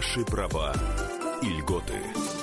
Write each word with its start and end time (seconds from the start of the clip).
Наши 0.00 0.24
права 0.24 0.72
и 1.42 1.46
льготы. 1.46 2.39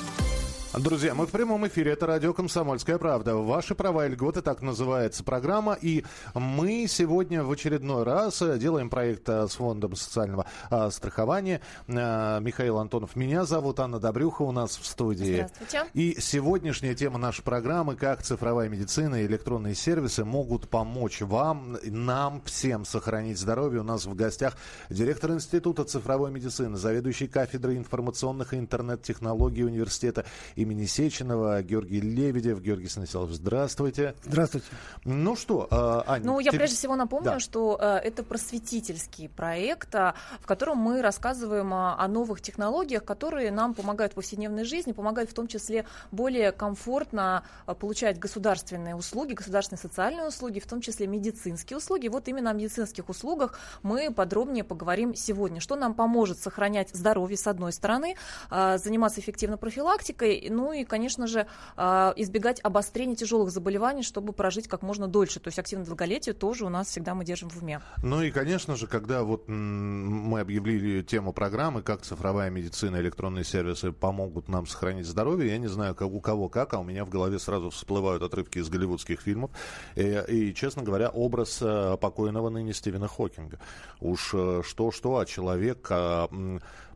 Друзья, 0.79 1.16
мы 1.16 1.25
в 1.25 1.32
прямом 1.32 1.66
эфире. 1.67 1.93
Это 1.93 2.06
радио 2.06 2.33
«Комсомольская 2.33 3.00
правда». 3.00 3.35
Ваши 3.35 3.74
права 3.74 4.06
и 4.06 4.09
льготы, 4.09 4.42
так 4.42 4.61
называется 4.61 5.24
программа. 5.24 5.74
И 5.74 6.03
мы 6.35 6.85
сегодня 6.88 7.43
в 7.43 7.51
очередной 7.51 8.04
раз 8.04 8.43
делаем 8.59 8.89
проект 8.89 9.27
э, 9.27 9.48
с 9.48 9.55
Фондом 9.55 9.95
социального 9.95 10.45
а, 10.70 10.91
страхования. 10.91 11.61
А, 11.88 12.39
Михаил 12.41 12.77
Антонов 12.77 13.16
меня 13.16 13.45
зовут, 13.45 13.79
Анна 13.79 13.99
Добрюха 13.99 14.43
у 14.43 14.52
нас 14.52 14.77
в 14.77 14.85
студии. 14.85 15.48
Здравствуйте. 15.48 15.85
И 15.93 16.20
сегодняшняя 16.20 16.94
тема 16.94 17.17
нашей 17.17 17.44
программы 17.44 17.95
«Как 17.95 18.21
цифровая 18.21 18.70
медицина 18.70 19.23
и 19.23 19.25
электронные 19.25 19.73
сервисы 19.73 20.25
могут 20.25 20.70
помочь 20.70 21.21
вам, 21.21 21.77
нам 21.85 22.41
всем 22.45 22.85
сохранить 22.85 23.39
здоровье». 23.39 23.81
У 23.81 23.85
нас 23.85 24.05
в 24.05 24.13
гостях 24.13 24.55
директор 24.91 25.31
Института 25.31 25.85
цифровой 25.85 26.30
медицины, 26.30 26.77
заведующий 26.77 27.27
кафедрой 27.27 27.77
информационных 27.77 28.53
и 28.53 28.57
интернет-технологий 28.57 29.63
университета 29.63 30.25
имени 30.67 30.85
Сеченова, 30.85 31.62
Георгий 31.63 32.02
Лебедев. 32.02 32.62
Георгий 32.62 32.89
Станиславович, 32.89 33.35
здравствуйте. 33.38 34.16
Здравствуйте. 34.23 34.67
Ну 35.05 35.35
что, 35.38 35.67
э, 35.71 36.12
Аня... 36.12 36.26
Ну, 36.26 36.40
я 36.40 36.52
ты- 36.52 36.57
прежде 36.57 36.76
всего 36.76 36.95
напомню, 36.95 37.31
Да. 37.31 37.40
что 37.40 37.77
э, 37.80 37.98
это 38.03 38.23
просветительский 38.23 39.30
проект, 39.30 39.95
а, 39.95 40.13
в 40.41 40.45
котором 40.45 40.77
мы 40.77 41.02
рассказываем 41.02 41.73
а, 41.73 41.95
о 41.98 42.07
новых 42.07 42.41
технологиях, 42.41 43.05
которые 43.05 43.52
нам 43.52 43.73
помогают 43.73 44.12
в 44.12 44.16
повседневной 44.16 44.66
жизни, 44.66 44.91
помогают 44.91 45.30
в 45.31 45.34
том 45.34 45.48
числе 45.48 45.85
более 46.12 46.52
комфортно 46.52 47.43
а, 47.65 47.73
получать 47.73 48.20
государственные 48.20 48.95
услуги, 48.95 49.34
государственные 49.34 49.79
социальные 49.81 50.27
услуги, 50.27 50.59
в 50.59 50.68
том 50.68 50.81
числе 50.81 51.07
медицинские 51.07 51.77
услуги. 51.77 52.09
Вот 52.09 52.27
именно 52.27 52.49
о 52.49 52.54
медицинских 52.54 53.07
услугах 53.09 53.57
мы 53.84 54.12
подробнее 54.12 54.63
поговорим 54.65 55.15
сегодня. 55.15 55.62
Что 55.62 55.76
нам 55.76 55.93
поможет 55.93 56.40
сохранять 56.40 56.90
здоровье, 56.93 57.38
с 57.38 57.48
одной 57.48 57.71
стороны, 57.71 58.15
а, 58.49 58.77
заниматься 58.77 59.21
эффективно 59.21 59.57
профилактикой, 59.57 60.49
ну 60.58 60.74
и, 60.74 60.84
конечно 60.84 61.27
же, 61.27 61.46
а, 61.76 62.13
избегать 62.16 62.60
обострения 62.63 63.16
тяжелых 63.16 63.52
заболеваний, 63.52 64.02
чтобы 64.02 64.34
прожить 64.34 64.68
как 64.68 64.82
можно 64.82 65.08
дольше. 65.08 65.40
То 65.40 65.50
есть 65.50 65.60
активное 65.60 65.86
долголетие 65.86 66.34
тоже 66.34 66.66
у 66.66 66.70
нас 66.70 66.88
всегда 66.88 67.14
мы 67.14 67.24
держим 67.24 67.50
в 67.50 67.62
уме. 67.62 67.80
Ну 68.02 68.24
и, 68.24 68.32
конечно 68.32 68.76
же, 68.76 68.88
когда 68.88 69.22
вот 69.22 69.48
мы 69.48 70.40
объявили 70.40 71.04
тему 71.04 71.32
программы, 71.32 71.84
как 71.84 72.02
цифровая 72.02 72.50
медицина, 72.50 72.98
электронные 72.98 73.44
сервисы 73.44 73.92
помогут 73.92 74.50
нам 74.50 74.66
сохранить 74.66 75.06
здоровье, 75.06 75.52
я 75.52 75.60
не 75.60 75.68
знаю, 75.68 75.94
как, 75.94 76.08
у 76.08 76.20
кого 76.20 76.50
как, 76.50 76.74
а 76.74 76.80
у 76.80 76.84
меня 76.84 77.06
в 77.06 77.10
голове 77.10 77.38
сразу 77.38 77.70
всплывают 77.70 78.24
отрывки 78.24 78.58
из 78.58 78.70
голливудских 78.70 79.22
фильмов. 79.22 79.52
И, 79.96 80.24
и, 80.28 80.54
честно 80.56 80.82
говоря, 80.82 81.10
образ 81.10 81.60
э, 81.62 81.98
покойного 82.02 82.50
ныне 82.50 82.74
Стивена 82.74 83.08
Хокинга. 83.08 83.60
Уж 84.02 84.32
э, 84.34 84.62
что-что, 84.66 85.20
а 85.20 85.26
человек, 85.26 85.86
а, 85.92 86.28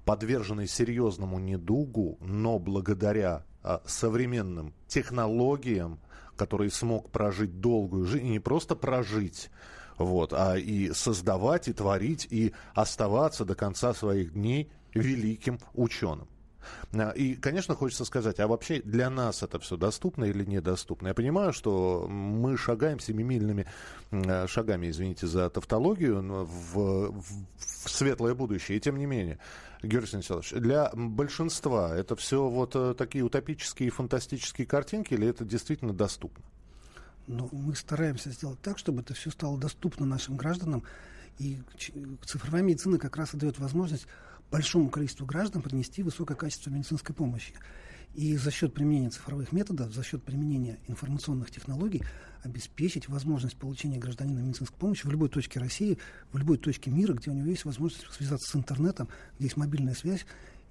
подверженный 0.06 0.68
серьезному 0.68 1.40
недугу, 1.40 2.18
но 2.22 2.60
благодаря 2.60 3.44
современным 3.86 4.74
технологиям, 4.88 6.00
который 6.36 6.72
смог 6.72 7.10
прожить 7.12 7.60
долгую 7.62 8.06
жизнь, 8.06 8.26
и 8.28 8.30
не 8.32 8.40
просто 8.40 8.76
прожить, 8.76 9.50
вот, 9.98 10.34
а 10.34 10.58
и 10.58 10.92
создавать, 10.94 11.68
и 11.68 11.74
творить, 11.74 12.28
и 12.30 12.54
оставаться 12.74 13.46
до 13.46 13.56
конца 13.56 13.94
своих 13.94 14.34
дней 14.34 14.72
великим 14.94 15.60
ученым. 15.74 16.28
А, 16.94 17.10
И, 17.12 17.36
конечно, 17.36 17.76
хочется 17.76 18.06
сказать, 18.06 18.40
а 18.40 18.48
вообще 18.48 18.82
для 18.82 19.10
нас 19.10 19.44
это 19.44 19.60
все 19.60 19.78
доступно 19.78 20.26
или 20.26 20.46
недоступно? 20.46 21.08
Я 21.10 21.14
понимаю, 21.14 21.54
что 21.54 22.08
мы 22.08 22.58
шагаем 22.58 23.00
семимильными 23.00 23.66
м, 24.12 24.48
шагами, 24.48 24.90
извините 24.90 25.28
за 25.28 25.50
тавтологию, 25.50 26.22
в- 26.22 27.12
в 27.12 27.24
светлое 27.90 28.36
будущее. 28.36 28.78
И 28.78 28.82
тем 28.82 28.98
не 28.98 29.06
менее, 29.06 29.40
Георгий 29.84 30.08
Станиславович, 30.08 30.52
для 30.52 30.92
большинства 30.94 31.96
это 31.96 32.16
все 32.16 32.48
вот 32.48 32.76
э, 32.76 32.94
такие 32.96 33.24
утопические 33.24 33.88
и 33.88 33.90
фантастические 33.90 34.68
картинки 34.68 35.14
или 35.14 35.28
это 35.28 35.44
действительно 35.44 35.94
доступно? 35.94 36.44
Но 37.28 37.50
мы 37.52 37.76
стараемся 37.76 38.30
сделать 38.32 38.60
так, 38.62 38.78
чтобы 38.78 39.02
это 39.02 39.14
все 39.14 39.32
стало 39.32 39.58
доступно 39.58 40.06
нашим 40.06 40.38
гражданам. 40.38 40.84
И 41.40 41.60
цифровая 42.26 42.62
медицина 42.62 43.00
как 43.00 43.18
раз 43.18 43.34
и 43.34 43.38
дает 43.38 43.58
возможность 43.58 44.06
большому 44.52 44.90
количеству 44.90 45.26
граждан 45.26 45.62
принести 45.62 46.04
высокое 46.04 46.36
качество 46.36 46.70
медицинской 46.70 47.16
помощи. 47.16 47.54
И 48.14 48.36
за 48.36 48.52
счет 48.52 48.74
применения 48.74 49.10
цифровых 49.10 49.52
методов, 49.54 49.94
за 49.94 50.04
счет 50.04 50.22
применения 50.22 50.80
информационных 50.88 51.50
технологий 51.50 52.04
обеспечить 52.44 53.08
возможность 53.08 53.56
получения 53.56 54.00
гражданина 54.00 54.40
медицинской 54.40 54.78
помощи 54.78 55.06
в 55.06 55.12
любой 55.12 55.30
точке 55.30 55.60
России, 55.60 55.98
в 56.32 56.38
любой 56.38 56.58
точке 56.58 56.92
мира, 56.92 57.14
где 57.14 57.32
у 57.32 57.34
него 57.34 57.48
есть 57.48 57.66
возможность 57.66 58.06
связаться 58.12 58.52
с 58.52 58.56
интернетом, 58.56 59.08
где 59.36 59.46
есть 59.46 59.58
мобильная 59.58 59.94
связь. 59.94 60.26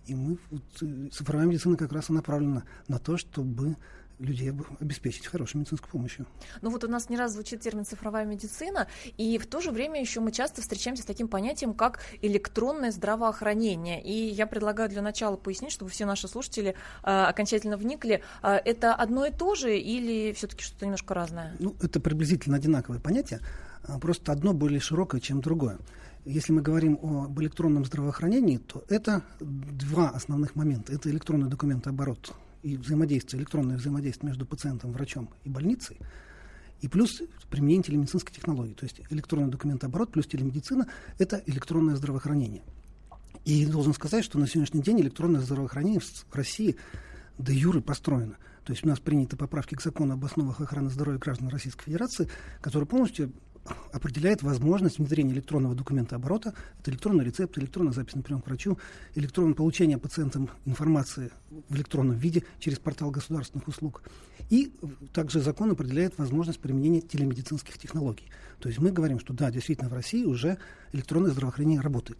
И 0.06 0.14
мы, 0.14 0.38
вот, 0.50 0.62
э, 0.82 1.08
цифровая 1.12 1.46
медицина 1.46 1.76
как 1.76 1.92
раз 1.92 2.10
и 2.10 2.12
направлена 2.12 2.64
на 2.88 2.98
то, 2.98 3.16
чтобы 3.16 3.76
людей 4.20 4.50
об- 4.50 4.62
обеспечить 4.80 5.26
хорошей 5.26 5.56
медицинской 5.56 5.90
помощью. 5.90 6.26
Ну 6.62 6.70
вот 6.70 6.84
у 6.84 6.88
нас 6.88 7.08
не 7.08 7.16
раз 7.16 7.32
звучит 7.32 7.60
термин 7.60 7.84
цифровая 7.84 8.24
медицина, 8.24 8.86
и 9.16 9.38
в 9.38 9.46
то 9.46 9.60
же 9.60 9.70
время 9.70 10.00
еще 10.00 10.20
мы 10.20 10.30
часто 10.32 10.60
встречаемся 10.60 11.02
с 11.02 11.06
таким 11.06 11.28
понятием, 11.28 11.74
как 11.74 12.00
электронное 12.22 12.92
здравоохранение. 12.92 14.02
И 14.02 14.12
я 14.12 14.46
предлагаю 14.46 14.88
для 14.88 15.02
начала 15.02 15.36
пояснить, 15.36 15.72
чтобы 15.72 15.90
все 15.90 16.04
наши 16.04 16.28
слушатели 16.28 16.74
э, 17.02 17.10
окончательно 17.10 17.76
вникли, 17.76 18.22
э, 18.42 18.48
это 18.64 18.94
одно 18.94 19.26
и 19.26 19.32
то 19.32 19.54
же 19.54 19.78
или 19.78 20.32
все-таки 20.32 20.62
что-то 20.62 20.84
немножко 20.84 21.14
разное? 21.14 21.56
Ну, 21.58 21.74
это 21.80 22.00
приблизительно 22.00 22.56
одинаковое 22.56 23.00
понятие, 23.00 23.40
а, 23.84 23.98
просто 23.98 24.32
одно 24.32 24.52
более 24.52 24.80
широкое, 24.80 25.20
чем 25.20 25.40
другое. 25.40 25.78
Если 26.26 26.52
мы 26.52 26.60
говорим 26.60 26.98
об 27.02 27.40
электронном 27.40 27.86
здравоохранении, 27.86 28.58
то 28.58 28.84
это 28.88 29.22
два 29.40 30.10
основных 30.10 30.54
момента. 30.54 30.92
Это 30.92 31.08
электронный 31.10 31.48
документооборот 31.48 32.34
и 32.62 32.76
взаимодействие, 32.76 33.40
электронное 33.40 33.76
взаимодействие 33.76 34.28
между 34.28 34.46
пациентом, 34.46 34.92
врачом 34.92 35.30
и 35.44 35.48
больницей, 35.48 35.98
и 36.80 36.88
плюс 36.88 37.22
применение 37.50 37.84
телемедицинской 37.84 38.34
технологии. 38.34 38.74
То 38.74 38.84
есть 38.84 39.00
электронный 39.10 39.50
документооборот 39.50 40.12
плюс 40.12 40.26
телемедицина– 40.26 40.86
это 41.18 41.42
электронное 41.46 41.96
здравоохранение. 41.96 42.62
И 43.44 43.66
должен 43.66 43.94
сказать, 43.94 44.24
что 44.24 44.38
на 44.38 44.46
сегодняшний 44.46 44.82
день 44.82 45.00
электронное 45.00 45.40
здравоохранение 45.40 46.00
в 46.00 46.34
России 46.34 46.76
до 47.38 47.52
юры 47.52 47.80
построено. 47.80 48.36
То 48.64 48.72
есть 48.72 48.84
у 48.84 48.88
нас 48.88 49.00
приняты 49.00 49.36
поправки 49.36 49.74
к 49.74 49.82
закону 49.82 50.14
об 50.14 50.24
основах 50.24 50.60
охраны 50.60 50.90
здоровья 50.90 51.18
граждан 51.18 51.48
Российской 51.48 51.84
Федерации, 51.86 52.28
который 52.60 52.84
полностью 52.84 53.32
определяет 53.92 54.42
возможность 54.42 54.98
внедрения 54.98 55.32
электронного 55.32 55.74
документа 55.74 56.16
оборота. 56.16 56.54
Это 56.80 56.90
электронный 56.90 57.24
рецепт, 57.24 57.58
электронная 57.58 57.92
запись 57.92 58.14
на 58.14 58.22
прием 58.22 58.40
к 58.40 58.46
врачу, 58.46 58.78
электронное 59.14 59.54
получение 59.54 59.98
пациентам 59.98 60.50
информации 60.64 61.30
в 61.68 61.74
электронном 61.76 62.16
виде 62.16 62.44
через 62.58 62.78
портал 62.78 63.10
государственных 63.10 63.68
услуг. 63.68 64.02
И 64.48 64.72
также 65.12 65.40
закон 65.40 65.70
определяет 65.70 66.18
возможность 66.18 66.60
применения 66.60 67.00
телемедицинских 67.00 67.78
технологий. 67.78 68.30
То 68.58 68.68
есть 68.68 68.80
мы 68.80 68.90
говорим, 68.90 69.20
что 69.20 69.32
да, 69.32 69.50
действительно 69.50 69.88
в 69.88 69.94
России 69.94 70.24
уже 70.24 70.58
электронное 70.92 71.30
здравоохранение 71.30 71.80
работает 71.80 72.18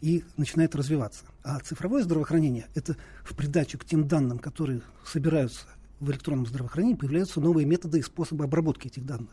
и 0.00 0.24
начинает 0.36 0.74
развиваться. 0.74 1.24
А 1.42 1.58
цифровое 1.60 2.02
здравоохранение– 2.02 2.66
это 2.74 2.96
в 3.22 3.34
придачу 3.34 3.78
к 3.78 3.84
тем 3.84 4.08
данным, 4.08 4.38
которые 4.38 4.82
собираются 5.04 5.66
в 6.00 6.10
электронном 6.10 6.46
здравоохранении, 6.46 6.96
появляются 6.96 7.40
новые 7.40 7.66
методы 7.66 7.98
и 7.98 8.02
способы 8.02 8.44
обработки 8.44 8.86
этих 8.86 9.04
данных. 9.04 9.30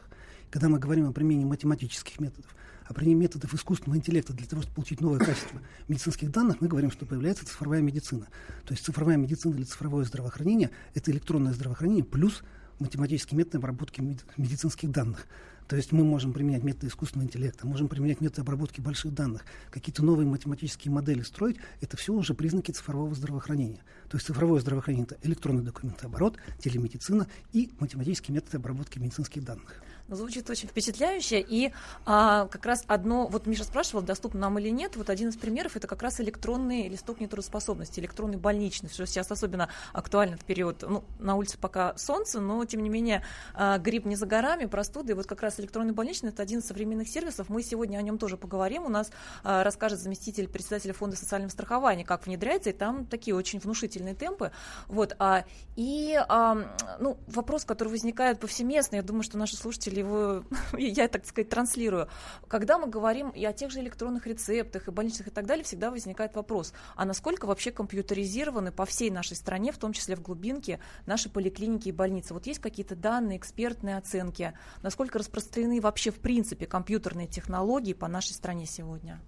Когда 0.50 0.70
мы 0.70 0.80
говорим 0.80 1.08
о 1.08 1.12
применении 1.12 1.46
математических 1.46 2.20
методов, 2.20 2.56
о 2.86 2.94
применении 2.94 3.24
методов 3.24 3.54
искусственного 3.54 3.98
интеллекта 3.98 4.34
для 4.34 4.48
того, 4.48 4.62
чтобы 4.62 4.76
получить 4.76 5.02
новое 5.02 5.20
качество 5.20 5.62
медицинских 5.88 6.32
данных, 6.32 6.62
мы 6.62 6.68
говорим, 6.68 6.90
что 6.90 7.06
появляется 7.06 7.46
цифровая 7.46 7.82
медицина. 7.82 8.28
То 8.66 8.74
есть 8.74 8.86
цифровая 8.86 9.18
медицина 9.18 9.56
или 9.56 9.64
цифровое 9.64 10.06
здравоохранение– 10.06 10.72
это 10.94 11.12
электронное 11.12 11.54
здравоохранение 11.54 12.06
плюс 12.06 12.44
математические 12.80 13.40
методы 13.40 13.58
обработки 13.58 14.00
мед- 14.00 14.26
медицинских 14.38 14.92
данных. 14.92 15.28
То 15.68 15.76
есть 15.76 15.92
мы 15.92 16.06
можем 16.06 16.32
применять 16.32 16.64
методы 16.64 16.88
искусственного 16.88 17.28
интеллекта, 17.28 17.68
можем 17.68 17.90
применять 17.90 18.22
методы 18.22 18.44
обработки 18.44 18.80
больших 18.80 19.14
данных, 19.14 19.44
какие-то 19.70 20.04
новые 20.04 20.26
математические 20.26 20.94
модели 20.94 21.24
строить. 21.24 21.58
Это 21.82 21.98
все 21.98 22.14
уже 22.14 22.34
признаки 22.34 22.72
цифрового 22.72 23.14
здравоохранения. 23.14 23.82
То 24.10 24.16
есть 24.16 24.28
цифровое 24.28 24.62
здравоохранение– 24.62 25.08
это 25.10 25.28
электронный 25.28 25.64
документооборот, 25.64 26.38
телемедицина 26.60 27.28
и 27.52 27.70
математические 27.80 28.36
методы 28.36 28.58
обработки 28.58 28.98
медицинских 28.98 29.44
данных. 29.44 29.82
Звучит 30.10 30.50
очень 30.50 30.70
впечатляюще. 30.70 31.40
И 31.42 31.74
а, 32.06 32.48
как 32.48 32.66
раз 32.66 32.84
одно, 32.88 33.28
вот 33.28 33.46
Миша 33.46 33.66
спрашивал, 33.66 34.02
доступно 34.02 34.40
нам 34.40 34.58
или 34.60 34.70
нет, 34.70 34.96
вот 34.96 35.10
один 35.10 35.30
из 35.30 35.36
примеров 35.36 35.76
это 35.76 35.88
как 35.88 36.02
раз 36.02 36.22
электронный 36.22 36.88
листок 36.88 37.20
нетрудоспособности, 37.20 38.00
электронный 38.00 38.38
больничный, 38.38 38.90
что 38.90 39.06
сейчас 39.06 39.30
особенно 39.32 39.70
актуально 39.92 40.38
в 40.38 40.46
период, 40.46 40.84
ну, 40.88 41.04
на 41.20 41.36
улице 41.36 41.58
пока 41.58 41.98
солнце, 41.98 42.40
но 42.40 42.64
тем 42.66 42.84
не 42.84 42.90
менее 42.90 43.24
а, 43.54 43.78
грипп 43.80 44.06
не 44.06 44.16
за 44.16 44.26
горами, 44.26 44.66
простуды, 44.66 45.14
вот 45.14 45.26
как 45.28 45.42
раз 45.42 45.60
электронный 45.60 45.94
больничный 45.94 46.30
это 46.30 46.42
один 46.42 46.60
из 46.60 46.66
современных 46.68 47.10
сервисов, 47.10 47.50
мы 47.50 47.62
сегодня 47.62 47.98
о 47.98 48.02
нем 48.02 48.18
тоже 48.18 48.38
поговорим, 48.38 48.86
у 48.86 48.90
нас 48.90 49.12
а, 49.44 49.64
расскажет 49.64 50.00
заместитель 50.00 50.48
председателя 50.48 50.94
фонда 50.94 51.18
социального 51.18 51.52
страхования, 51.52 52.06
как 52.06 52.26
внедряется, 52.26 52.70
и 52.70 52.74
там 52.74 53.06
такие 53.06 53.36
очень 53.36 53.60
внушительные 53.60 54.16
темпы, 54.16 54.52
вот, 54.88 55.16
а, 55.20 55.44
и, 55.76 56.18
а, 56.30 56.98
ну, 57.00 57.18
вопрос, 57.28 57.66
который 57.66 57.90
возникает 57.90 58.40
повсеместно, 58.40 58.96
я 58.96 59.04
думаю, 59.04 59.24
что 59.24 59.38
наши 59.38 59.58
слушатели, 59.58 59.97
его, 60.00 60.44
я, 60.78 61.08
так 61.08 61.26
сказать, 61.26 61.50
транслирую. 61.50 62.08
Когда 62.48 62.78
мы 62.78 62.88
говорим 62.88 63.30
и 63.30 63.44
о 63.46 63.54
тех 63.54 63.72
же 63.72 63.80
электронных 63.80 64.28
рецептах, 64.28 64.88
и 64.88 64.92
больничных 64.92 65.28
и 65.28 65.32
так 65.32 65.46
далее, 65.46 65.64
всегда 65.64 65.92
возникает 65.92 66.36
вопрос, 66.36 66.74
а 66.96 67.06
насколько 67.06 67.46
вообще 67.46 67.72
компьютеризированы 67.72 68.72
по 68.72 68.86
всей 68.86 69.10
нашей 69.10 69.36
стране, 69.36 69.72
в 69.72 69.78
том 69.78 69.94
числе 69.94 70.16
в 70.16 70.22
глубинке, 70.22 70.80
наши 71.06 71.30
поликлиники 71.30 71.90
и 71.90 71.92
больницы? 71.92 72.34
Вот 72.34 72.46
есть 72.48 72.60
какие-то 72.60 72.96
данные, 72.96 73.38
экспертные 73.38 73.98
оценки, 73.98 74.54
насколько 74.82 75.20
распространены 75.20 75.82
вообще 75.82 76.12
в 76.12 76.20
принципе 76.20 76.66
компьютерные 76.66 77.28
технологии 77.28 77.94
по 77.94 78.08
нашей 78.08 78.34
стране 78.34 78.66
сегодня? 78.66 79.22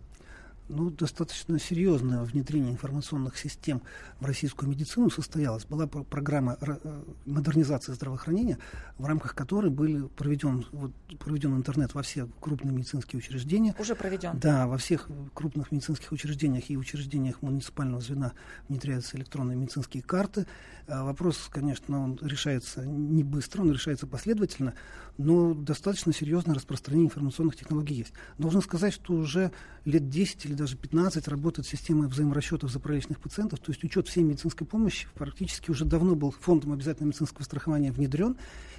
Ну, 0.69 0.91
достаточно 0.91 1.59
серьезное 1.59 2.23
внедрение 2.23 2.71
информационных 2.71 3.37
систем 3.37 3.81
в 4.19 4.25
российскую 4.25 4.69
медицину 4.69 5.09
состоялось. 5.09 5.65
Была 5.65 5.87
программа 5.87 6.57
э, 6.61 7.01
модернизации 7.25 7.91
здравоохранения, 7.93 8.59
в 8.97 9.05
рамках 9.05 9.35
которой 9.35 9.71
были 9.71 10.07
проведен, 10.07 10.65
вот, 10.71 10.91
проведен 11.17 11.55
интернет 11.55 11.93
во 11.95 12.03
все 12.03 12.27
крупные 12.39 12.73
медицинские 12.73 13.19
учреждения. 13.19 13.75
Уже 13.79 13.95
проведен? 13.95 14.39
Да, 14.39 14.67
во 14.67 14.77
всех 14.77 15.09
крупных 15.33 15.71
медицинских 15.71 16.11
учреждениях 16.11 16.69
и 16.69 16.77
учреждениях 16.77 17.41
муниципального 17.41 18.01
звена 18.01 18.33
внедряются 18.67 19.17
электронные 19.17 19.57
медицинские 19.57 20.03
карты. 20.03 20.45
А 20.87 21.03
вопрос, 21.03 21.49
конечно, 21.51 22.03
он 22.03 22.19
решается 22.21 22.85
не 22.85 23.23
быстро, 23.23 23.61
он 23.61 23.71
решается 23.71 24.07
последовательно, 24.07 24.75
но 25.17 25.53
достаточно 25.53 26.13
серьезное 26.13 26.55
распространение 26.55 27.07
информационных 27.07 27.55
технологий 27.55 27.95
есть. 27.95 28.13
Должен 28.37 28.61
сказать, 28.61 28.93
что 28.93 29.13
уже 29.13 29.51
лет 29.85 30.09
10 30.09 30.45
или 30.45 30.58
даже 30.59 30.75
15 30.75 31.27
работает 31.29 31.67
система 31.67 32.07
взаиморасчетов 32.07 32.69
заправочных 32.69 33.19
пациентов, 33.19 33.59
то 33.59 33.71
есть 33.71 33.83
учет 33.83 34.09
всей 34.09 34.23
медицинской 34.23 34.67
помощи 34.67 35.07
практически 35.15 35.71
уже 35.71 35.85
давно 35.85 36.15
был 36.15 36.31
фондом 36.31 36.73
обязательного 36.73 37.09
медицинского 37.09 37.43
страхования 37.43 37.93
внедрен, 37.93 38.35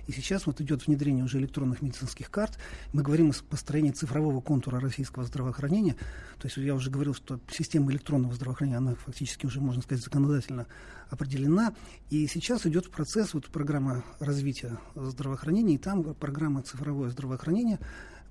и 0.06 0.12
сейчас 0.12 0.46
вот 0.46 0.60
идет 0.60 0.86
внедрение 0.86 1.24
уже 1.24 1.38
электронных 1.38 1.82
медицинских 1.82 2.30
карт. 2.30 2.58
Мы 2.92 3.02
говорим 3.02 3.30
о 3.30 3.32
построении 3.48 3.92
цифрового 3.92 4.40
контура 4.40 4.78
российского 4.80 5.24
здравоохранения. 5.24 5.96
То 6.38 6.48
есть 6.48 6.56
я 6.56 6.74
уже 6.74 6.90
говорил, 6.90 7.14
что 7.14 7.40
система 7.50 7.90
электронного 7.92 8.34
здравоохранения, 8.34 8.78
она 8.78 8.94
фактически 8.94 9.46
уже, 9.46 9.60
можно 9.60 9.82
сказать, 9.82 10.02
законодательно 10.04 10.66
определена. 11.08 11.74
И 12.10 12.26
сейчас 12.26 12.66
идет 12.66 12.90
процесс, 12.90 13.34
вот 13.34 13.46
программа 13.46 14.04
развития 14.18 14.78
здравоохранения, 14.94 15.76
и 15.76 15.78
там 15.78 16.02
программа 16.14 16.62
цифровое 16.62 17.10
здравоохранение, 17.10 17.78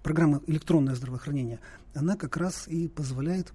программа 0.04 0.42
электронное 0.48 0.96
здравоохранение, 0.96 1.60
она 1.94 2.16
как 2.16 2.38
раз 2.38 2.68
и 2.68 2.88
позволяет 2.88 3.52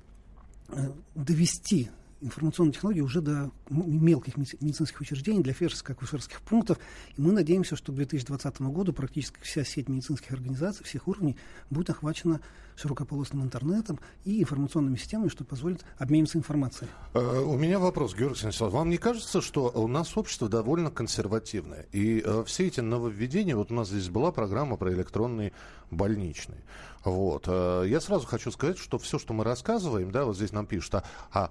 э, 0.68 0.90
довести 1.14 1.90
информационные 2.24 2.72
технологии 2.72 3.00
уже 3.00 3.20
до 3.20 3.50
мелких 3.68 4.36
медицинских 4.36 5.00
учреждений, 5.00 5.42
для 5.42 5.52
фельдшерских 5.52 5.90
акушерских 5.90 6.40
пунктов. 6.40 6.78
И 7.16 7.20
мы 7.20 7.32
надеемся, 7.32 7.76
что 7.76 7.92
к 7.92 7.96
2020 7.96 8.60
году 8.62 8.92
практически 8.92 9.38
вся 9.42 9.64
сеть 9.64 9.88
медицинских 9.88 10.32
организаций 10.32 10.84
всех 10.84 11.06
уровней 11.06 11.36
будет 11.70 11.90
охвачена 11.90 12.40
широкополосным 12.76 13.44
интернетом 13.44 14.00
и 14.24 14.42
информационными 14.42 14.96
системами, 14.96 15.28
что 15.28 15.44
позволит 15.44 15.84
обмениваться 15.98 16.38
информацией. 16.38 16.90
Э, 17.14 17.40
у 17.40 17.56
меня 17.56 17.78
вопрос, 17.78 18.14
Георгий 18.14 18.38
Станиславович. 18.38 18.74
Вам 18.74 18.90
не 18.90 18.96
кажется, 18.96 19.40
что 19.40 19.70
у 19.74 19.86
нас 19.86 20.16
общество 20.16 20.48
довольно 20.48 20.90
консервативное? 20.90 21.86
И 21.92 22.22
э, 22.24 22.44
все 22.46 22.66
эти 22.66 22.80
нововведения, 22.80 23.54
вот 23.54 23.70
у 23.70 23.74
нас 23.74 23.88
здесь 23.88 24.08
была 24.08 24.32
программа 24.32 24.76
про 24.76 24.92
электронный 24.92 25.52
больничный. 25.90 26.64
Вот. 27.04 27.44
Э, 27.46 27.84
я 27.86 28.00
сразу 28.00 28.26
хочу 28.26 28.50
сказать, 28.50 28.78
что 28.78 28.98
все, 28.98 29.18
что 29.18 29.34
мы 29.34 29.44
рассказываем, 29.44 30.10
да, 30.10 30.24
вот 30.24 30.36
здесь 30.36 30.52
нам 30.52 30.66
пишут, 30.66 30.94
а, 30.94 31.04
а 31.32 31.50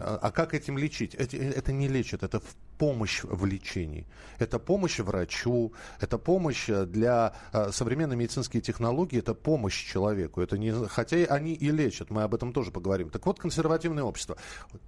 а, 0.00 0.18
а 0.20 0.30
как 0.30 0.54
этим 0.54 0.78
лечить? 0.78 1.14
Это, 1.14 1.36
это 1.36 1.72
не 1.72 1.88
лечит, 1.88 2.22
это 2.22 2.42
помощь 2.78 3.22
в 3.24 3.44
лечении. 3.44 4.06
Это 4.38 4.58
помощь 4.58 4.98
врачу, 5.00 5.72
это 6.00 6.18
помощь 6.18 6.68
э, 6.68 6.86
для 6.86 7.34
э, 7.52 7.70
современной 7.72 8.16
медицинские 8.16 8.62
технологии, 8.62 9.18
это 9.18 9.34
помощь 9.34 9.90
человеку. 9.90 10.40
Это 10.40 10.58
не, 10.58 10.72
хотя 10.88 11.16
они 11.28 11.54
и 11.54 11.70
лечат, 11.70 12.10
мы 12.10 12.22
об 12.22 12.34
этом 12.34 12.52
тоже 12.52 12.70
поговорим. 12.70 13.10
Так 13.10 13.26
вот, 13.26 13.38
консервативное 13.38 14.04
общество. 14.04 14.36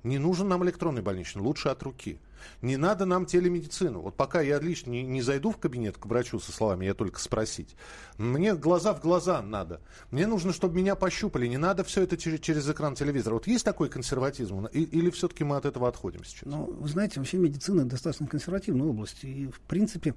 Не 0.05 0.19
нужен 0.19 0.49
нам 0.49 0.64
электронный 0.64 1.02
больничный, 1.02 1.43
лучше 1.43 1.69
от 1.69 1.82
руки. 1.82 2.19
Не 2.63 2.77
надо 2.77 3.05
нам 3.05 3.27
телемедицину. 3.27 4.01
Вот 4.01 4.17
пока 4.17 4.41
я 4.41 4.59
лично 4.59 4.91
не, 4.91 5.03
не 5.03 5.23
зайду 5.23 5.51
в 5.51 5.59
кабинет 5.59 5.97
к 5.99 6.07
врачу 6.07 6.41
со 6.41 6.53
словами 6.53 6.87
«я 6.87 6.95
только 6.95 7.21
спросить», 7.21 7.77
мне 8.19 8.55
глаза 8.55 8.93
в 8.93 9.01
глаза 9.01 9.41
надо. 9.41 9.81
Мне 10.11 10.27
нужно, 10.27 10.53
чтобы 10.53 10.77
меня 10.77 10.95
пощупали. 10.95 11.47
Не 11.47 11.57
надо 11.57 11.85
все 11.85 12.03
это 12.03 12.17
через, 12.17 12.41
через 12.41 12.69
экран 12.69 12.95
телевизора. 12.95 13.35
Вот 13.35 13.47
есть 13.47 13.65
такой 13.65 13.89
консерватизм? 13.89 14.67
И, 14.67 14.83
или 14.83 15.09
все-таки 15.11 15.43
мы 15.43 15.57
от 15.57 15.65
этого 15.65 15.89
отходим 15.89 16.25
сейчас? 16.25 16.45
Ну, 16.45 16.65
вы 16.65 16.89
знаете, 16.89 17.19
вообще 17.19 17.39
медицина 17.39 17.87
достаточно 17.87 18.27
консервативная 18.27 18.87
область. 18.87 19.25
И, 19.25 19.47
в 19.47 19.61
принципе, 19.61 20.15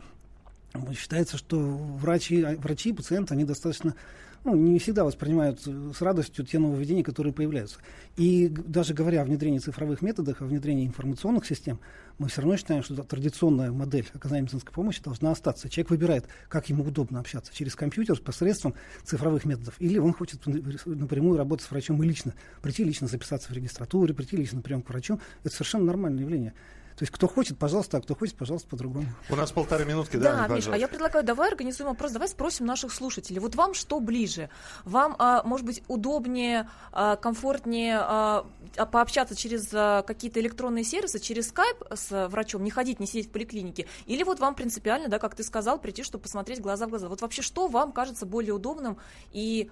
считается, 0.98 1.38
что 1.38 1.58
врачи, 1.60 2.44
врачи 2.44 2.90
и 2.90 2.94
пациенты, 2.94 3.34
они 3.34 3.46
достаточно 3.46 3.96
ну, 4.44 4.56
не 4.56 4.80
всегда 4.80 5.04
воспринимают 5.04 5.62
с 5.62 6.02
радостью 6.02 6.46
те 6.46 6.60
нововведения, 6.60 7.04
которые 7.04 7.34
появляются. 7.34 7.78
И 8.18 8.50
даже 8.50 8.94
говоря 8.94 9.22
о 9.22 9.26
внедрении 9.26 9.60
цифровых 9.60 10.02
методов, 10.02 10.42
о 10.42 10.46
внедрении 10.46 10.86
информационных 10.86 11.46
систем, 11.46 11.80
мы 12.18 12.28
все 12.28 12.42
равно 12.42 12.58
считаем, 12.58 12.84
что 12.84 12.96
традиционная 13.04 13.72
модель 13.72 14.08
оказания 14.14 14.42
медицинской 14.42 14.74
помощи 14.74 15.02
должна 15.02 15.32
остаться. 15.32 15.70
Человек 15.70 15.92
выбирает, 15.92 16.26
как 16.50 16.70
ему 16.70 16.84
удобно 16.84 17.20
общаться, 17.20 17.54
через 17.54 17.76
компьютер, 17.76 18.20
посредством 18.20 18.76
цифровых 19.04 19.46
методов, 19.46 19.76
или 19.80 19.98
он 19.98 20.14
хочет 20.14 20.42
напрямую 20.86 21.38
работать 21.38 21.66
с 21.66 21.72
врачом 21.72 22.02
и 22.04 22.08
лично, 22.08 22.34
прийти 22.62 22.84
лично 22.84 23.08
записаться 23.08 23.50
в 23.50 23.54
регистратуре, 23.54 24.14
прийти 24.14 24.38
лично 24.38 24.58
на 24.58 24.62
прием 24.62 24.82
к 24.82 24.90
врачу. 24.90 25.20
Это 25.44 25.54
совершенно 25.54 25.86
нормальное 25.86 26.22
явление. 26.22 26.54
То 26.96 27.04
есть 27.04 27.12
кто 27.12 27.28
хочет, 27.28 27.58
пожалуйста, 27.58 27.98
а 27.98 28.02
кто 28.02 28.16
хочет, 28.16 28.36
пожалуйста, 28.36 28.68
по-другому. 28.70 29.08
У 29.30 29.36
нас 29.36 29.52
полторы 29.52 29.86
минутки, 29.86 30.18
да? 30.18 30.48
Да, 30.48 30.56
Миш, 30.56 30.68
а 30.68 30.78
я 30.78 30.88
предлагаю, 30.88 31.26
давай 31.26 31.50
организуем 31.50 31.90
вопрос, 31.90 32.12
давай 32.12 32.28
спросим 32.28 32.66
наших 32.66 32.94
слушателей. 32.94 33.40
Вот 33.40 33.56
вам 33.56 33.74
что 33.74 34.00
ближе? 34.00 34.50
Вам, 34.86 35.16
а, 35.20 35.44
может 35.44 35.66
быть, 35.66 35.84
удобнее, 35.88 36.70
а, 36.92 37.16
комфортнее 37.16 37.98
а, 38.00 38.46
пообщаться 38.92 39.36
через 39.36 39.68
какие-то 40.06 40.40
электронные 40.40 40.84
сервисы, 40.84 41.20
через 41.20 41.50
скайп 41.50 41.78
с 41.94 42.28
врачом, 42.28 42.64
не 42.64 42.72
ходить, 42.72 43.00
не 43.00 43.08
сидеть 43.08 43.28
в 43.28 43.32
поликлинике? 43.32 43.88
Или 44.06 44.24
вот 44.24 44.40
вам 44.40 44.56
принципиально, 44.56 45.10
да, 45.10 45.20
как 45.20 45.36
ты 45.36 45.44
сказал, 45.44 45.80
прийти, 45.80 46.04
чтобы 46.04 46.24
посмотреть 46.24 46.62
глаза 46.62 46.88
в 46.88 46.90
глаза? 46.90 47.08
Вот 47.08 47.22
вообще 47.22 47.42
что 47.42 47.68
вам 47.68 47.92
кажется 47.92 48.26
более 48.26 48.54
удобным 48.54 48.98
и 49.32 49.70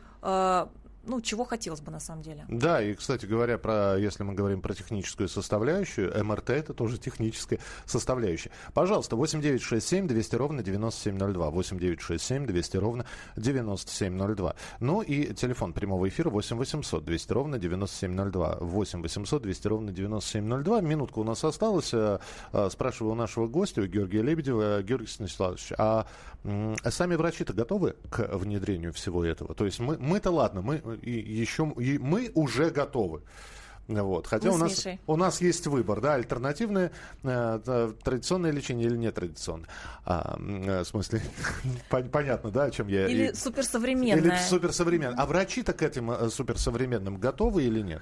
ну, 1.03 1.19
чего 1.21 1.45
хотелось 1.45 1.81
бы 1.81 1.91
на 1.91 1.99
самом 1.99 2.21
деле. 2.21 2.45
Да, 2.47 2.81
и, 2.81 2.93
кстати 2.93 3.25
говоря, 3.25 3.57
про, 3.57 3.97
если 3.97 4.23
мы 4.23 4.33
говорим 4.33 4.61
про 4.61 4.73
техническую 4.73 5.27
составляющую, 5.29 6.11
МРТ 6.23 6.51
это 6.51 6.73
тоже 6.73 6.97
техническая 6.97 7.59
составляющая. 7.85 8.51
Пожалуйста, 8.73 9.15
8967 9.15 10.07
200 10.07 10.35
ровно 10.35 10.63
9702. 10.63 11.49
8967 11.49 12.45
200 12.45 12.77
ровно 12.77 13.05
9702. 13.35 14.55
Ну 14.79 15.01
и 15.01 15.33
телефон 15.33 15.73
прямого 15.73 16.07
эфира 16.07 16.29
8 16.29 16.57
800 16.57 17.03
200 17.03 17.33
ровно 17.33 17.57
9702. 17.57 18.57
8 18.61 19.01
800 19.01 19.41
200 19.41 19.67
ровно 19.67 19.91
9702. 19.91 20.81
Минутка 20.81 21.19
у 21.19 21.23
нас 21.23 21.43
осталась. 21.43 21.93
Э, 21.93 22.19
э, 22.53 22.69
спрашиваю 22.71 23.13
у 23.13 23.15
нашего 23.15 23.47
гостя, 23.47 23.87
Георгия 23.87 24.21
Лебедева. 24.21 24.83
Георгий 24.83 25.07
Станиславович, 25.07 25.73
а 25.77 26.05
сами 26.89 27.15
врачи-то 27.15 27.53
готовы 27.53 27.95
к 28.09 28.35
внедрению 28.35 28.93
всего 28.93 29.23
этого? 29.23 29.53
То 29.53 29.65
есть 29.65 29.79
мы, 29.79 29.97
мы-то 29.97 30.31
ладно, 30.31 30.61
мы 30.61 30.81
и 30.93 31.11
еще 31.11 31.73
и 31.77 31.97
мы 31.97 32.31
уже 32.33 32.69
готовы. 32.69 33.21
Вот. 33.87 34.27
Хотя 34.27 34.51
у 34.51 34.57
нас, 34.57 34.87
у 35.07 35.15
нас 35.17 35.41
есть 35.41 35.67
выбор, 35.67 36.01
да, 36.01 36.13
альтернативное 36.13 36.91
э, 37.23 37.93
традиционное 38.03 38.51
лечение 38.51 38.87
или 38.87 38.97
нетрадиционное. 38.97 39.67
А, 40.05 40.37
э, 40.39 40.81
в 40.81 40.85
смысле, 40.85 41.21
понятно, 41.89 42.51
да, 42.51 42.65
о 42.65 42.71
чем 42.71 42.87
я... 42.87 43.07
Или 43.07 43.33
суперсовременное. 43.33 44.17
Или 44.17 44.37
суперсовременное. 44.37 45.17
А 45.17 45.25
врачи-то 45.25 45.73
к 45.73 45.81
этим 45.81 46.11
э, 46.11 46.29
суперсовременным 46.29 47.17
готовы 47.17 47.63
или 47.63 47.81
нет? 47.81 48.01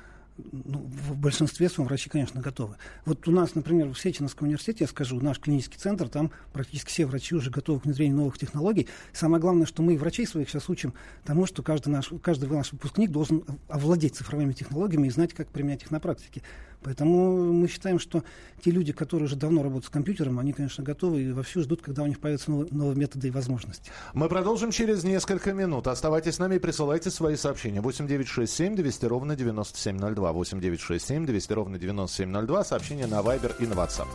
Ну, 0.51 0.79
в 0.79 1.15
большинстве 1.17 1.69
своем 1.69 1.87
врачи, 1.87 2.09
конечно, 2.09 2.41
готовы. 2.41 2.75
Вот 3.05 3.27
у 3.27 3.31
нас, 3.31 3.55
например, 3.55 3.87
в 3.89 3.99
Сеченовском 3.99 4.47
университете, 4.47 4.83
я 4.85 4.87
скажу, 4.87 5.19
наш 5.19 5.39
клинический 5.39 5.79
центр, 5.79 6.09
там 6.09 6.31
практически 6.53 6.89
все 6.89 7.05
врачи 7.05 7.35
уже 7.35 7.49
готовы 7.49 7.79
к 7.79 7.85
внедрению 7.85 8.17
новых 8.17 8.37
технологий. 8.37 8.87
Самое 9.13 9.41
главное, 9.41 9.65
что 9.65 9.81
мы 9.81 9.97
врачей 9.97 10.27
своих 10.27 10.49
сейчас 10.49 10.69
учим 10.69 10.93
тому, 11.23 11.45
что 11.45 11.63
каждый 11.63 11.89
наш, 11.89 12.11
каждый 12.21 12.49
наш 12.49 12.71
выпускник 12.71 13.11
должен 13.11 13.43
овладеть 13.67 14.15
цифровыми 14.15 14.53
технологиями 14.53 15.07
и 15.07 15.11
знать, 15.11 15.33
как 15.33 15.47
применять 15.49 15.83
их 15.83 15.91
на 15.91 15.99
практике. 15.99 16.41
Поэтому 16.81 17.51
мы 17.53 17.67
считаем, 17.67 17.99
что 17.99 18.23
те 18.63 18.71
люди, 18.71 18.93
которые 18.93 19.25
уже 19.25 19.35
давно 19.35 19.63
работают 19.63 19.85
с 19.85 19.89
компьютером, 19.89 20.39
они, 20.39 20.53
конечно, 20.53 20.83
готовы 20.83 21.21
и 21.21 21.31
вовсю 21.31 21.61
ждут, 21.61 21.81
когда 21.81 22.03
у 22.03 22.07
них 22.07 22.19
появятся 22.19 22.51
новые, 22.51 22.71
новые 22.71 22.95
методы 22.95 23.27
и 23.27 23.31
возможности. 23.31 23.91
Мы 24.13 24.29
продолжим 24.29 24.71
через 24.71 25.03
несколько 25.03 25.53
минут. 25.53 25.87
Оставайтесь 25.87 26.35
с 26.35 26.39
нами 26.39 26.55
и 26.55 26.59
присылайте 26.59 27.11
свои 27.11 27.35
сообщения. 27.35 27.81
8967 27.81 28.75
200 28.75 29.05
ровно 29.05 29.35
9702. 29.35 30.31
8967 30.31 31.25
200 31.25 31.53
ровно 31.53 31.79
9702. 31.79 32.63
Сообщения 32.63 33.07
на 33.07 33.19
Viber 33.19 33.55
и 33.59 33.67
на 33.67 33.73
WhatsApp. 33.73 34.07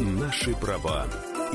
Наши 0.00 0.54
права 0.54 1.06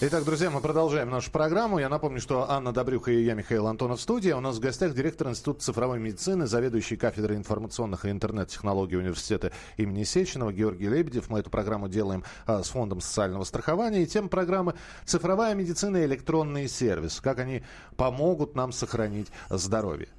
Итак, 0.00 0.22
друзья, 0.22 0.48
мы 0.48 0.60
продолжаем 0.60 1.10
нашу 1.10 1.32
программу. 1.32 1.80
Я 1.80 1.88
напомню, 1.88 2.20
что 2.20 2.48
Анна 2.48 2.72
Добрюха 2.72 3.10
и 3.10 3.24
я, 3.24 3.34
Михаил 3.34 3.66
Антонов, 3.66 3.98
в 3.98 4.02
студии. 4.02 4.30
У 4.30 4.38
нас 4.38 4.58
в 4.58 4.60
гостях 4.60 4.94
директор 4.94 5.28
Института 5.28 5.60
цифровой 5.60 5.98
медицины, 5.98 6.46
заведующий 6.46 6.96
кафедрой 6.96 7.36
информационных 7.36 8.04
и 8.04 8.10
интернет-технологий 8.10 8.96
университета 8.96 9.50
имени 9.76 10.04
Сеченова 10.04 10.52
Георгий 10.52 10.88
Лебедев. 10.88 11.28
Мы 11.30 11.40
эту 11.40 11.50
программу 11.50 11.88
делаем 11.88 12.22
а, 12.46 12.62
с 12.62 12.68
Фондом 12.68 13.00
социального 13.00 13.42
страхования. 13.42 14.04
И 14.04 14.06
тема 14.06 14.28
программы 14.28 14.74
«Цифровая 15.04 15.56
медицина 15.56 15.96
и 15.96 16.04
электронные 16.04 16.68
сервисы». 16.68 17.20
Как 17.20 17.40
они 17.40 17.64
помогут 17.96 18.54
нам 18.54 18.70
сохранить 18.70 19.26
здоровье. 19.50 20.10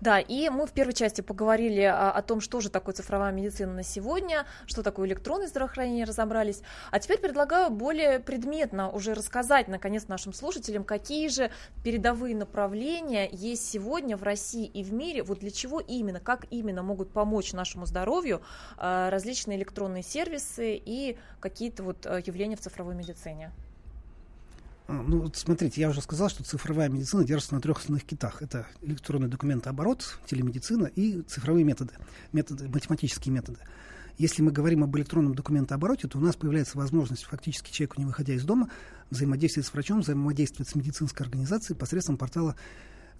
Да, 0.00 0.20
и 0.20 0.48
мы 0.48 0.66
в 0.66 0.72
первой 0.72 0.92
части 0.92 1.20
поговорили 1.20 1.82
о, 1.82 2.10
о 2.10 2.22
том, 2.22 2.40
что 2.40 2.60
же 2.60 2.70
такое 2.70 2.94
цифровая 2.94 3.32
медицина 3.32 3.72
на 3.72 3.82
сегодня, 3.82 4.46
что 4.66 4.82
такое 4.82 5.08
электронное 5.08 5.48
здравоохранение, 5.48 6.04
разобрались. 6.04 6.62
А 6.90 6.98
теперь 6.98 7.18
предлагаю 7.18 7.70
более 7.70 8.20
предметно 8.20 8.90
уже 8.90 9.14
рассказать, 9.14 9.68
наконец, 9.68 10.08
нашим 10.08 10.32
слушателям, 10.32 10.84
какие 10.84 11.28
же 11.28 11.50
передовые 11.84 12.36
направления 12.36 13.28
есть 13.30 13.68
сегодня 13.68 14.16
в 14.16 14.22
России 14.22 14.66
и 14.66 14.82
в 14.82 14.92
мире, 14.92 15.22
вот 15.22 15.40
для 15.40 15.50
чего 15.50 15.80
именно, 15.80 16.20
как 16.20 16.46
именно 16.50 16.82
могут 16.82 17.12
помочь 17.12 17.52
нашему 17.52 17.86
здоровью 17.86 18.42
а, 18.76 19.10
различные 19.10 19.58
электронные 19.58 20.02
сервисы 20.02 20.76
и 20.76 21.18
какие-то 21.40 21.82
вот 21.82 22.06
а, 22.06 22.18
явления 22.18 22.56
в 22.56 22.60
цифровой 22.60 22.94
медицине. 22.94 23.52
А, 24.90 25.04
ну, 25.06 25.20
вот 25.20 25.36
смотрите, 25.36 25.80
я 25.80 25.88
уже 25.88 26.00
сказал, 26.00 26.28
что 26.28 26.42
цифровая 26.42 26.88
медицина 26.88 27.22
держится 27.22 27.54
на 27.54 27.60
трех 27.60 27.78
основных 27.78 28.04
китах. 28.04 28.42
Это 28.42 28.66
электронный 28.82 29.28
документооборот, 29.28 30.18
телемедицина 30.26 30.86
и 30.86 31.22
цифровые 31.22 31.64
методы, 31.64 31.92
методы, 32.32 32.68
математические 32.68 33.32
методы. 33.32 33.60
Если 34.18 34.42
мы 34.42 34.50
говорим 34.50 34.82
об 34.82 34.96
электронном 34.96 35.36
документообороте, 35.36 36.08
то 36.08 36.18
у 36.18 36.20
нас 36.20 36.34
появляется 36.34 36.76
возможность 36.76 37.22
фактически 37.22 37.70
человеку, 37.70 38.00
не 38.00 38.04
выходя 38.04 38.34
из 38.34 38.44
дома, 38.44 38.68
взаимодействовать 39.10 39.68
с 39.68 39.72
врачом, 39.72 40.00
взаимодействовать 40.00 40.68
с 40.68 40.74
медицинской 40.74 41.24
организацией 41.24 41.78
посредством 41.78 42.16
портала 42.16 42.56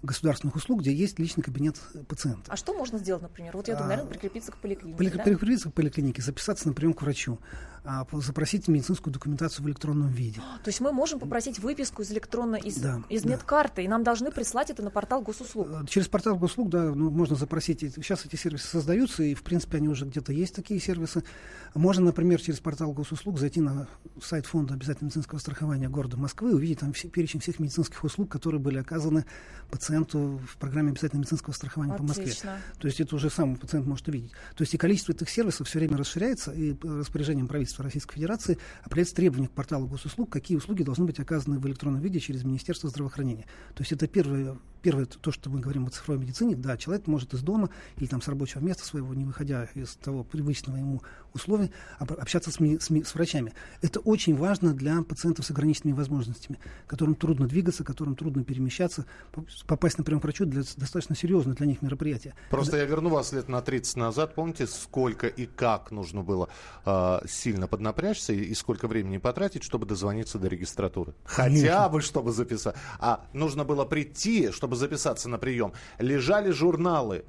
государственных 0.03 0.55
услуг, 0.55 0.81
где 0.81 0.93
есть 0.93 1.19
личный 1.19 1.43
кабинет 1.43 1.79
пациента. 2.07 2.51
А 2.51 2.55
что 2.55 2.73
можно 2.73 2.97
сделать, 2.97 3.21
например? 3.21 3.55
Вот 3.55 3.67
я 3.67 3.75
думаю, 3.75 3.89
наверное, 3.89 4.11
прикрепиться 4.11 4.51
к 4.51 4.57
поликлинике. 4.57 4.97
При, 4.97 5.09
да? 5.09 5.23
Прикрепиться 5.23 5.69
к 5.69 5.73
поликлинике, 5.73 6.21
записаться 6.21 6.67
на 6.67 6.73
прием 6.73 6.93
к 6.93 7.01
врачу, 7.01 7.39
а, 7.83 8.05
запросить 8.13 8.67
медицинскую 8.67 9.13
документацию 9.13 9.65
в 9.65 9.67
электронном 9.67 10.09
виде. 10.09 10.39
То 10.63 10.69
есть 10.69 10.81
мы 10.81 10.91
можем 10.91 11.19
попросить 11.19 11.59
выписку 11.59 12.03
из 12.03 12.11
электронной, 12.11 12.59
из, 12.59 12.77
да, 12.77 13.01
из 13.09 13.25
медкарты, 13.25 13.77
да. 13.77 13.81
и 13.83 13.87
нам 13.87 14.03
должны 14.03 14.31
прислать 14.31 14.69
это 14.69 14.83
на 14.83 14.91
портал 14.91 15.21
госуслуг. 15.21 15.67
Э, 15.67 15.85
через 15.87 16.07
портал 16.07 16.37
госуслуг, 16.37 16.69
да, 16.69 16.93
ну, 16.93 17.09
можно 17.09 17.35
запросить. 17.35 17.79
Сейчас 17.79 18.25
эти 18.25 18.35
сервисы 18.35 18.67
создаются, 18.67 19.23
и, 19.23 19.33
в 19.33 19.43
принципе, 19.43 19.77
они 19.77 19.87
уже 19.87 20.05
где-то 20.05 20.31
есть, 20.31 20.55
такие 20.55 20.79
сервисы. 20.79 21.23
Можно, 21.73 22.05
например, 22.05 22.41
через 22.41 22.59
портал 22.59 22.91
госуслуг 22.91 23.39
зайти 23.39 23.61
на 23.61 23.87
сайт 24.21 24.45
фонда 24.45 24.75
обязательного 24.75 25.05
медицинского 25.05 25.39
страхования 25.39 25.89
города 25.89 26.17
Москвы 26.17 26.51
и 26.51 26.53
увидеть 26.53 26.79
там 26.79 26.93
все, 26.93 27.09
перечень 27.09 27.39
всех 27.39 27.59
медицинских 27.59 28.03
услуг, 28.03 28.29
которые 28.29 28.61
были 28.61 28.77
оказаны 28.77 29.25
пациенту 29.91 30.39
в 30.47 30.57
программе 30.57 30.91
обязательного 30.91 31.23
медицинского 31.23 31.53
страхования 31.53 31.93
Отлично. 31.93 32.13
по 32.13 32.21
Москве. 32.21 32.51
То 32.79 32.87
есть 32.87 33.01
это 33.01 33.15
уже 33.15 33.29
сам 33.29 33.57
пациент 33.57 33.85
может 33.85 34.07
увидеть. 34.07 34.31
То 34.55 34.61
есть 34.61 34.73
и 34.73 34.77
количество 34.77 35.11
этих 35.11 35.29
сервисов 35.29 35.67
все 35.67 35.79
время 35.79 35.97
расширяется, 35.97 36.51
и 36.51 36.75
распоряжением 36.81 37.47
правительства 37.47 37.83
Российской 37.83 38.15
Федерации 38.15 38.57
определяется 38.83 39.15
требования 39.15 39.47
к 39.49 39.51
порталу 39.51 39.87
госуслуг, 39.87 40.31
какие 40.31 40.57
услуги 40.57 40.83
должны 40.83 41.05
быть 41.05 41.19
оказаны 41.19 41.59
в 41.59 41.67
электронном 41.67 42.01
виде 42.01 42.19
через 42.19 42.43
Министерство 42.43 42.89
здравоохранения. 42.89 43.45
То 43.75 43.81
есть 43.81 43.91
это 43.91 44.07
первое, 44.07 44.57
первое 44.81 45.05
то, 45.05 45.31
что 45.31 45.49
мы 45.49 45.59
говорим 45.59 45.87
о 45.87 45.89
цифровой 45.89 46.21
медицине. 46.21 46.55
Да, 46.55 46.77
человек 46.77 47.07
может 47.07 47.33
из 47.33 47.41
дома 47.41 47.69
или 47.97 48.07
там 48.07 48.21
с 48.21 48.27
рабочего 48.27 48.61
места 48.61 48.85
своего, 48.85 49.13
не 49.13 49.25
выходя 49.25 49.65
из 49.75 49.95
того 49.95 50.23
привычного 50.23 50.77
ему 50.77 51.01
условия, 51.33 51.71
общаться 51.99 52.51
с, 52.51 52.55
с, 52.55 52.89
с 52.89 53.15
врачами. 53.15 53.53
Это 53.81 53.99
очень 53.99 54.35
важно 54.35 54.73
для 54.73 55.01
пациентов 55.01 55.45
с 55.45 55.51
ограниченными 55.51 55.95
возможностями, 55.95 56.59
которым 56.87 57.15
трудно 57.15 57.47
двигаться, 57.47 57.83
которым 57.83 58.15
трудно 58.15 58.43
перемещаться. 58.43 59.05
Попасть, 59.67 59.97
например, 59.97 60.21
к 60.21 60.23
врачу 60.23 60.45
для, 60.45 60.63
достаточно 60.75 61.15
серьезное 61.15 61.55
для 61.55 61.67
них 61.67 61.81
мероприятие. 61.81 62.33
Просто 62.49 62.71
Когда... 62.71 62.83
я 62.83 62.89
верну 62.89 63.09
вас 63.09 63.31
лет 63.31 63.47
на 63.47 63.61
30 63.61 63.97
назад. 63.97 64.35
Помните, 64.35 64.67
сколько 64.67 65.27
и 65.27 65.45
как 65.45 65.91
нужно 65.91 66.23
было 66.23 66.49
э, 66.85 67.19
сильно 67.27 67.67
поднапрячься 67.67 68.33
и, 68.33 68.41
и 68.41 68.53
сколько 68.53 68.87
времени 68.87 69.17
потратить, 69.17 69.63
чтобы 69.63 69.85
дозвониться 69.85 70.37
до 70.39 70.47
регистратуры? 70.47 71.13
Хотя 71.23 71.89
бы, 71.89 72.01
чтобы 72.01 72.31
записать. 72.31 72.75
А 72.99 73.25
нужно 73.33 73.63
было 73.63 73.85
прийти, 73.85 74.51
чтобы 74.51 74.70
записаться 74.75 75.29
на 75.29 75.37
прием. 75.37 75.73
Лежали 75.99 76.51
журналы 76.51 77.25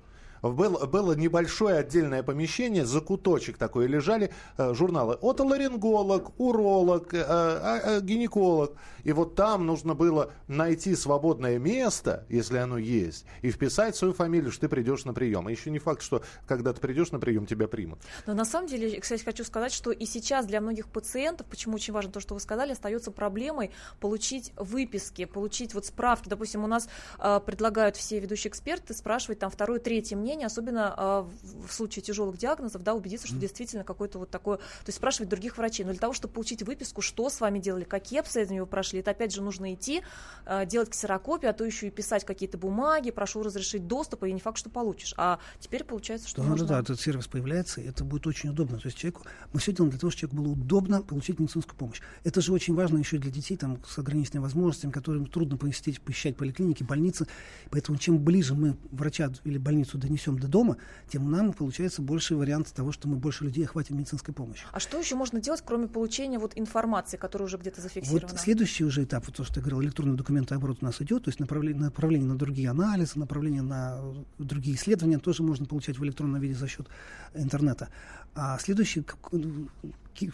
было, 0.51 0.87
было 0.87 1.13
небольшое 1.13 1.77
отдельное 1.77 2.23
помещение, 2.23 2.85
закуточек 2.85 3.57
такой, 3.57 3.87
лежали 3.87 4.33
э, 4.59 4.75
журналы. 4.75 5.17
Отоларинголог, 5.21 6.33
уролог, 6.39 7.15
э, 7.15 7.19
э, 7.19 7.81
э, 7.85 8.01
гинеколог. 8.01 8.77
И 9.05 9.13
вот 9.13 9.35
там 9.35 9.67
нужно 9.67 9.95
было 9.95 10.33
найти 10.49 10.95
свободное 10.95 11.59
место, 11.59 12.27
если 12.29 12.59
оно 12.59 12.79
есть, 12.79 13.25
и 13.43 13.51
вписать 13.51 13.97
свою 13.97 14.15
фамилию, 14.15 14.51
что 14.51 14.63
ты 14.63 14.69
придешь 14.69 15.05
на 15.05 15.15
прием. 15.15 15.49
И 15.49 15.53
еще 15.53 15.71
не 15.71 15.79
факт, 15.79 16.03
что 16.03 16.23
когда 16.47 16.73
ты 16.73 16.81
придешь 16.81 17.11
на 17.13 17.19
прием, 17.19 17.47
тебя 17.47 17.69
примут. 17.69 18.01
Но 18.27 18.35
на 18.35 18.45
самом 18.45 18.69
деле, 18.69 19.01
кстати, 19.01 19.23
хочу 19.23 19.45
сказать, 19.45 19.73
что 19.73 19.91
и 19.91 20.07
сейчас 20.07 20.47
для 20.47 20.61
многих 20.61 20.89
пациентов, 20.89 21.47
почему 21.47 21.77
очень 21.77 21.93
важно 21.93 22.13
то, 22.13 22.21
что 22.21 22.35
вы 22.35 22.41
сказали, 22.41 22.73
остается 22.73 23.11
проблемой 23.11 23.71
получить 24.01 24.53
выписки, 24.57 25.25
получить 25.25 25.75
вот 25.75 25.87
справки. 25.87 26.29
Допустим, 26.29 26.65
у 26.65 26.67
нас 26.67 26.89
э, 27.19 27.41
предлагают 27.45 27.97
все 27.97 28.19
ведущие 28.21 28.51
эксперты 28.51 28.95
спрашивать 28.95 29.39
там 29.39 29.51
второе, 29.51 29.79
третье 29.79 30.17
мнение 30.17 30.32
мнение, 30.33 30.47
особенно 30.47 30.95
э, 30.97 31.25
в 31.67 31.73
случае 31.73 32.03
тяжелых 32.03 32.39
диагнозов, 32.39 32.83
да, 32.83 32.95
убедиться, 32.95 33.27
что 33.27 33.37
действительно 33.37 33.85
какой-то 33.85 34.19
вот 34.19 34.31
такой, 34.31 34.57
то 34.57 34.87
есть 34.87 34.97
спрашивать 34.97 35.29
других 35.29 35.59
врачей. 35.59 35.85
Но 35.85 35.93
для 35.93 36.01
того, 36.01 36.15
чтобы 36.15 36.35
получить 36.35 36.63
выписку, 36.63 37.03
что 37.03 37.29
с 37.29 37.41
вами 37.41 37.59
делали, 37.59 37.85
какие 37.85 38.21
обследования 38.21 38.63
вы 38.63 38.67
прошли, 38.67 39.01
это 39.01 39.11
опять 39.11 39.33
же 39.33 39.43
нужно 39.43 39.75
идти, 39.75 40.03
э, 40.47 40.67
делать 40.67 40.91
ксерокопию, 40.91 41.51
а 41.51 41.53
то 41.53 41.65
еще 41.65 41.89
и 41.89 41.91
писать 41.91 42.25
какие-то 42.25 42.57
бумаги, 42.57 43.11
прошу 43.11 43.43
разрешить 43.43 43.87
доступ, 43.87 44.25
и 44.25 44.33
не 44.33 44.41
факт, 44.41 44.59
что 44.59 44.71
получишь. 44.71 45.15
А 45.19 45.39
теперь 45.61 45.85
получается, 45.85 46.29
что 46.29 46.43
да, 46.43 46.49
можно... 46.49 46.67
Да, 46.67 46.81
этот 46.81 47.01
сервис 47.01 47.27
появляется, 47.27 47.81
и 47.81 47.87
это 47.87 48.05
будет 48.05 48.27
очень 48.27 48.51
удобно. 48.51 48.79
То 48.79 48.87
есть 48.87 48.97
человеку, 48.97 49.23
мы 49.53 49.61
все 49.61 49.73
делаем 49.73 49.91
для 49.91 50.01
того, 50.01 50.11
чтобы 50.11 50.33
человеку 50.33 50.43
было 50.43 50.53
удобно 50.53 51.03
получить 51.03 51.39
медицинскую 51.39 51.77
помощь. 51.77 52.01
Это 52.25 52.41
же 52.41 52.53
очень 52.53 52.75
важно 52.75 52.99
еще 52.99 53.19
для 53.19 53.31
детей 53.31 53.57
там, 53.57 53.79
с 53.87 53.99
ограниченными 53.99 54.43
возможностями, 54.43 54.93
которым 54.93 55.27
трудно 55.27 55.59
посетить, 55.59 56.01
посещать 56.01 56.37
поликлиники, 56.37 56.83
больницы. 56.83 57.27
Поэтому 57.71 57.99
чем 57.99 58.19
ближе 58.19 58.55
мы 58.55 58.77
врача 58.91 59.31
или 59.45 59.59
больницу 59.59 59.99
донесем 59.99 60.22
донесем 60.23 60.39
до 60.39 60.49
дома, 60.49 60.77
тем 61.09 61.31
нам 61.31 61.53
получается 61.53 62.03
больше 62.03 62.37
вариант 62.37 62.73
того, 62.73 62.93
что 62.93 63.09
мы 63.09 63.17
больше 63.17 63.45
людей 63.45 63.65
охватим 63.65 63.99
медицинской 63.99 64.35
помощью. 64.35 64.67
А 64.73 64.81
что 64.81 64.99
еще 64.99 65.15
можно 65.15 65.41
делать, 65.41 65.63
кроме 65.65 65.89
получения 65.89 66.39
вот 66.39 66.53
информации, 66.57 67.17
которая 67.17 67.47
уже 67.47 67.57
где-то 67.59 67.81
зафиксирована? 67.81 68.29
Вот 68.29 68.41
следующий 68.41 68.85
уже 68.85 69.05
этап, 69.05 69.27
вот 69.27 69.37
то, 69.37 69.45
что 69.45 69.61
я 69.61 69.61
говорил, 69.61 69.83
электронный 69.83 70.17
документооборот 70.17 70.79
у 70.81 70.85
нас 70.85 71.01
идет, 71.01 71.25
то 71.25 71.29
есть 71.29 71.41
направление, 71.41 71.81
направление 71.83 72.29
на 72.29 72.37
другие 72.37 72.71
анализы, 72.71 73.19
направление 73.19 73.63
на 73.63 74.01
другие 74.39 74.77
исследования 74.77 75.19
тоже 75.19 75.43
можно 75.43 75.67
получать 75.67 75.99
в 75.99 76.05
электронном 76.05 76.41
виде 76.41 76.55
за 76.55 76.69
счет 76.69 76.89
интернета. 77.35 77.89
А 78.35 78.59
следующий 78.59 79.05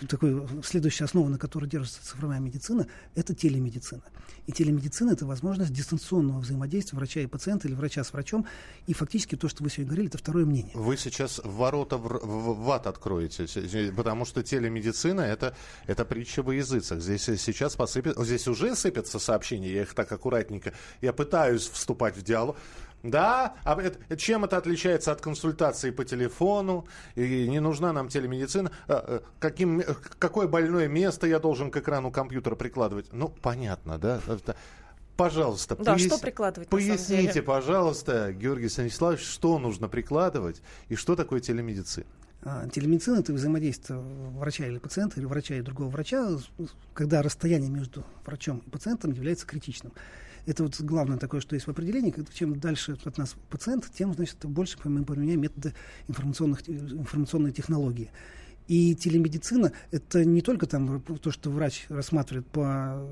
такой, 0.08 0.46
следующая 0.64 1.04
основа, 1.04 1.28
на 1.28 1.38
которой 1.38 1.68
держится 1.68 2.04
цифровая 2.04 2.40
медицина, 2.40 2.86
это 3.14 3.34
телемедицина. 3.34 4.02
И 4.48 4.52
телемедицина– 4.52 5.10
это 5.12 5.26
возможность 5.26 5.74
дистанционного 5.74 6.40
взаимодействия 6.40 6.96
врача 6.96 7.20
и 7.20 7.26
пациента 7.26 7.68
или 7.68 7.74
врача 7.74 8.02
с 8.02 8.14
врачом. 8.14 8.46
И 8.86 8.94
фактически 8.94 9.36
то, 9.36 9.46
что 9.46 9.62
вы 9.62 9.68
сегодня 9.68 9.88
говорили, 9.88 10.08
это 10.08 10.16
второе 10.16 10.46
мнение. 10.46 10.72
Вы 10.74 10.96
сейчас 10.96 11.38
ворота 11.44 11.98
в, 11.98 12.08
в, 12.08 12.64
в 12.64 12.70
ад 12.70 12.86
откроете, 12.86 13.46
потому 13.94 14.24
что 14.24 14.42
телемедицина 14.42 15.20
это,– 15.20 15.54
это 15.86 16.06
притча 16.06 16.42
во 16.42 16.54
языцах. 16.54 17.02
Здесь 17.02 17.24
сейчас 17.24 17.76
посыпят, 17.76 18.16
здесь 18.24 18.48
уже 18.48 18.74
сыпятся 18.74 19.18
сообщения, 19.18 19.70
я 19.70 19.82
их 19.82 19.92
так 19.92 20.10
аккуратненько, 20.10 20.72
я 21.02 21.12
пытаюсь 21.12 21.68
вступать 21.68 22.16
в 22.16 22.22
диалог. 22.22 22.56
Да, 23.02 23.54
а 23.64 23.80
это, 23.80 24.16
чем 24.16 24.44
это 24.44 24.56
отличается 24.56 25.12
от 25.12 25.20
консультации 25.20 25.90
по 25.90 26.04
телефону? 26.04 26.86
И 27.14 27.48
не 27.48 27.60
нужна 27.60 27.92
нам 27.92 28.08
телемедицина. 28.08 28.72
А, 28.88 29.04
э, 29.06 29.20
каким, 29.38 29.82
какое 30.18 30.48
больное 30.48 30.88
место 30.88 31.26
я 31.26 31.38
должен 31.38 31.70
к 31.70 31.76
экрану 31.76 32.10
компьютера 32.10 32.56
прикладывать? 32.56 33.12
Ну, 33.12 33.28
понятно, 33.28 33.98
да? 33.98 34.20
Пожалуйста, 35.16 35.74
да, 35.76 35.94
пояс... 35.94 36.06
что 36.06 36.18
прикладывать, 36.18 36.68
поясните, 36.68 37.42
пожалуйста, 37.42 38.32
Георгий 38.32 38.68
Станиславович, 38.68 39.22
что 39.22 39.58
нужно 39.58 39.88
прикладывать 39.88 40.62
и 40.88 40.94
что 40.94 41.16
такое 41.16 41.40
телемедицина? 41.40 42.06
А, 42.42 42.68
телемедицина– 42.68 43.16
это 43.18 43.32
взаимодействие 43.32 43.98
врача 43.98 44.66
или 44.66 44.78
пациента, 44.78 45.18
или 45.18 45.26
врача 45.26 45.56
и 45.56 45.60
другого 45.60 45.88
врача, 45.88 46.38
когда 46.94 47.20
расстояние 47.20 47.68
между 47.68 48.04
врачом 48.24 48.62
и 48.64 48.70
пациентом 48.70 49.10
является 49.10 49.44
критичным. 49.44 49.92
Это 50.46 50.62
вот 50.62 50.80
главное 50.80 51.18
такое, 51.18 51.40
что 51.40 51.54
есть 51.54 51.66
в 51.66 51.70
определении. 51.70 52.14
Чем 52.32 52.58
дальше 52.58 52.98
от 53.04 53.18
нас 53.18 53.34
пациент, 53.50 53.90
тем, 53.92 54.14
значит, 54.14 54.44
больше 54.44 54.78
мы 54.84 55.04
применяем 55.04 55.40
методы 55.40 55.74
информационных, 56.08 56.68
информационной 56.68 57.52
технологии. 57.52 58.10
И 58.68 58.94
телемедицина– 58.94 59.72
это 59.90 60.26
не 60.26 60.42
только 60.42 60.66
там 60.66 61.00
то, 61.00 61.30
что 61.30 61.50
врач 61.50 61.86
рассматривает 61.88 62.46
по 62.48 63.02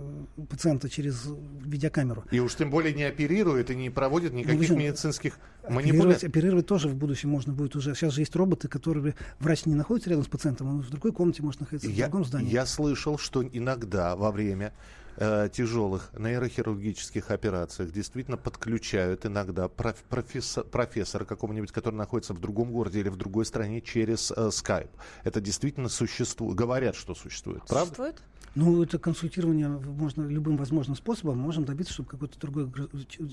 пациента 0.51 0.91
через 0.91 1.27
видеокамеру. 1.65 2.25
И 2.31 2.41
уж 2.41 2.55
тем 2.55 2.71
более 2.71 2.93
не 2.93 3.05
оперирует 3.05 3.71
и 3.71 3.75
не 3.75 3.89
проводит 3.89 4.35
никаких 4.35 4.69
ну, 4.69 4.77
медицинских 4.77 5.39
манипуляций. 5.67 6.29
Оперировать 6.29 6.67
тоже 6.67 6.89
в 6.89 6.95
будущем 6.95 7.31
можно 7.31 7.55
будет 7.55 7.75
уже. 7.75 7.95
Сейчас 7.95 8.13
же 8.13 8.21
есть 8.21 8.37
роботы, 8.37 8.69
которые 8.69 9.15
врач 9.41 9.65
не 9.65 9.75
находится 9.75 10.11
рядом 10.11 10.27
с 10.27 10.29
пациентом, 10.29 10.69
он 10.69 10.83
в 10.83 10.91
другой 10.91 11.13
комнате 11.13 11.43
может 11.43 11.61
находиться, 11.63 11.89
я, 11.89 12.09
в 12.09 12.11
другом 12.11 12.27
здании. 12.27 12.53
Я 12.53 12.67
слышал, 12.67 13.17
что 13.17 13.43
иногда 13.43 14.15
во 14.15 14.33
время 14.33 14.75
э, 15.17 15.49
тяжелых 15.53 16.11
нейрохирургических 16.19 17.31
операциях 17.31 17.93
действительно 17.93 18.37
подключают 18.37 19.27
иногда 19.27 19.69
проф, 19.69 19.97
профессор, 20.09 20.65
профессора 20.65 21.25
какого-нибудь, 21.25 21.73
который 21.73 21.97
находится 21.97 22.35
в 22.35 22.41
другом 22.41 22.73
городе 22.73 23.01
или 23.01 23.09
в 23.09 23.17
другой 23.17 23.45
стране 23.45 23.81
через 23.81 24.31
э, 24.31 24.49
Skype. 24.49 24.91
Это 25.25 25.41
действительно 25.41 25.89
существует. 25.89 26.57
Говорят, 26.57 26.95
что 26.95 27.15
существует. 27.15 27.63
Правда? 27.67 27.87
Существует? 27.87 28.23
Ну, 28.57 28.83
это 28.83 28.99
консультирование 28.99 29.69
можно 29.69 30.23
любым 30.23 30.57
возможным 30.57 30.97
способом. 30.97 31.37
Можем 31.37 31.67
добиться, 31.67 31.93
чтобы 31.93 32.09
какой-то 32.09 32.41
другой, 32.41 32.71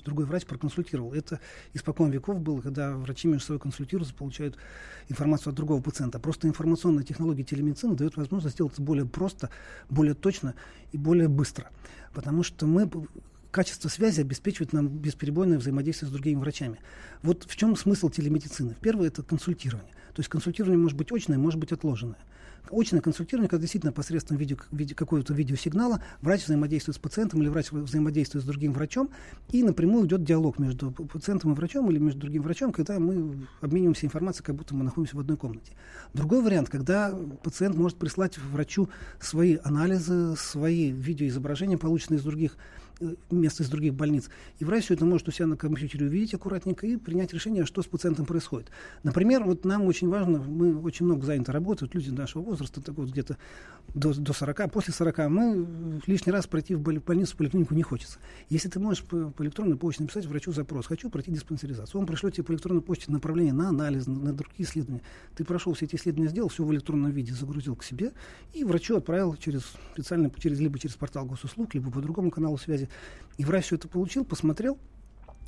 другой 0.04 0.26
врач 0.26 0.46
проконсультировал. 0.46 1.14
Это 1.14 1.40
испокон 1.72 2.12
веков 2.12 2.42
было, 2.42 2.60
когда 2.60 2.98
врачи 2.98 3.30
между 3.30 3.46
собой 3.46 3.62
консультируются, 3.62 4.14
получают 4.14 4.58
информацию 5.08 5.52
от 5.52 5.56
другого 5.56 5.82
пациента. 5.82 6.20
Просто 6.20 6.50
информационная 6.50 7.06
технология 7.06 7.46
телемедицины 7.46 7.96
дает 7.96 8.18
возможность 8.18 8.56
сделать 8.56 8.74
это 8.74 8.82
более 8.82 9.06
просто, 9.06 9.50
более 9.90 10.14
точно 10.14 10.56
и 10.92 10.98
более 10.98 11.30
быстро. 11.30 11.70
Потому 12.14 12.44
что 12.44 12.66
мы 12.66 12.90
качество 13.52 13.88
связи 13.88 14.22
обеспечивает 14.22 14.74
нам 14.74 14.88
бесперебойное 14.88 15.60
взаимодействие 15.60 16.10
с 16.10 16.12
другими 16.12 16.40
врачами. 16.40 16.80
Вот 17.22 17.46
в 17.48 17.56
чем 17.56 17.76
смысл 17.76 18.10
телемедицины? 18.10 18.76
Первое– 18.82 19.08
это 19.10 19.22
консультирование. 19.22 19.92
То 20.14 20.20
есть 20.20 20.30
консультирование 20.30 20.80
может 20.80 20.98
быть 20.98 21.12
очное, 21.12 21.38
может 21.38 21.60
быть 21.60 21.72
отложенное. 21.72 22.18
Очное 22.72 23.02
консультирование, 23.02 23.50
когда 23.50 23.62
действительно 23.62 23.92
посредством 23.92 24.38
видео, 24.38 24.58
видео, 24.72 24.96
какого-то 24.96 25.34
видеосигнала 25.34 26.02
врач 26.22 26.46
взаимодействует 26.46 26.96
с 26.96 27.00
пациентом 27.00 27.42
или 27.42 27.50
врач 27.50 27.72
взаимодействует 27.72 28.46
с 28.46 28.48
другим 28.48 28.74
врачом, 28.74 29.10
и 29.52 29.64
напрямую 29.64 30.08
идет 30.08 30.24
диалог 30.24 30.60
между 30.60 30.92
пациентом 30.92 31.52
и 31.52 31.56
врачом 31.56 31.92
или 31.92 32.00
между 32.00 32.22
другим 32.22 32.42
врачом, 32.42 32.72
когда 32.72 33.00
мы 33.00 33.48
обмениваемся 33.62 34.06
информацией, 34.06 34.46
как 34.46 34.56
будто 34.56 34.76
мы 34.76 34.84
находимся 34.84 35.18
в 35.18 35.20
одной 35.20 35.38
комнате. 35.38 35.74
Другой 36.14 36.42
вариант, 36.42 36.70
когда 36.70 37.14
пациент 37.44 37.76
может 37.76 37.98
прислать 37.98 38.38
врачу 38.38 38.90
свои 39.20 39.58
анализы, 39.64 40.36
свои 40.38 40.92
видеоизображения, 40.92 41.78
полученные 41.78 42.20
из 42.20 42.24
других 42.24 42.58
мест 43.32 43.62
из 43.62 43.70
других 43.70 43.94
больниц. 43.94 44.30
И 44.60 44.66
врач 44.66 44.86
все 44.86 44.94
это 44.94 45.06
может 45.06 45.28
у 45.28 45.32
себя 45.32 45.48
на 45.48 45.58
компьютере 45.58 46.08
увидеть 46.08 46.34
аккуратненько 46.34 46.86
и 46.88 46.98
принять 46.98 47.34
решение, 47.34 47.66
что 47.66 47.82
с 47.82 47.86
пациентом 47.86 48.26
происходит. 48.26 48.70
Например, 49.04 49.44
вот 49.44 49.66
нам 49.66 49.84
очень 49.84 50.10
важно, 50.10 50.40
мы 50.40 50.78
очень 50.80 51.06
много 51.06 51.26
заняты 51.26 51.52
работой, 51.52 51.86
вот 51.86 51.96
люди 51.96 52.10
нашего 52.10 52.44
возраста, 52.44 52.82
так 52.82 52.96
вот 52.96 53.10
где-то 53.10 53.38
до, 53.94 54.14
до 54.14 54.34
40, 54.34 54.72
после 54.72 54.94
40, 54.94 55.18
мы 55.30 56.02
лишний 56.08 56.32
раз 56.32 56.48
пройти 56.48 56.76
в 56.76 56.82
больницу, 56.82 57.34
в 57.34 57.38
поликлинику 57.38 57.76
не 57.76 57.84
хочется. 57.84 58.20
Если 58.50 58.70
ты 58.70 58.80
можешь 58.80 59.04
по, 59.04 59.30
по 59.30 59.44
электронной 59.44 59.78
почте 59.78 60.04
написать 60.04 60.26
врачу 60.26 60.52
запрос, 60.52 60.88
хочу 60.88 61.10
пройти 61.10 61.32
диспансеризацию, 61.32 62.00
он 62.00 62.08
пришлет 62.08 62.34
тебе 62.34 62.44
по 62.44 62.52
электронной 62.54 62.82
почте 62.82 63.12
направление 63.12 63.54
на 63.54 63.70
анализ, 63.70 64.08
на, 64.08 64.16
на 64.16 64.34
другие 64.34 64.64
исследования. 64.68 65.02
Ты 65.36 65.44
прошел 65.44 65.74
все 65.74 65.86
эти 65.86 65.96
исследования, 65.96 66.30
сделал, 66.30 66.50
все 66.50 66.64
в 66.64 66.74
электронном 66.74 67.12
виде 67.12 67.34
загрузил 67.34 67.76
к 67.76 67.84
себе 67.84 68.14
и 68.54 68.64
врачу 68.64 68.98
отправил 68.98 69.36
через 69.36 69.64
специально, 69.94 70.32
через, 70.40 70.60
либо 70.60 70.80
через 70.80 70.96
портал 70.96 71.26
госуслуг, 71.26 71.74
либо 71.74 71.92
по 71.92 72.02
другому 72.02 72.32
каналу 72.32 72.58
связи. 72.58 72.83
И 73.38 73.46
врач 73.46 73.66
все 73.66 73.76
это 73.76 73.88
получил, 73.88 74.26
посмотрел, 74.26 74.78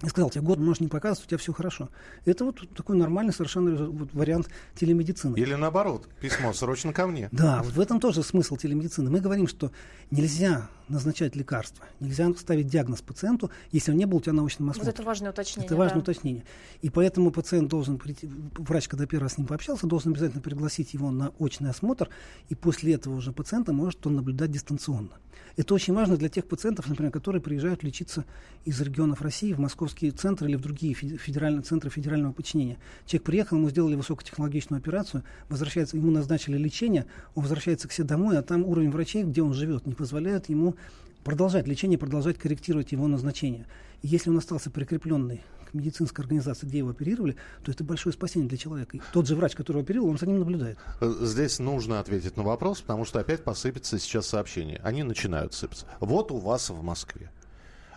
и 0.04 0.10
сказал, 0.10 0.30
тебе 0.30 0.44
год 0.44 0.60
можешь 0.60 0.82
не 0.82 0.88
показывать, 0.88 1.26
у 1.26 1.30
тебя 1.30 1.38
все 1.38 1.54
хорошо. 1.54 1.90
Это 2.26 2.44
вот 2.44 2.60
такой 2.76 2.98
нормальный 2.98 3.34
совершенно 3.34 3.86
вот, 3.86 4.14
вариант 4.14 4.50
телемедицины. 4.76 5.38
Или 5.38 5.56
наоборот, 5.56 6.10
письмо 6.20 6.52
срочно 6.54 6.92
ко 6.92 7.08
мне. 7.08 7.30
Да, 7.32 7.62
вот 7.64 7.74
в 7.74 7.80
этом 7.80 8.00
тоже 8.00 8.22
смысл 8.24 8.58
телемедицины. 8.58 9.10
Мы 9.10 9.22
говорим, 9.22 9.48
что 9.48 9.72
нельзя 10.12 10.70
назначать 10.88 11.36
лекарства, 11.36 11.86
нельзя 12.00 12.32
ставить 12.36 12.68
диагноз 12.68 13.02
пациенту, 13.02 13.52
если 13.72 13.92
он 13.92 13.98
не 13.98 14.06
был 14.06 14.18
у 14.18 14.22
тебя 14.22 14.34
научным 14.34 14.70
осмотром. 14.70 14.92
Вот 14.92 15.00
это 15.00 15.04
важное 15.04 15.32
уточнение. 15.32 15.66
Это 15.66 15.76
важное 15.76 16.02
да. 16.02 16.12
уточнение. 16.12 16.44
И 16.82 16.90
поэтому 16.90 17.32
пациент 17.32 17.70
должен 17.70 17.98
прийти, 17.98 18.30
врач, 18.58 18.88
когда 18.88 19.06
первый 19.06 19.24
раз 19.24 19.34
с 19.34 19.38
ним 19.38 19.48
пообщался, 19.48 19.88
должен 19.88 20.12
обязательно 20.12 20.42
пригласить 20.42 20.94
его 20.94 21.12
на 21.12 21.30
очный 21.40 21.70
осмотр, 21.70 22.10
и 22.50 22.56
после 22.56 22.94
этого 22.94 23.16
уже 23.16 23.32
пациента 23.32 23.74
может 23.74 24.06
он 24.08 24.16
наблюдать 24.16 24.52
дистанционно. 24.52 25.18
Это 25.58 25.74
очень 25.74 25.94
важно 25.94 26.18
для 26.18 26.28
тех 26.28 26.46
пациентов, 26.48 26.88
например, 26.90 27.12
которые 27.12 27.42
приезжают 27.42 27.82
лечиться 27.82 28.26
из 28.66 28.80
регионов 28.82 29.22
России 29.22 29.54
в 29.54 29.60
московские 29.60 30.12
центры 30.12 30.50
или 30.50 30.58
в 30.58 30.62
другие 30.62 30.94
федеральные 30.94 31.62
центры 31.62 31.90
федерального 31.90 32.34
подчинения. 32.34 32.78
Человек 33.06 33.26
приехал, 33.26 33.58
ему 33.58 33.70
сделали 33.70 33.96
высокотехнологичную 33.96 34.80
операцию, 34.80 35.24
возвращается, 35.48 35.96
ему 35.96 36.12
назначили 36.12 36.58
лечение, 36.58 37.06
он 37.36 37.44
возвращается 37.44 37.88
к 37.88 37.94
себе 37.94 38.08
домой, 38.08 38.38
а 38.38 38.42
там 38.42 38.66
уровень 38.66 38.92
врачей, 38.92 39.24
где 39.24 39.42
он 39.42 39.54
живет, 39.54 39.86
не 39.86 39.94
позволяет 39.94 40.50
ему 40.50 40.75
продолжать 41.24 41.68
лечение, 41.68 41.98
продолжать 41.98 42.38
корректировать 42.38 42.92
его 42.92 43.08
назначение. 43.08 43.66
И 44.02 44.08
если 44.08 44.30
он 44.30 44.38
остался 44.38 44.70
прикрепленный 44.70 45.42
к 45.70 45.74
медицинской 45.74 46.24
организации, 46.24 46.68
где 46.68 46.78
его 46.78 46.92
оперировали, 46.92 47.36
то 47.64 47.72
это 47.72 47.84
большое 47.84 48.14
спасение 48.14 48.48
для 48.48 48.58
человека. 48.58 48.98
И 48.98 49.02
тот 49.12 49.28
же 49.28 49.36
врач, 49.36 49.56
который 49.56 49.82
оперировал, 49.82 50.10
он 50.10 50.18
за 50.18 50.28
ним 50.28 50.40
наблюдает. 50.40 50.78
Э, 51.02 51.12
здесь 51.22 51.60
нужно 51.60 52.00
ответить 52.00 52.38
на 52.38 52.44
вопрос, 52.44 52.82
потому 52.82 53.06
что 53.06 53.20
опять 53.20 53.44
посыпется 53.44 54.00
сейчас 54.00 54.28
сообщение. 54.28 54.80
Они 54.84 55.04
начинают 55.04 55.54
сыпаться. 55.54 55.88
Вот 56.00 56.32
у 56.32 56.38
вас 56.38 56.70
в 56.70 56.82
Москве. 56.84 57.32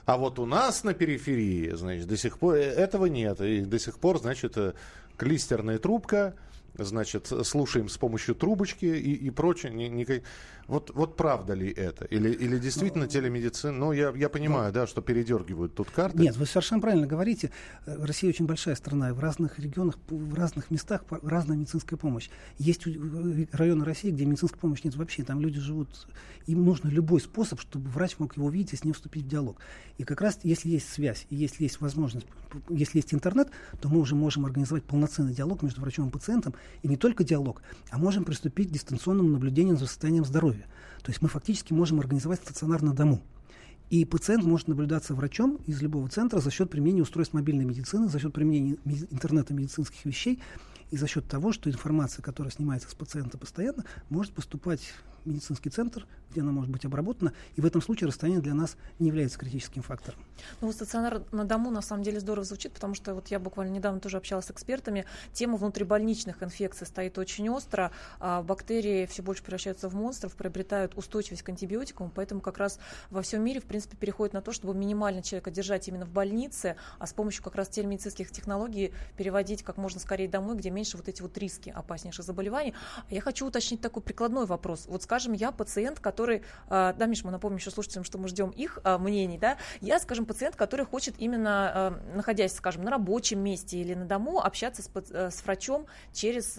А 0.06 0.16
вот 0.16 0.38
у 0.38 0.46
нас 0.46 0.84
на 0.84 0.94
периферии, 0.94 1.74
значит, 1.74 2.06
до 2.08 2.16
сих 2.16 2.38
пор 2.38 2.54
э, 2.54 2.62
этого 2.62 3.06
нет. 3.06 3.42
И 3.42 3.60
до 3.60 3.78
сих 3.78 3.98
пор, 3.98 4.18
значит, 4.18 4.56
э, 4.56 4.72
клистерная 5.18 5.78
трубка, 5.78 6.34
значит, 6.78 7.30
слушаем 7.44 7.90
с 7.90 7.98
помощью 7.98 8.34
трубочки 8.34 8.86
и, 8.86 9.12
и 9.12 9.30
прочее. 9.30 9.72
Ни, 9.72 9.84
ни, 9.84 10.22
вот, 10.68 10.90
вот 10.94 11.16
правда 11.16 11.54
ли 11.54 11.70
это? 11.70 12.04
Или, 12.04 12.28
или 12.28 12.58
действительно 12.58 13.04
ну, 13.04 13.10
телемедицина? 13.10 13.72
Ну, 13.72 13.92
я, 13.92 14.10
я 14.10 14.28
понимаю, 14.28 14.66
ну, 14.66 14.74
да, 14.74 14.86
что 14.86 15.00
передергивают 15.00 15.74
тут 15.74 15.90
карты. 15.90 16.18
Нет, 16.18 16.36
вы 16.36 16.44
совершенно 16.44 16.82
правильно 16.82 17.06
говорите. 17.06 17.50
Э, 17.86 18.04
Россия 18.04 18.28
очень 18.28 18.44
большая 18.44 18.74
страна, 18.74 19.08
и 19.08 19.12
в 19.12 19.18
разных 19.18 19.58
регионах, 19.58 19.96
в 20.10 20.34
разных 20.34 20.70
местах 20.70 21.04
разная 21.22 21.56
медицинская 21.56 21.98
помощь. 21.98 22.28
Есть 22.58 22.86
районы 23.52 23.82
России, 23.82 24.10
где 24.10 24.26
медицинской 24.26 24.60
помощи 24.60 24.82
нет 24.84 24.96
вообще, 24.96 25.24
там 25.24 25.40
люди 25.40 25.58
живут, 25.58 25.88
им 26.46 26.66
нужно 26.66 26.88
любой 26.88 27.22
способ, 27.22 27.60
чтобы 27.60 27.88
врач 27.88 28.18
мог 28.18 28.36
его 28.36 28.48
увидеть 28.48 28.74
и 28.74 28.76
с 28.76 28.84
ним 28.84 28.92
вступить 28.92 29.24
в 29.24 29.28
диалог. 29.28 29.56
И 29.96 30.04
как 30.04 30.20
раз, 30.20 30.38
если 30.42 30.68
есть 30.68 30.92
связь, 30.92 31.26
если 31.30 31.62
есть 31.62 31.80
возможность, 31.80 32.26
если 32.68 32.98
есть 32.98 33.14
интернет, 33.14 33.48
то 33.80 33.88
мы 33.88 34.00
уже 34.00 34.14
можем 34.14 34.44
организовать 34.44 34.84
полноценный 34.84 35.32
диалог 35.32 35.62
между 35.62 35.80
врачом 35.80 36.08
и 36.08 36.10
пациентом, 36.10 36.54
и 36.82 36.88
не 36.88 36.98
только 36.98 37.24
диалог, 37.24 37.62
а 37.90 37.96
можем 37.96 38.24
приступить 38.24 38.68
к 38.68 38.72
дистанционному 38.72 39.30
наблюдению 39.30 39.78
за 39.78 39.86
состоянием 39.86 40.26
здоровья 40.26 40.57
здоровья. 40.58 40.66
То 41.02 41.10
есть 41.10 41.22
мы 41.22 41.28
фактически 41.28 41.72
можем 41.72 42.00
организовать 42.00 42.40
стационар 42.40 42.82
на 42.82 42.94
дому. 42.94 43.22
И 43.90 44.04
пациент 44.04 44.44
может 44.44 44.68
наблюдаться 44.68 45.14
врачом 45.14 45.58
из 45.66 45.80
любого 45.80 46.08
центра 46.08 46.40
за 46.40 46.50
счет 46.50 46.70
применения 46.70 47.02
устройств 47.02 47.32
мобильной 47.32 47.64
медицины, 47.64 48.08
за 48.08 48.18
счет 48.18 48.34
применения 48.34 48.76
интернета 49.10 49.54
медицинских 49.54 50.04
вещей 50.04 50.40
и 50.90 50.96
за 50.96 51.06
счет 51.06 51.26
того, 51.26 51.52
что 51.52 51.70
информация, 51.70 52.22
которая 52.22 52.52
снимается 52.52 52.90
с 52.90 52.94
пациента 52.94 53.38
постоянно, 53.38 53.84
может 54.10 54.32
поступать 54.34 54.80
медицинский 55.28 55.70
центр, 55.70 56.06
где 56.30 56.40
она 56.40 56.52
может 56.52 56.70
быть 56.70 56.84
обработана, 56.84 57.32
и 57.56 57.60
в 57.60 57.66
этом 57.66 57.80
случае 57.80 58.08
расстояние 58.08 58.42
для 58.42 58.54
нас 58.54 58.76
не 58.98 59.08
является 59.08 59.38
критическим 59.38 59.82
фактором. 59.82 60.18
Ну, 60.60 60.72
стационар 60.72 61.22
на 61.32 61.44
дому 61.44 61.70
на 61.70 61.82
самом 61.82 62.02
деле 62.02 62.20
здорово 62.20 62.44
звучит, 62.44 62.72
потому 62.72 62.94
что 62.94 63.14
вот 63.14 63.28
я 63.28 63.38
буквально 63.38 63.72
недавно 63.72 64.00
тоже 64.00 64.16
общалась 64.16 64.46
с 64.46 64.50
экспертами, 64.50 65.04
тема 65.32 65.56
внутрибольничных 65.56 66.42
инфекций 66.42 66.86
стоит 66.86 67.18
очень 67.18 67.48
остро, 67.48 67.90
а 68.20 68.42
бактерии 68.42 69.06
все 69.06 69.22
больше 69.22 69.42
превращаются 69.42 69.88
в 69.88 69.94
монстров, 69.94 70.36
приобретают 70.36 70.96
устойчивость 70.96 71.42
к 71.42 71.48
антибиотикам, 71.48 72.10
поэтому 72.14 72.40
как 72.40 72.58
раз 72.58 72.78
во 73.10 73.22
всем 73.22 73.42
мире, 73.42 73.60
в 73.60 73.64
принципе, 73.64 73.96
переходит 73.96 74.34
на 74.34 74.42
то, 74.42 74.52
чтобы 74.52 74.74
минимально 74.74 75.22
человека 75.22 75.50
держать 75.50 75.88
именно 75.88 76.06
в 76.06 76.10
больнице, 76.10 76.76
а 76.98 77.06
с 77.06 77.12
помощью 77.12 77.42
как 77.42 77.54
раз 77.54 77.68
телемедицинских 77.68 78.30
технологий 78.30 78.92
переводить 79.16 79.62
как 79.62 79.76
можно 79.76 80.00
скорее 80.00 80.28
домой, 80.28 80.56
где 80.56 80.70
меньше 80.70 80.96
вот 80.96 81.08
эти 81.08 81.22
вот 81.22 81.36
риски 81.38 81.70
опаснейших 81.70 82.24
заболеваний. 82.24 82.74
Я 83.10 83.20
хочу 83.20 83.46
уточнить 83.46 83.80
такой 83.80 84.02
прикладной 84.02 84.46
вопрос. 84.46 84.86
Вот 84.86 85.02
скажем, 85.02 85.17
я 85.26 85.52
пациент, 85.52 86.00
который, 86.00 86.42
а, 86.68 86.92
да, 86.92 87.06
Миш, 87.06 87.24
мы 87.24 87.30
напомним 87.30 87.58
еще 87.58 87.70
слушателям, 87.70 88.04
что 88.04 88.18
мы 88.18 88.28
ждем 88.28 88.50
их 88.50 88.78
а, 88.84 88.98
мнений, 88.98 89.38
да, 89.38 89.56
я, 89.80 89.98
скажем, 89.98 90.26
пациент, 90.26 90.56
который 90.56 90.86
хочет 90.86 91.14
именно, 91.18 91.72
а, 91.74 91.90
находясь, 92.14 92.54
скажем, 92.54 92.84
на 92.84 92.90
рабочем 92.90 93.40
месте 93.40 93.78
или 93.78 93.94
на 93.94 94.04
дому, 94.04 94.40
общаться 94.40 94.82
с, 94.82 94.90
с 95.10 95.44
врачом 95.44 95.86
через 96.12 96.58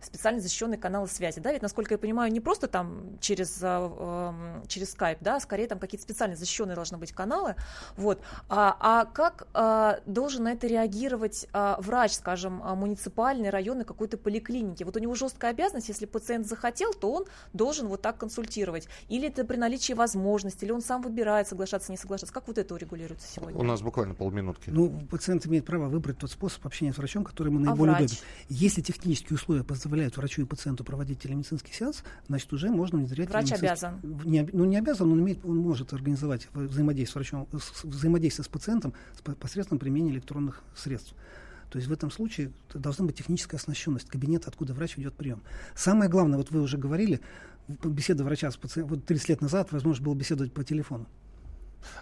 специально 0.00 0.40
защищенные 0.40 0.78
каналы 0.78 1.08
связи, 1.08 1.40
да, 1.40 1.52
ведь, 1.52 1.62
насколько 1.62 1.94
я 1.94 1.98
понимаю, 1.98 2.32
не 2.32 2.40
просто 2.40 2.68
там 2.68 3.18
через, 3.20 3.56
через 4.68 4.94
Skype, 4.94 5.18
да, 5.20 5.40
скорее 5.40 5.66
там 5.66 5.78
какие-то 5.78 6.04
специально 6.04 6.36
защищенные 6.36 6.74
должны 6.74 6.98
быть 6.98 7.12
каналы, 7.12 7.56
вот, 7.96 8.20
а, 8.48 8.76
а 8.80 9.04
как 9.06 9.48
а, 9.54 10.00
должен 10.06 10.44
на 10.44 10.52
это 10.52 10.66
реагировать 10.66 11.46
а, 11.52 11.78
врач, 11.80 12.12
скажем, 12.12 12.62
муниципальный, 12.76 13.50
районной 13.50 13.84
какой-то 13.84 14.18
поликлиники. 14.18 14.84
Вот 14.84 14.96
у 14.96 15.00
него 15.00 15.14
жесткая 15.14 15.50
обязанность, 15.52 15.88
если 15.88 16.06
пациент 16.06 16.46
захотел, 16.46 16.92
то 16.94 17.12
он 17.12 17.24
должен 17.52 17.85
вот 17.88 18.02
так 18.02 18.18
консультировать. 18.18 18.88
Или 19.08 19.28
это 19.28 19.44
при 19.44 19.56
наличии 19.56 19.92
возможности, 19.92 20.64
или 20.64 20.72
он 20.72 20.82
сам 20.82 21.02
выбирает 21.02 21.48
соглашаться, 21.48 21.92
не 21.92 21.98
соглашаться. 21.98 22.32
Как 22.32 22.46
вот 22.48 22.58
это 22.58 22.74
урегулируется 22.74 23.26
сегодня? 23.28 23.58
У 23.58 23.62
нас 23.62 23.82
буквально 23.82 24.14
полминутки. 24.14 24.70
Ну, 24.70 25.06
пациент 25.10 25.46
имеет 25.46 25.64
право 25.64 25.88
выбрать 25.88 26.18
тот 26.18 26.30
способ 26.30 26.64
общения 26.66 26.92
с 26.92 26.98
врачом, 26.98 27.24
который 27.24 27.48
ему 27.48 27.58
а 27.58 27.70
наиболее 27.70 27.94
а 27.94 27.98
удобен. 27.98 28.16
Если 28.48 28.80
технические 28.80 29.36
условия 29.36 29.64
позволяют 29.64 30.16
врачу 30.16 30.42
и 30.42 30.44
пациенту 30.44 30.84
проводить 30.84 31.20
телемедицинский 31.20 31.72
сеанс, 31.72 32.02
значит, 32.28 32.52
уже 32.52 32.70
можно 32.70 32.98
внедрять... 32.98 33.28
Врач 33.28 33.52
обязан. 33.52 34.00
Не, 34.02 34.48
ну, 34.52 34.64
не 34.64 34.76
обязан, 34.76 35.10
он, 35.12 35.20
имеет, 35.20 35.44
он 35.44 35.58
может 35.58 35.92
организовать 35.92 36.48
взаимодействие 36.52 37.06
с 37.06 37.14
врачом, 37.14 37.48
взаимодействие 37.84 38.44
с 38.44 38.48
пациентом 38.48 38.94
посредством 39.40 39.78
применения 39.78 40.12
электронных 40.12 40.62
средств. 40.74 41.14
То 41.70 41.78
есть 41.78 41.88
в 41.88 41.92
этом 41.92 42.10
случае 42.10 42.52
должна 42.72 43.06
быть 43.06 43.16
техническая 43.16 43.58
оснащенность 43.58 44.08
кабинета, 44.08 44.48
откуда 44.48 44.72
врач 44.72 44.96
ведет 44.96 45.14
прием. 45.14 45.42
Самое 45.74 46.08
главное, 46.08 46.38
вот 46.38 46.50
вы 46.50 46.60
уже 46.60 46.78
говорили, 46.78 47.20
беседа 47.68 48.24
врача 48.24 48.50
с 48.50 48.56
пациентом, 48.56 48.96
вот 48.96 49.06
30 49.06 49.28
лет 49.28 49.40
назад, 49.40 49.72
возможно, 49.72 50.04
было 50.04 50.14
беседовать 50.14 50.52
по 50.52 50.64
телефону. 50.64 51.06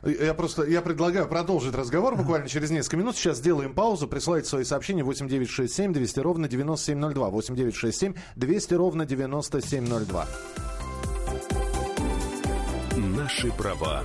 Я 0.02 0.34
просто 0.34 0.64
я 0.64 0.80
предлагаю 0.82 1.28
продолжить 1.28 1.74
разговор 1.74 2.16
буквально 2.16 2.48
через 2.48 2.70
несколько 2.70 2.96
минут. 2.96 3.16
Сейчас 3.16 3.38
сделаем 3.38 3.74
паузу. 3.74 4.08
Присылайте 4.08 4.48
свои 4.48 4.64
сообщения 4.64 5.04
8967 5.04 5.92
200 5.92 6.20
ровно 6.20 6.48
9702. 6.48 7.28
8967 7.28 8.14
200 8.36 8.74
ровно 8.74 9.06
9702. 9.06 10.26
Наши 12.96 13.50
права 13.52 14.04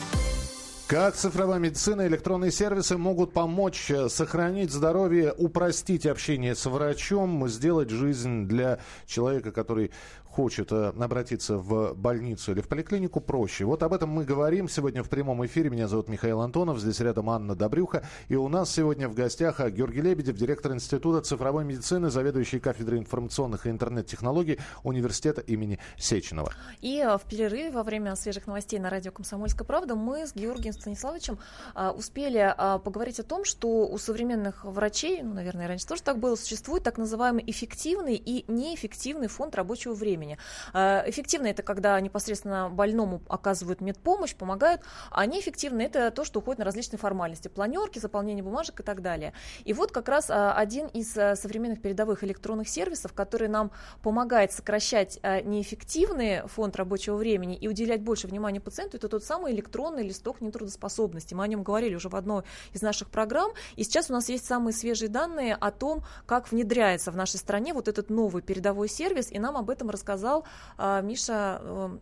Как 0.91 1.15
цифровая 1.15 1.57
медицина 1.57 2.01
и 2.01 2.07
электронные 2.09 2.51
сервисы 2.51 2.97
могут 2.97 3.31
помочь 3.31 3.89
э, 3.89 4.09
сохранить 4.09 4.73
здоровье, 4.73 5.31
упростить 5.31 6.05
общение 6.05 6.53
с 6.53 6.65
врачом, 6.65 7.47
сделать 7.47 7.89
жизнь 7.89 8.45
для 8.45 8.77
человека, 9.05 9.53
который 9.53 9.91
хочет 10.31 10.71
э, 10.71 10.93
обратиться 10.97 11.57
в 11.57 11.93
больницу 11.93 12.53
или 12.53 12.61
в 12.61 12.67
поликлинику, 12.67 13.19
проще. 13.19 13.65
Вот 13.65 13.83
об 13.83 13.93
этом 13.93 14.09
мы 14.09 14.23
говорим 14.23 14.69
сегодня 14.69 15.03
в 15.03 15.09
прямом 15.09 15.45
эфире. 15.45 15.69
Меня 15.69 15.87
зовут 15.87 16.07
Михаил 16.07 16.41
Антонов, 16.41 16.79
здесь 16.79 16.99
рядом 17.01 17.29
Анна 17.29 17.53
Добрюха. 17.53 18.03
И 18.29 18.35
у 18.35 18.47
нас 18.47 18.73
сегодня 18.73 19.09
в 19.09 19.13
гостях 19.13 19.59
э, 19.59 19.69
Георгий 19.69 20.01
Лебедев, 20.01 20.37
директор 20.37 20.71
Института 20.71 21.21
цифровой 21.21 21.65
медицины, 21.65 22.09
заведующий 22.09 22.59
кафедрой 22.59 22.99
информационных 22.99 23.67
и 23.67 23.69
интернет-технологий 23.69 24.59
Университета 24.83 25.41
имени 25.41 25.79
Сеченова. 25.97 26.53
И 26.79 26.99
э, 26.99 27.17
в 27.17 27.23
перерыве 27.23 27.71
во 27.71 27.83
время 27.83 28.15
свежих 28.15 28.47
новостей 28.47 28.79
на 28.79 28.89
радио 28.89 29.11
«Комсомольская 29.11 29.67
правда» 29.67 29.95
мы 29.95 30.25
с 30.25 30.33
Георгием 30.33 30.73
Станиславовичем 30.73 31.39
успели 31.95 32.55
поговорить 32.83 33.19
о 33.19 33.23
том, 33.23 33.43
что 33.43 33.87
у 33.87 33.97
современных 33.97 34.63
врачей, 34.63 35.21
ну, 35.21 35.33
наверное, 35.33 35.67
раньше 35.67 35.85
тоже 35.85 36.01
так 36.01 36.19
было, 36.19 36.35
существует 36.35 36.83
так 36.83 36.97
называемый 36.97 37.43
эффективный 37.45 38.15
и 38.15 38.45
неэффективный 38.51 39.27
фонд 39.27 39.55
рабочего 39.55 39.93
времени 39.93 40.20
времени. 40.21 40.37
Э, 40.73 41.03
эффективно 41.07 41.47
это 41.47 41.63
когда 41.63 41.99
непосредственно 41.99 42.69
больному 42.69 43.21
оказывают 43.27 43.81
медпомощь, 43.81 44.35
помогают, 44.35 44.81
а 45.09 45.25
неэффективно 45.25 45.81
это 45.81 46.11
то, 46.11 46.23
что 46.23 46.39
уходит 46.39 46.59
на 46.59 46.65
различные 46.65 46.99
формальности, 46.99 47.47
планерки, 47.47 47.99
заполнение 47.99 48.43
бумажек 48.43 48.79
и 48.79 48.83
так 48.83 49.01
далее. 49.01 49.33
И 49.65 49.73
вот 49.73 49.91
как 49.91 50.07
раз 50.09 50.29
э, 50.29 50.33
один 50.33 50.87
из 50.87 51.17
э, 51.17 51.35
современных 51.35 51.81
передовых 51.81 52.23
электронных 52.23 52.69
сервисов, 52.69 53.13
который 53.13 53.47
нам 53.47 53.71
помогает 54.03 54.51
сокращать 54.51 55.19
неэффективный 55.23 56.47
фонд 56.47 56.75
рабочего 56.75 57.15
времени 57.15 57.55
и 57.55 57.67
уделять 57.67 58.01
больше 58.01 58.27
внимания 58.27 58.59
пациенту, 58.59 58.97
это 58.97 59.07
тот 59.07 59.23
самый 59.23 59.53
электронный 59.53 60.03
листок 60.03 60.41
нетрудоспособности. 60.41 61.33
Мы 61.33 61.43
о 61.43 61.47
нем 61.47 61.63
говорили 61.63 61.95
уже 61.95 62.09
в 62.09 62.15
одной 62.15 62.43
из 62.73 62.81
наших 62.81 63.09
программ, 63.09 63.51
и 63.75 63.83
сейчас 63.83 64.09
у 64.09 64.13
нас 64.13 64.29
есть 64.29 64.45
самые 64.45 64.73
свежие 64.73 65.09
данные 65.09 65.55
о 65.55 65.71
том, 65.71 66.03
как 66.25 66.51
внедряется 66.51 67.11
в 67.11 67.15
нашей 67.15 67.37
стране 67.37 67.73
вот 67.73 67.87
этот 67.87 68.09
новый 68.09 68.41
передовой 68.41 68.89
сервис, 68.89 69.31
и 69.31 69.39
нам 69.39 69.57
об 69.57 69.69
этом 69.69 69.89
рассказали 69.89 70.10
сказал 70.11 70.43
а, 70.77 71.01
Миша 71.01 71.61
э, 71.61 71.97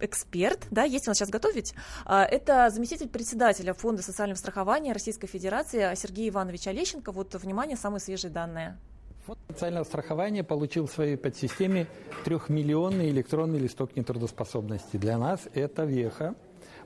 эксперт, 0.00 0.66
да, 0.70 0.84
есть 0.84 1.06
у 1.06 1.10
нас 1.10 1.18
сейчас 1.18 1.28
готовить. 1.28 1.74
А, 2.06 2.24
это 2.24 2.70
заместитель 2.70 3.08
председателя 3.08 3.74
Фонда 3.74 4.02
социального 4.02 4.38
страхования 4.38 4.92
Российской 4.92 5.26
Федерации 5.26 5.94
Сергей 5.96 6.30
Иванович 6.30 6.68
Олещенко. 6.68 7.12
Вот, 7.12 7.34
внимание, 7.34 7.76
самые 7.76 8.00
свежие 8.00 8.30
данные. 8.30 8.78
Фонд 9.26 9.38
социального 9.50 9.84
страхования 9.84 10.42
получил 10.42 10.86
в 10.86 10.90
своей 10.90 11.18
подсистеме 11.18 11.86
трехмиллионный 12.24 13.10
электронный 13.10 13.58
листок 13.58 13.94
нетрудоспособности. 13.94 14.96
Для 14.96 15.18
нас 15.18 15.40
это 15.52 15.84
веха, 15.84 16.36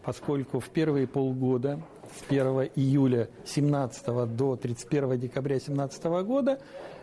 поскольку 0.02 0.58
в 0.58 0.68
первые 0.70 1.06
полгода 1.06 1.80
с 2.18 2.28
1 2.28 2.70
июля 2.74 3.28
2017 3.44 4.36
до 4.36 4.56
31 4.56 5.20
декабря 5.20 5.58
2017 5.58 6.04
года 6.26 6.58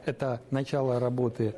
это 0.05 0.41
начало 0.51 0.99
работы 0.99 1.55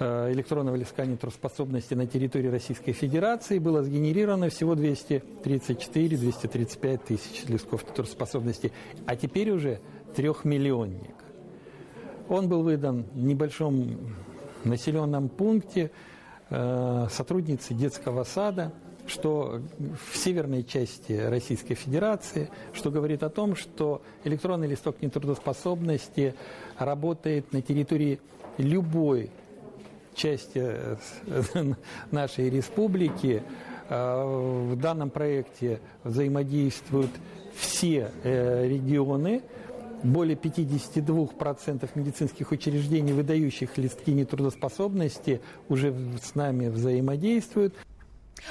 электронного 0.00 0.76
листка 0.76 1.04
нетрудоспособности 1.04 1.92
на 1.94 2.06
территории 2.06 2.48
Российской 2.48 2.92
Федерации 2.92 3.58
было 3.58 3.82
сгенерировано 3.82 4.48
всего 4.48 4.74
234-235 4.74 7.00
тысяч 7.06 7.44
листков 7.48 7.84
нетрудоспособности, 7.88 8.72
а 9.06 9.16
теперь 9.16 9.50
уже 9.50 9.80
трехмиллионник. 10.14 11.14
Он 12.28 12.48
был 12.48 12.62
выдан 12.62 13.04
в 13.12 13.22
небольшом 13.22 14.14
населенном 14.64 15.28
пункте 15.28 15.90
э, 16.50 17.06
сотрудницы 17.10 17.74
детского 17.74 18.24
сада, 18.24 18.72
что 19.06 19.60
в 19.78 20.16
северной 20.16 20.64
части 20.64 21.12
Российской 21.12 21.74
Федерации, 21.74 22.50
что 22.72 22.90
говорит 22.90 23.22
о 23.22 23.30
том, 23.30 23.56
что 23.56 24.02
электронный 24.24 24.68
листок 24.68 25.02
нетрудоспособности 25.02 26.34
работает 26.78 27.52
на 27.52 27.62
территории 27.62 28.20
любой 28.58 29.30
части 30.14 30.58
э, 30.62 30.96
нашей 32.10 32.50
республики. 32.50 33.42
Э, 33.88 34.24
в 34.72 34.76
данном 34.76 35.10
проекте 35.10 35.80
взаимодействуют 36.04 37.10
все 37.54 38.10
э, 38.22 38.68
регионы, 38.68 39.42
более 40.02 40.36
52% 40.36 41.88
медицинских 41.94 42.50
учреждений, 42.50 43.12
выдающих 43.12 43.78
листки 43.78 44.12
нетрудоспособности, 44.12 45.40
уже 45.68 45.94
с 46.22 46.34
нами 46.34 46.68
взаимодействуют. 46.68 47.74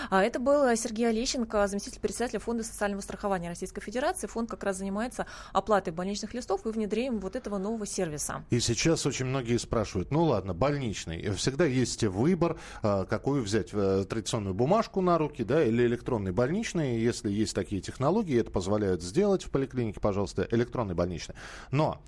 А 0.09 0.23
это 0.23 0.39
был 0.39 0.75
Сергей 0.75 1.07
Олещенко, 1.07 1.67
заместитель 1.67 1.99
председателя 1.99 2.39
Фонда 2.39 2.63
социального 2.63 3.01
страхования 3.01 3.49
Российской 3.49 3.81
Федерации. 3.81 4.27
Фонд 4.27 4.49
как 4.49 4.63
раз 4.63 4.77
занимается 4.77 5.25
оплатой 5.53 5.93
больничных 5.93 6.33
листов 6.33 6.65
и 6.65 6.69
внедрением 6.69 7.19
вот 7.19 7.35
этого 7.35 7.57
нового 7.57 7.85
сервиса. 7.85 8.43
И 8.49 8.59
сейчас 8.59 9.05
очень 9.05 9.25
многие 9.25 9.57
спрашивают, 9.57 10.11
ну 10.11 10.23
ладно, 10.23 10.53
больничный. 10.53 11.31
Всегда 11.31 11.65
есть 11.65 12.03
выбор, 12.03 12.57
а, 12.81 13.05
какую 13.05 13.43
взять, 13.43 13.69
э, 13.73 14.05
традиционную 14.07 14.53
бумажку 14.53 15.01
на 15.01 15.17
руки, 15.17 15.43
да, 15.43 15.63
или 15.63 15.85
электронный 15.85 16.31
больничный. 16.31 16.99
Если 16.99 17.29
есть 17.31 17.55
такие 17.55 17.81
технологии, 17.81 18.39
это 18.39 18.51
позволяют 18.51 19.01
сделать 19.01 19.43
в 19.43 19.49
поликлинике, 19.49 19.99
пожалуйста, 19.99 20.47
электронный 20.51 20.95
больничный. 20.95 21.35
Но 21.71 22.01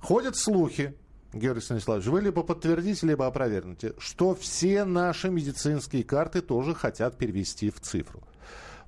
ходят 0.00 0.36
слухи, 0.36 0.94
Георгий 1.34 1.60
Станиславович, 1.60 2.06
вы 2.06 2.20
либо 2.20 2.42
подтвердите, 2.42 3.06
либо 3.06 3.26
опровергнете, 3.26 3.94
что 3.98 4.34
все 4.34 4.84
наши 4.84 5.30
медицинские 5.30 6.04
карты 6.04 6.40
тоже 6.40 6.74
хотят 6.74 7.18
перевести 7.18 7.70
в 7.70 7.80
цифру. 7.80 8.22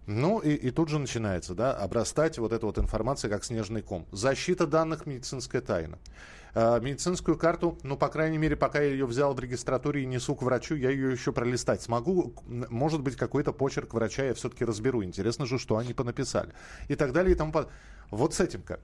Ну 0.07 0.39
и, 0.39 0.51
и 0.51 0.71
тут 0.71 0.89
же 0.89 1.01
начинается, 1.01 1.55
да, 1.55 1.73
обрастать 1.73 2.39
вот 2.39 2.53
эта 2.53 2.65
вот 2.65 2.79
информация 2.79 3.29
как 3.29 3.45
снежный 3.45 3.83
ком. 3.83 4.07
Защита 4.13 4.67
данных 4.67 5.05
медицинская 5.05 5.61
тайна. 5.61 5.99
Э, 6.55 6.79
медицинскую 6.81 7.37
карту, 7.37 7.77
ну, 7.83 7.97
по 7.97 8.09
крайней 8.09 8.39
мере, 8.39 8.55
пока 8.55 8.81
я 8.81 8.91
ее 8.91 9.07
взял 9.07 9.35
в 9.35 9.41
регистратуре 9.41 10.05
и 10.05 10.07
несу 10.07 10.37
к 10.37 10.43
врачу, 10.43 10.77
я 10.77 10.91
ее 10.91 11.11
еще 11.11 11.33
пролистать 11.33 11.83
смогу. 11.83 12.35
Может 12.47 13.01
быть, 13.01 13.17
какой-то 13.17 13.53
почерк 13.53 13.93
врача 13.95 14.25
я 14.25 14.35
все-таки 14.35 14.65
разберу. 14.65 15.03
Интересно 15.03 15.45
же, 15.45 15.59
что 15.59 15.77
они 15.77 15.93
понаписали. 15.93 16.53
И 16.87 16.95
так 16.95 17.13
далее, 17.13 17.35
и 17.35 17.37
тому 17.37 17.51
подобное. 17.51 17.77
Вот 18.13 18.33
с 18.33 18.41
этим 18.41 18.63
как? 18.63 18.81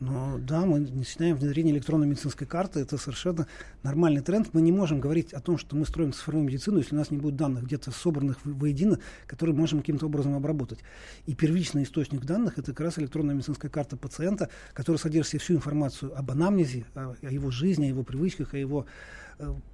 Ну 0.00 0.38
да, 0.38 0.64
мы 0.64 0.80
начинаем 0.80 1.36
внедрение 1.36 1.74
электронной 1.74 2.06
медицинской 2.06 2.46
карты. 2.46 2.80
Это 2.80 2.96
совершенно 2.96 3.46
нормальный 3.82 4.22
тренд. 4.22 4.48
Мы 4.54 4.62
не 4.62 4.72
можем 4.72 4.98
говорить 4.98 5.34
о 5.34 5.40
том, 5.40 5.58
что 5.58 5.76
мы 5.76 5.84
строим 5.84 6.14
цифровую 6.14 6.46
медицину, 6.48 6.78
если 6.78 6.94
у 6.94 6.98
нас 6.98 7.10
не 7.10 7.18
будет 7.18 7.36
данных 7.36 7.64
где-то 7.64 7.90
собранных 7.90 8.38
воедино, 8.44 8.98
которые 9.26 9.54
можем 9.54 9.80
каким-то 9.80 10.06
образом 10.06 10.34
обработать. 10.34 10.78
И 11.26 11.34
первичный 11.34 11.82
источник 11.82 12.24
данных– 12.24 12.54
это 12.58 12.72
как 12.72 12.80
раз 12.80 12.98
электронная 12.98 13.34
медицинская 13.34 13.70
карта 13.70 13.98
пациента, 13.98 14.48
которая 14.72 14.98
содержит 14.98 15.42
всю 15.42 15.52
информацию 15.52 16.18
об 16.18 16.30
анамнезе, 16.30 16.86
о, 16.94 17.14
о 17.20 17.30
его 17.30 17.50
жизни, 17.50 17.84
о 17.84 17.88
его 17.88 18.02
привычках, 18.02 18.54
о 18.54 18.56
его 18.56 18.86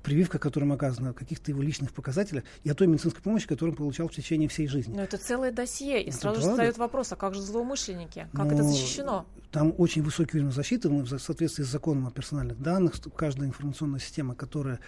прививка, 0.02 0.38
которым 0.38 0.72
оказана, 0.72 1.12
каких-то 1.12 1.50
его 1.50 1.62
личных 1.62 1.92
показателях 1.92 2.44
и 2.64 2.70
о 2.70 2.74
той 2.74 2.86
медицинской 2.86 3.22
помощи, 3.22 3.46
которую 3.46 3.72
он 3.72 3.76
получал 3.76 4.08
в 4.08 4.12
течение 4.12 4.48
всей 4.48 4.68
жизни. 4.68 4.94
Но 4.94 5.02
это 5.02 5.18
целое 5.18 5.52
досье, 5.52 6.02
и 6.02 6.08
это 6.08 6.16
сразу 6.16 6.40
же 6.40 6.50
встает 6.50 6.78
вопрос, 6.78 7.12
а 7.12 7.16
как 7.16 7.34
же 7.34 7.42
злоумышленники? 7.42 8.28
Как 8.32 8.46
Но 8.46 8.52
это 8.52 8.62
защищено? 8.62 9.26
Там 9.50 9.74
очень 9.78 10.02
высокий 10.02 10.38
уровень 10.38 10.52
защиты, 10.52 10.88
мы 10.88 11.02
в 11.02 11.18
соответствии 11.18 11.64
с 11.64 11.68
законом 11.68 12.06
о 12.06 12.10
персональных 12.10 12.60
данных, 12.60 12.94
каждая 13.16 13.48
информационная 13.48 14.00
система, 14.00 14.34
которая 14.34 14.80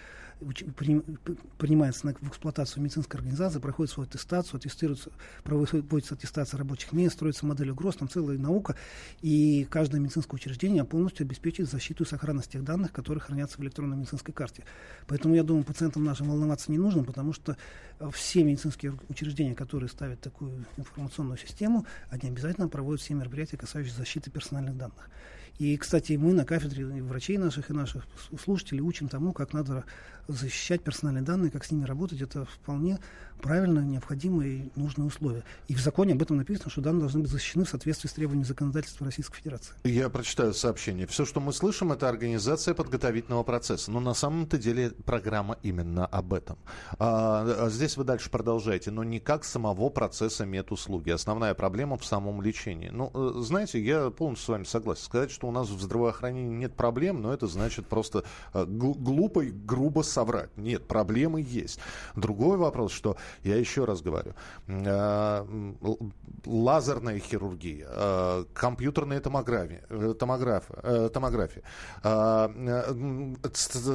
принимается 1.57 2.07
в 2.07 2.27
эксплуатацию 2.27 2.81
медицинской 2.81 3.19
организации, 3.19 3.59
проходит 3.59 3.91
свою 3.91 4.07
аттестацию, 4.07 4.57
аттестируется, 4.57 5.11
проводится 5.43 6.15
аттестация 6.15 6.57
рабочих 6.57 6.93
мест, 6.93 7.15
строится 7.15 7.45
модель 7.45 7.71
угроз, 7.71 7.97
там 7.97 8.07
целая 8.09 8.37
наука, 8.37 8.75
и 9.21 9.67
каждое 9.69 9.99
медицинское 9.99 10.35
учреждение 10.35 10.85
полностью 10.85 11.25
обеспечивает 11.25 11.69
защиту 11.69 12.03
и 12.03 12.07
сохранность 12.07 12.51
тех 12.51 12.63
данных, 12.63 12.93
которые 12.93 13.21
хранятся 13.21 13.57
в 13.57 13.61
электронной 13.61 13.97
медицинской 13.97 14.33
карте. 14.33 14.63
Поэтому, 15.07 15.35
я 15.35 15.43
думаю, 15.43 15.65
пациентам 15.65 16.03
нашим 16.03 16.29
волноваться 16.29 16.71
не 16.71 16.77
нужно, 16.77 17.03
потому 17.03 17.33
что 17.33 17.57
все 18.13 18.43
медицинские 18.43 18.97
учреждения, 19.09 19.55
которые 19.55 19.89
ставят 19.89 20.21
такую 20.21 20.65
информационную 20.77 21.37
систему, 21.37 21.85
они 22.09 22.29
обязательно 22.29 22.69
проводят 22.69 23.01
все 23.01 23.13
мероприятия, 23.13 23.57
касающиеся 23.57 23.97
защиты 23.97 24.31
персональных 24.31 24.77
данных. 24.77 25.09
И, 25.59 25.75
кстати, 25.75 26.13
мы 26.13 26.31
на 26.31 26.45
кафедре 26.45 26.85
врачей 27.03 27.37
наших 27.37 27.69
и 27.69 27.73
наших 27.73 28.05
слушателей 28.41 28.81
учим 28.81 29.09
тому, 29.09 29.33
как 29.33 29.51
надо 29.51 29.83
защищать 30.29 30.81
персональные 30.81 31.23
данные, 31.23 31.51
как 31.51 31.65
с 31.65 31.71
ними 31.71 31.83
работать. 31.83 32.21
Это 32.21 32.45
вполне 32.45 32.99
правильно, 33.41 33.79
необходимые 33.79 34.71
и 34.75 34.79
нужные 34.79 35.07
условия. 35.07 35.43
И 35.67 35.75
в 35.75 35.79
законе 35.79 36.13
об 36.13 36.21
этом 36.21 36.37
написано, 36.37 36.69
что 36.69 36.81
данные 36.81 37.01
должны 37.01 37.21
быть 37.21 37.31
защищены 37.31 37.65
в 37.65 37.69
соответствии 37.69 38.07
с 38.07 38.13
требованиями 38.13 38.45
законодательства 38.45 39.05
Российской 39.05 39.37
Федерации. 39.37 39.73
Я 39.83 40.09
прочитаю 40.09 40.53
сообщение. 40.53 41.07
Все, 41.07 41.25
что 41.25 41.39
мы 41.39 41.53
слышим, 41.53 41.91
это 41.91 42.09
организация 42.09 42.73
подготовительного 42.73 43.43
процесса. 43.43 43.91
Но 43.91 43.99
на 43.99 44.13
самом-то 44.13 44.57
деле 44.57 44.91
программа 45.05 45.57
именно 45.63 46.05
об 46.05 46.33
этом. 46.33 46.57
А, 46.97 47.65
а 47.65 47.69
здесь 47.69 47.97
вы 47.97 48.03
дальше 48.03 48.29
продолжаете, 48.29 48.91
но 48.91 49.03
не 49.03 49.19
как 49.19 49.43
самого 49.43 49.89
процесса 49.89 50.45
медуслуги. 50.45 51.09
Основная 51.09 51.53
проблема 51.53 51.97
в 51.97 52.05
самом 52.05 52.41
лечении. 52.41 52.89
Ну, 52.89 53.11
э, 53.13 53.41
знаете, 53.41 53.81
я 53.81 54.09
полностью 54.09 54.45
с 54.45 54.49
вами 54.49 54.63
согласен. 54.63 55.03
Сказать, 55.03 55.31
что 55.31 55.47
у 55.47 55.51
нас 55.51 55.69
в 55.69 55.81
здравоохранении 55.81 56.55
нет 56.55 56.75
проблем, 56.75 57.21
но 57.21 57.33
это 57.33 57.47
значит 57.47 57.87
просто 57.87 58.23
э, 58.53 58.65
глупо 58.65 59.41
и 59.41 59.51
грубо 59.51 60.01
соврать. 60.01 60.55
Нет, 60.57 60.87
проблемы 60.87 61.41
есть. 61.41 61.79
Другой 62.15 62.57
вопрос, 62.57 62.91
что 62.91 63.17
я 63.43 63.55
еще 63.57 63.85
раз 63.85 64.01
говорю, 64.01 64.33
э, 64.67 65.45
лазерная 66.45 67.19
хирургия, 67.19 67.87
э, 67.89 68.45
компьютерная 68.53 69.19
томография, 69.19 69.83
э, 69.89 70.13
томография. 71.11 71.63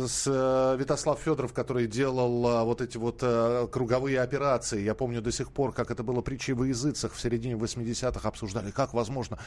Святослав 0.09 1.21
Федоров, 1.21 1.53
который 1.53 1.87
делал 1.87 2.65
вот 2.65 2.81
эти 2.81 2.97
вот 2.99 3.21
круговые 3.71 4.21
операции, 4.21 4.83
я 4.83 4.95
помню 4.95 5.21
до 5.23 5.33
сих 5.33 5.53
пор, 5.53 5.73
как 5.73 5.91
это 5.91 6.03
было 6.03 6.21
притчей 6.21 6.53
во 6.53 6.67
языцах 6.67 7.13
в 7.13 7.21
середине 7.21 7.55
80-х 7.55 8.29
обсуждали, 8.29 8.71
как 8.71 8.95
возможно, 8.95 9.39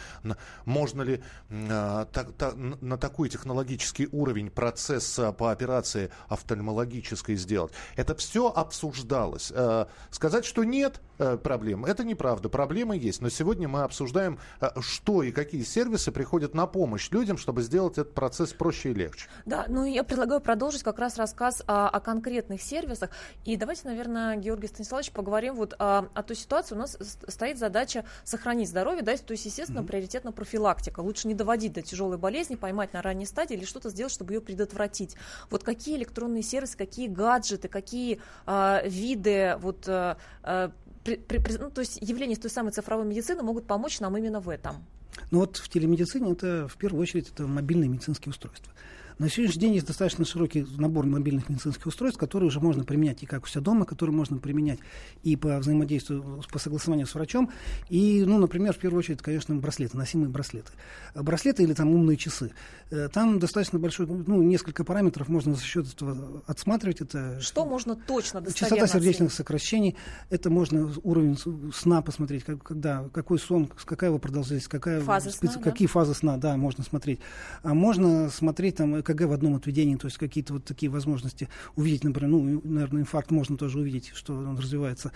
можно 0.65 1.02
ли 1.02 1.21
на 1.50 2.97
такой 3.00 3.30
технологический 3.30 4.08
уровень 4.12 4.50
процесса 4.50 5.32
по 5.32 5.52
операции 5.52 6.10
офтальмологической 6.30 7.36
сделать. 7.36 7.71
Это 7.95 8.15
все 8.15 8.47
обсуждалось. 8.50 9.52
Э, 9.78 9.86
сказать, 10.12 10.46
что 10.46 10.63
нет 10.63 11.00
э, 11.20 11.38
проблем, 11.38 11.86
это 11.86 12.04
неправда. 12.04 12.50
Проблемы 12.50 12.98
есть. 12.98 13.22
Но 13.22 13.30
сегодня 13.30 13.68
мы 13.68 13.84
обсуждаем, 13.84 14.40
э, 14.62 14.70
что 14.80 15.24
и 15.24 15.32
какие 15.32 15.63
сервисы 15.63 16.12
приходят 16.12 16.54
на 16.54 16.68
помощь 16.68 17.10
людям, 17.12 17.38
чтобы 17.38 17.62
сделать 17.62 17.98
этот 17.98 18.13
процесс 18.13 18.54
проще 18.54 18.92
и 18.92 18.94
легче. 18.94 19.28
Да, 19.46 19.66
ну 19.68 19.86
я 19.86 20.04
предлагаю 20.04 20.42
продолжить 20.42 20.84
как 20.84 21.00
раз 21.00 21.18
рассказ 21.18 21.63
о, 21.68 21.90
о 21.90 22.00
конкретных 22.00 22.62
сервисах. 22.62 23.12
И 23.46 23.56
давайте, 23.56 23.88
наверное, 23.88 24.36
Георгий 24.38 24.68
Станиславович, 24.68 25.12
поговорим 25.12 25.56
вот 25.56 25.74
о, 25.80 26.08
о 26.13 26.24
той 26.24 26.36
ситуации. 26.36 26.76
У 26.76 26.78
нас 26.78 26.98
стоит 27.28 27.58
задача 27.60 28.06
сохранить 28.24 28.70
здоровье, 28.70 29.04
да, 29.04 29.16
то 29.18 29.32
есть, 29.32 29.46
естественно, 29.46 29.80
mm-hmm. 29.80 29.88
приоритетно 29.88 30.32
профилактика. 30.32 31.00
Лучше 31.02 31.28
не 31.28 31.34
доводить 31.34 31.74
до 31.74 31.82
тяжелой 31.82 32.18
болезни, 32.18 32.56
поймать 32.56 32.94
на 32.94 33.02
ранней 33.02 33.26
стадии 33.26 33.56
или 33.56 33.66
что-то 33.66 33.90
сделать, 33.90 34.13
чтобы 34.13 34.34
ее 34.34 34.42
предотвратить. 34.42 35.16
Вот 35.50 35.63
какие 35.63 35.98
электронные 35.98 36.44
сервисы, 36.44 36.78
какие 36.78 37.08
гаджеты, 37.08 37.68
какие 37.68 38.22
э, 38.46 38.88
виды 38.88 39.58
вот, 39.67 39.88
э, 39.88 40.15
э, 40.43 40.69
при, 41.03 41.15
при, 41.15 41.58
ну, 41.58 41.69
то 41.69 41.82
есть 41.82 41.99
явления 42.01 42.36
той 42.36 42.49
самой 42.49 42.71
цифровой 42.71 43.06
медицины 43.06 43.43
могут 43.43 43.67
помочь 43.67 43.99
нам 43.99 44.17
именно 44.17 44.39
в 44.39 44.49
этом. 44.49 44.84
Ну 45.32 45.39
вот 45.39 45.58
в 45.58 45.69
телемедицине 45.69 46.32
это 46.32 46.67
в 46.67 46.77
первую 46.77 47.01
очередь 47.01 47.30
это 47.34 47.47
мобильные 47.47 47.89
медицинские 47.89 48.32
устройства. 48.32 48.71
На 49.19 49.30
сегодняшний 49.30 49.62
день 49.62 49.73
есть 49.73 49.88
достаточно 49.88 50.25
широкий 50.25 50.63
набор 50.77 51.08
мобильных 51.08 51.49
медицинских 51.49 51.88
устройств, 51.88 52.19
которые 52.19 52.49
уже 52.49 52.60
можно 52.60 52.84
применять 52.84 53.23
и 53.23 53.25
как 53.25 53.45
у 53.45 53.47
себя 53.47 53.62
дома, 53.62 53.86
которые 53.86 54.15
можно 54.15 54.38
применять 54.38 54.77
и 55.23 55.36
по 55.36 55.58
взаимодействию, 55.58 56.43
по 56.51 56.60
согласованию 56.60 57.08
с 57.08 57.15
врачом. 57.15 57.49
И, 57.89 58.23
ну, 58.27 58.38
например, 58.38 58.73
в 58.73 58.77
первую 58.77 58.99
очередь, 58.99 59.23
конечно, 59.23 59.56
браслеты, 59.56 59.97
носимые 59.97 60.30
браслеты. 60.30 60.71
Браслеты 61.15 61.63
или 61.63 61.73
там 61.73 61.89
умные 61.89 62.15
часы. 62.15 62.51
Э, 62.91 63.10
там 63.12 63.39
достаточно 63.39 63.80
большой, 63.80 64.06
ну, 64.06 64.43
несколько 64.43 64.84
параметров 64.84 65.30
можно 65.30 65.56
за 65.56 65.63
счет 65.63 65.91
этого 65.91 66.43
отсматривать. 66.45 67.01
Это 67.01 67.41
Что 67.41 67.65
можно 67.65 67.95
точно 67.95 68.41
достоверно 68.41 68.77
Частота 68.77 68.99
сердечных 68.99 69.34
сокращений. 69.34 69.95
Это 70.30 70.51
можно 70.51 70.91
уровень 71.01 71.39
сна 71.73 72.03
посмотреть, 72.03 72.43
как, 72.43 72.62
когда, 72.62 73.10
какой 73.12 73.39
сон, 73.39 73.67
какая 73.84 74.12
его 74.12 74.19
продолжительность, 74.19 74.67
какая, 74.67 75.01
фазы 75.01 75.32
специ, 75.32 75.53
сна, 75.53 75.63
какие 75.63 75.88
да? 75.88 75.91
фазы 75.91 76.13
сна, 76.13 76.38
да, 76.38 76.56
можно 76.56 76.84
смотреть. 76.84 77.19
А 77.63 77.73
можно 77.73 78.30
смотреть 78.30 78.75
там 78.75 79.07
ЭКГ 79.10 79.22
в 79.22 79.32
одном 79.32 79.56
отведении, 79.56 79.96
то 79.96 80.08
есть 80.08 80.17
какие-то 80.17 80.54
вот 80.54 80.65
такие 80.65 80.89
возможности 80.89 81.50
увидеть, 81.76 82.04
например, 82.04 82.32
ну, 82.32 82.62
наверное, 82.63 83.02
инфаркт 83.02 83.32
можно 83.32 83.58
тоже 83.58 83.80
увидеть, 83.80 84.12
что 84.13 84.34
он 84.34 84.58
развивается. 84.58 85.12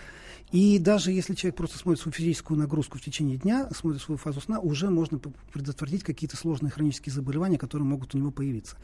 И 0.50 0.78
даже 0.78 1.12
если 1.12 1.34
человек 1.34 1.56
просто 1.56 1.78
смотрит 1.78 2.00
свою 2.00 2.12
физическую 2.12 2.58
нагрузку 2.58 2.98
в 2.98 3.02
течение 3.02 3.38
дня, 3.38 3.68
смотрит 3.74 4.02
свою 4.02 4.18
фазу 4.18 4.40
сна, 4.40 4.60
уже 4.60 4.90
можно 4.90 5.20
предотвратить 5.52 6.02
какие-то 6.02 6.36
сложные 6.36 6.70
хронические 6.70 7.12
заболевания, 7.12 7.58
которые 7.58 7.86
могут 7.86 8.14
у 8.14 8.18
него 8.18 8.30
появиться. 8.30 8.76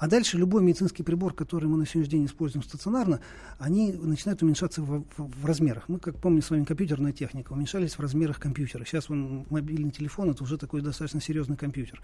А 0.00 0.08
дальше 0.08 0.38
любой 0.38 0.62
медицинский 0.62 1.02
прибор, 1.02 1.34
который 1.34 1.68
мы 1.68 1.76
на 1.76 1.84
сегодняшний 1.84 2.20
день 2.20 2.26
используем 2.26 2.64
стационарно, 2.64 3.20
они 3.58 3.92
начинают 3.92 4.42
уменьшаться 4.42 4.80
в, 4.80 5.04
в, 5.18 5.30
в 5.42 5.44
размерах. 5.44 5.90
Мы, 5.90 5.98
как 5.98 6.16
помним, 6.16 6.40
с 6.40 6.48
вами 6.48 6.64
компьютерная 6.64 7.12
техника, 7.12 7.52
уменьшались 7.52 7.98
в 7.98 8.00
размерах 8.00 8.40
компьютера. 8.40 8.86
Сейчас 8.86 9.10
он, 9.10 9.44
мобильный 9.50 9.90
телефон 9.90 10.30
это 10.30 10.42
уже 10.42 10.56
такой 10.56 10.80
достаточно 10.80 11.20
серьезный 11.20 11.58
компьютер. 11.58 12.00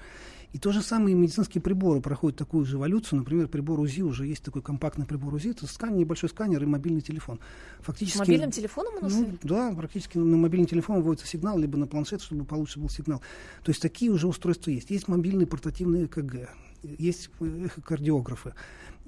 И 0.53 0.59
то 0.59 0.73
же 0.73 0.83
самое 0.83 1.17
и 1.17 1.19
медицинские 1.19 1.63
приборы 1.63 2.03
проходят 2.03 2.39
такую 2.39 2.67
же 2.67 2.77
эволюцию. 2.77 3.21
Например, 3.21 3.49
прибор 3.49 3.81
УЗИ 3.81 4.03
уже 4.03 4.27
есть 4.27 4.43
такой 4.43 4.61
компактный 4.61 5.07
прибор 5.07 5.33
УЗИ. 5.33 5.53
Это 5.53 5.67
скан, 5.67 5.97
небольшой 5.97 6.29
сканер 6.29 6.63
и 6.63 6.67
мобильный 6.67 7.01
телефон. 7.01 7.41
Фактически, 7.81 8.19
С 8.19 8.21
мобильным 8.21 8.51
телефоном 8.51 8.93
у 8.97 9.05
нас? 9.05 9.13
Ну, 9.15 9.39
да, 9.43 9.73
практически 9.75 10.19
на 10.19 10.37
мобильный 10.37 10.69
телефон 10.69 11.01
вводится 11.01 11.27
сигнал, 11.27 11.59
либо 11.59 11.79
на 11.79 11.87
планшет, 11.87 12.21
чтобы 12.21 12.45
получше 12.45 12.79
был 12.79 12.91
сигнал. 12.91 13.23
То 13.65 13.71
есть 13.71 13.81
такие 13.81 14.11
уже 14.11 14.27
устройства 14.27 14.69
есть. 14.69 14.91
Есть 14.91 15.09
мобильные 15.09 15.47
портативные 15.47 16.05
ЭКГ 16.05 16.51
есть 16.99 17.31
эхокардиографы. 17.40 18.55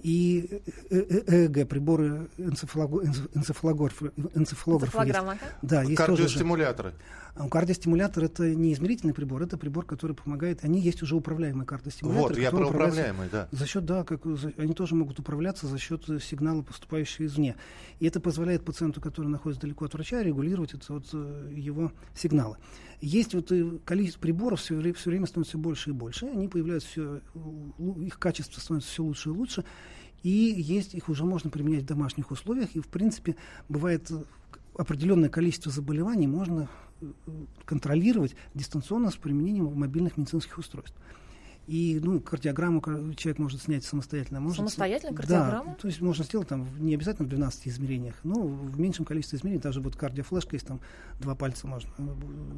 И 0.03 0.63
ЭЭГ, 0.91 1.69
приборы 1.69 2.29
энцефалографы, 2.39 4.13
энцефалографы 4.35 4.99
есть. 5.07 5.41
Да, 5.63 5.83
есть 5.83 5.97
Кардиостимуляторы. 5.97 6.91
Тоже 6.91 7.03
кардиостимулятор 7.51 8.25
это 8.25 8.55
не 8.55 8.73
измерительный 8.73 9.15
прибор, 9.15 9.43
это 9.43 9.57
прибор, 9.57 9.85
который 9.85 10.17
помогает. 10.17 10.65
Они 10.65 10.81
есть 10.81 11.03
уже 11.03 11.15
управляемые 11.15 11.67
кардиостимуляторы. 11.67 12.35
Вот, 12.35 12.39
я 12.39 12.51
про 12.51 12.69
управляемые, 12.69 13.29
да. 13.31 13.49
За 13.53 13.67
счет, 13.67 13.85
да, 13.85 14.05
как, 14.05 14.23
они 14.57 14.75
тоже 14.75 14.95
могут 14.95 15.19
управляться 15.19 15.67
за 15.67 15.79
счет 15.79 16.05
сигнала, 16.23 16.63
поступающего 16.63 17.27
извне. 17.27 17.57
И 18.01 18.07
это 18.07 18.21
позволяет 18.21 18.65
пациенту, 18.65 19.01
который 19.01 19.29
находится 19.29 19.63
далеко 19.63 19.85
от 19.85 19.95
врача, 19.95 20.23
регулировать 20.23 20.75
это, 20.75 20.93
вот, 20.93 21.07
э, 21.13 21.53
его 21.55 21.93
сигналы. 22.15 22.57
Есть 23.01 23.35
вот 23.35 23.53
э, 23.53 23.79
количество 23.85 24.21
приборов 24.21 24.61
все, 24.61 24.93
все 24.95 25.11
время 25.11 25.27
становится 25.27 25.51
все 25.51 25.59
больше 25.59 25.91
и 25.91 25.93
больше. 25.93 26.27
Они 26.27 26.49
появляются 26.49 26.89
все, 26.89 27.21
их 28.05 28.19
качество 28.19 28.61
становится 28.61 28.91
все 28.91 29.03
лучше 29.03 29.29
и 29.29 29.33
лучше. 29.33 29.65
И 30.23 30.31
есть, 30.31 30.95
их 30.95 31.09
уже 31.09 31.25
можно 31.25 31.49
применять 31.51 31.85
в 31.85 31.87
домашних 31.87 32.31
условиях. 32.31 32.75
И, 32.75 32.81
в 32.81 32.89
принципе, 32.89 33.37
бывает 33.69 34.11
э, 34.11 34.23
определенное 34.79 35.29
количество 35.29 35.71
заболеваний 35.71 36.29
можно 36.29 36.69
контролировать 37.65 38.35
дистанционно 38.55 39.11
с 39.11 39.17
применением 39.17 39.67
мобильных 39.75 40.17
медицинских 40.17 40.57
устройств. 40.57 40.97
И 41.69 42.01
ну, 42.03 42.19
кардиограмму 42.19 42.81
человек 43.15 43.39
может 43.39 43.61
снять 43.63 43.85
самостоятельно. 43.85 44.41
Может 44.41 44.57
самостоятельно 44.57 45.15
кардиограмму? 45.15 45.73
Да, 45.73 45.75
то 45.75 45.89
есть 45.89 46.01
можно 46.01 46.25
сделать 46.25 46.49
там 46.49 46.67
не 46.79 46.95
обязательно 46.95 47.27
в 47.27 47.29
12 47.29 47.69
измерениях, 47.69 48.15
но 48.25 48.41
в 48.41 48.81
меньшем 48.81 49.05
количестве 49.05 49.39
измерений. 49.39 49.61
Даже 49.61 49.83
вот 49.83 49.95
кардиофлешка 49.95 50.57
есть 50.57 50.67
там 50.67 50.81
два 51.21 51.35
пальца 51.35 51.67
можно, 51.67 51.91
э, 51.99 52.03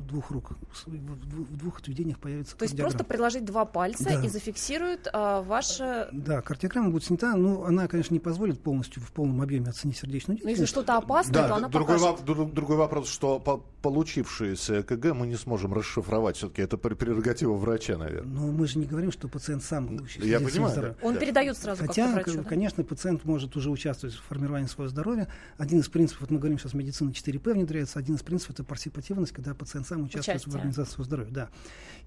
двух 0.09 0.31
рук. 0.31 0.53
В 0.87 1.57
двух 1.57 1.81
отведениях 1.81 2.21
появится 2.21 2.57
То 2.57 2.63
есть 2.63 2.77
просто 2.77 3.03
приложить 3.03 3.45
два 3.45 3.65
пальца 3.65 4.05
да. 4.05 4.25
и 4.25 4.29
зафиксирует 4.29 5.09
а, 5.13 5.43
ваше... 5.43 6.09
Да, 6.13 6.41
кардиограмма 6.41 6.91
будет 6.91 7.03
снята, 7.03 7.35
но 7.35 7.65
она, 7.65 7.89
конечно, 7.89 8.15
не 8.15 8.21
позволит 8.21 8.61
полностью 8.61 9.03
в 9.03 9.11
полном 9.11 9.43
объеме 9.43 9.71
оценить 9.71 9.97
сердечную 9.97 10.37
деятельность. 10.37 10.45
Но 10.45 10.51
если 10.51 10.67
что-то 10.67 10.97
опасное, 10.97 11.35
да, 11.35 11.49
то 11.49 11.55
она 11.57 11.69
другой, 11.69 11.99
покажет. 11.99 12.25
Воп- 12.25 12.53
другой 12.53 12.77
вопрос, 12.77 13.09
что 13.09 13.41
по 13.41 13.61
получившееся 13.83 14.81
ЭКГ 14.81 15.15
мы 15.15 15.27
не 15.27 15.37
сможем 15.37 15.73
расшифровать. 15.73 16.37
Все-таки 16.37 16.63
это 16.63 16.77
прерогатива 16.77 17.55
врача, 17.55 17.97
наверное. 17.97 18.33
Но 18.33 18.53
мы 18.53 18.67
же 18.67 18.79
не 18.79 18.87
говорим 18.87 19.00
говорим, 19.01 19.13
что 19.13 19.29
пациент 19.29 19.63
сам 19.63 19.99
Я 20.19 20.41
понимаю. 20.41 20.73
Здоровье. 20.73 20.97
Он 21.03 21.15
да. 21.15 21.21
передает 21.21 21.57
сразу 21.57 21.87
Хотя, 21.87 22.13
врачу, 22.13 22.39
да? 22.39 22.43
конечно, 22.45 22.85
пациент 22.85 23.25
может 23.25 23.57
уже 23.57 23.71
участвовать 23.71 24.15
в 24.15 24.23
формировании 24.23 24.67
своего 24.67 24.91
здоровья. 24.91 25.29
Один 25.59 25.81
из 25.81 25.89
принципов, 25.89 26.23
вот 26.23 26.31
мы 26.31 26.39
говорим 26.39 26.59
сейчас 26.59 26.75
медицина 26.75 27.11
4П 27.11 27.53
внедряется, 27.55 27.99
один 27.99 28.17
из 28.17 28.23
принципов 28.23 28.57
это 28.57 28.65
парсипативность, 28.65 29.33
когда 29.33 29.55
пациент 29.55 29.87
сам 29.87 30.03
участвует 30.03 30.37
Участие. 30.37 30.53
в 30.53 30.57
организации 30.57 30.93
своего 30.95 31.05
здоровья. 31.05 31.31
Да. 31.33 31.49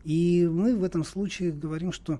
И 0.03 0.47
мы 0.51 0.75
в 0.75 0.83
этом 0.83 1.03
случае 1.03 1.51
говорим, 1.51 1.91
что 1.91 2.19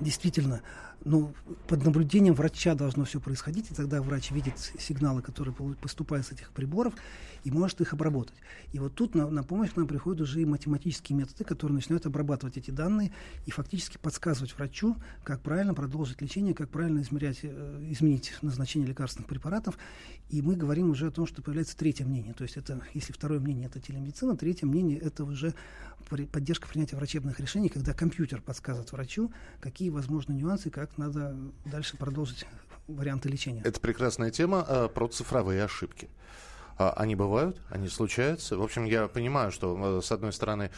действительно 0.00 0.62
ну, 1.04 1.32
под 1.66 1.84
наблюдением 1.84 2.34
врача 2.34 2.74
должно 2.74 3.04
все 3.04 3.20
происходить, 3.20 3.70
и 3.70 3.74
тогда 3.74 4.02
врач 4.02 4.30
видит 4.30 4.54
сигналы, 4.78 5.22
которые 5.22 5.54
поступают 5.80 6.26
с 6.26 6.32
этих 6.32 6.50
приборов, 6.50 6.94
и 7.44 7.50
может 7.50 7.80
их 7.80 7.92
обработать. 7.92 8.36
И 8.72 8.78
вот 8.78 8.94
тут 8.94 9.14
на, 9.14 9.28
на 9.28 9.42
помощь 9.42 9.70
нам 9.74 9.86
приходят 9.86 10.20
уже 10.20 10.40
и 10.40 10.44
математические 10.44 11.18
методы, 11.18 11.44
которые 11.44 11.76
начинают 11.76 12.06
обрабатывать 12.06 12.56
эти 12.56 12.70
данные 12.70 13.12
и 13.46 13.50
фактически 13.50 13.98
подсказывать 13.98 14.54
врачу, 14.56 14.96
как 15.24 15.40
правильно 15.40 15.74
продолжить 15.74 16.20
лечение, 16.20 16.54
как 16.54 16.70
правильно 16.70 17.00
измерять, 17.00 17.40
э, 17.42 17.86
изменить 17.90 18.32
назначение 18.42 18.88
лекарственных 18.88 19.28
препаратов. 19.28 19.76
И 20.30 20.40
мы 20.40 20.54
говорим 20.54 20.90
уже 20.90 21.08
о 21.08 21.10
том, 21.10 21.26
что 21.26 21.42
появляется 21.42 21.76
третье 21.76 22.04
мнение. 22.04 22.32
То 22.32 22.44
есть 22.44 22.56
это, 22.56 22.80
если 22.94 23.12
второе 23.12 23.40
мнение 23.40 23.66
это 23.66 23.80
телемедицина, 23.80 24.36
третье 24.36 24.66
мнение 24.66 24.98
это 24.98 25.24
уже 25.24 25.54
поддержка 26.30 26.68
принятия 26.68 26.96
врачебных 26.96 27.40
решений, 27.40 27.68
когда 27.68 27.94
компьютер 27.94 28.42
подсказывает 28.42 28.92
врачу, 28.92 29.32
какие 29.60 29.88
возможны 29.88 30.34
нюансы, 30.34 30.70
как 30.70 30.91
надо 30.96 31.36
дальше 31.64 31.96
продолжить 31.96 32.46
варианты 32.88 33.28
лечения. 33.28 33.62
Это 33.64 33.80
прекрасная 33.80 34.30
тема 34.30 34.64
э, 34.68 34.88
про 34.88 35.08
цифровые 35.08 35.64
ошибки. 35.64 36.08
А, 36.78 36.90
они 36.96 37.14
бывают, 37.14 37.60
они 37.70 37.88
случаются. 37.88 38.56
В 38.56 38.62
общем, 38.62 38.84
я 38.84 39.08
понимаю, 39.08 39.52
что, 39.52 39.98
э, 39.98 40.02
с 40.02 40.12
одной 40.12 40.32
стороны, 40.32 40.70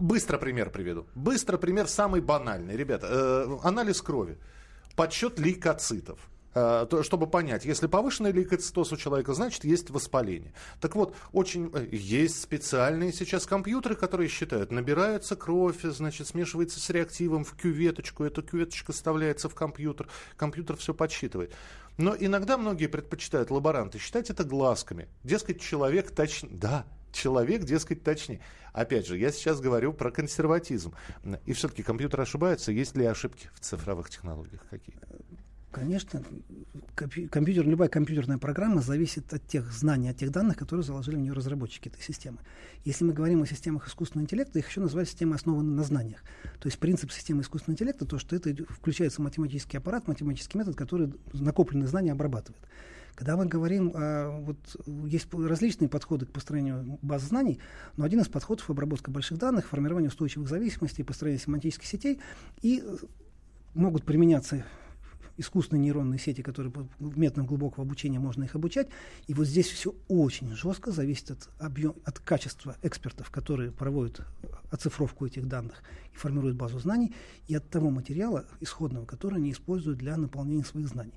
Быстро 0.00 0.38
пример 0.38 0.70
приведу. 0.70 1.06
Быстро 1.14 1.56
пример 1.56 1.86
самый 1.86 2.20
банальный. 2.20 2.76
Ребята, 2.76 3.06
э, 3.10 3.58
анализ 3.62 4.02
крови. 4.02 4.38
Подсчет 4.96 5.38
лейкоцитов. 5.38 6.18
Э, 6.54 6.86
то, 6.88 7.02
чтобы 7.02 7.26
понять, 7.26 7.64
если 7.64 7.86
повышенный 7.86 8.32
лейкоцитоз 8.32 8.92
у 8.92 8.96
человека, 8.96 9.32
значит, 9.32 9.64
есть 9.64 9.90
воспаление. 9.90 10.52
Так 10.80 10.94
вот, 10.94 11.14
очень 11.32 11.70
э, 11.72 11.88
есть 11.90 12.42
специальные 12.42 13.12
сейчас 13.12 13.46
компьютеры, 13.46 13.94
которые 13.94 14.28
считают, 14.28 14.70
набирается 14.70 15.34
кровь, 15.34 15.82
значит, 15.82 16.26
смешивается 16.26 16.78
с 16.78 16.90
реактивом 16.90 17.44
в 17.44 17.54
кюветочку, 17.56 18.24
эта 18.24 18.42
кюветочка 18.42 18.92
вставляется 18.92 19.48
в 19.48 19.54
компьютер, 19.54 20.08
компьютер 20.36 20.76
все 20.76 20.92
подсчитывает. 20.92 21.54
Но 21.96 22.14
иногда 22.18 22.58
многие 22.58 22.86
предпочитают, 22.86 23.50
лаборанты, 23.50 23.98
считать 23.98 24.28
это 24.28 24.44
глазками. 24.44 25.08
Дескать, 25.24 25.60
человек 25.60 26.10
точнее. 26.10 26.50
Да, 26.52 26.86
человек, 27.12 27.64
дескать, 27.64 28.02
точнее. 28.02 28.40
Опять 28.72 29.06
же, 29.06 29.18
я 29.18 29.30
сейчас 29.32 29.60
говорю 29.60 29.92
про 29.92 30.10
консерватизм. 30.10 30.94
И 31.44 31.52
все-таки 31.52 31.82
компьютер 31.82 32.22
ошибается. 32.22 32.72
Есть 32.72 32.96
ли 32.96 33.04
ошибки 33.04 33.50
в 33.54 33.60
цифровых 33.60 34.10
технологиях 34.10 34.62
какие-то? 34.68 35.06
Конечно, 35.72 36.22
компьютер, 36.94 37.66
любая 37.66 37.88
компьютерная 37.88 38.36
программа 38.36 38.82
зависит 38.82 39.32
от 39.32 39.46
тех 39.46 39.72
знаний, 39.72 40.10
от 40.10 40.18
тех 40.18 40.30
данных, 40.30 40.58
которые 40.58 40.84
заложили 40.84 41.16
в 41.16 41.20
нее 41.20 41.32
разработчики 41.32 41.88
этой 41.88 42.02
системы. 42.02 42.38
Если 42.84 43.04
мы 43.04 43.14
говорим 43.14 43.42
о 43.42 43.46
системах 43.46 43.88
искусственного 43.88 44.26
интеллекта, 44.26 44.58
их 44.58 44.68
еще 44.68 44.80
называют 44.80 45.08
системы, 45.08 45.34
основанные 45.34 45.74
на 45.74 45.82
знаниях. 45.82 46.22
То 46.60 46.68
есть 46.68 46.78
принцип 46.78 47.10
системы 47.10 47.40
искусственного 47.40 47.76
интеллекта 47.76 48.04
то, 48.04 48.18
что 48.18 48.36
это 48.36 48.54
включается 48.70 49.22
математический 49.22 49.78
аппарат, 49.78 50.06
математический 50.08 50.58
метод, 50.58 50.76
который 50.76 51.14
накопленные 51.32 51.88
знания 51.88 52.12
обрабатывает. 52.12 52.62
Когда 53.14 53.36
мы 53.36 53.46
говорим, 53.46 53.92
вот 54.44 54.58
есть 55.06 55.32
различные 55.32 55.88
подходы 55.88 56.26
к 56.26 56.32
построению 56.32 56.98
баз 57.00 57.22
знаний, 57.22 57.60
но 57.96 58.04
один 58.04 58.20
из 58.20 58.28
подходов 58.28 58.68
обработка 58.68 59.10
больших 59.10 59.38
данных, 59.38 59.68
формирование 59.68 60.08
устойчивых 60.08 60.48
зависимостей, 60.48 61.02
построение 61.02 61.40
семантических 61.40 61.86
сетей 61.86 62.20
и 62.60 62.84
могут 63.74 64.04
применяться 64.04 64.64
искусственные 65.36 65.82
нейронные 65.82 66.18
сети, 66.18 66.42
которые 66.42 66.72
методом 66.98 67.46
глубокого 67.46 67.84
обучения 67.84 68.18
можно 68.18 68.44
их 68.44 68.54
обучать. 68.54 68.88
И 69.26 69.34
вот 69.34 69.46
здесь 69.46 69.66
все 69.66 69.94
очень 70.08 70.54
жестко 70.54 70.90
зависит 70.90 71.30
от, 71.30 71.48
объем, 71.58 71.94
от 72.04 72.18
качества 72.18 72.76
экспертов, 72.82 73.30
которые 73.30 73.72
проводят 73.72 74.22
оцифровку 74.70 75.26
этих 75.26 75.46
данных 75.46 75.82
и 76.12 76.16
формируют 76.16 76.56
базу 76.56 76.78
знаний, 76.78 77.14
и 77.48 77.54
от 77.54 77.68
того 77.68 77.90
материала 77.90 78.44
исходного, 78.60 79.04
который 79.06 79.36
они 79.36 79.52
используют 79.52 79.98
для 79.98 80.16
наполнения 80.16 80.64
своих 80.64 80.88
знаний. 80.88 81.14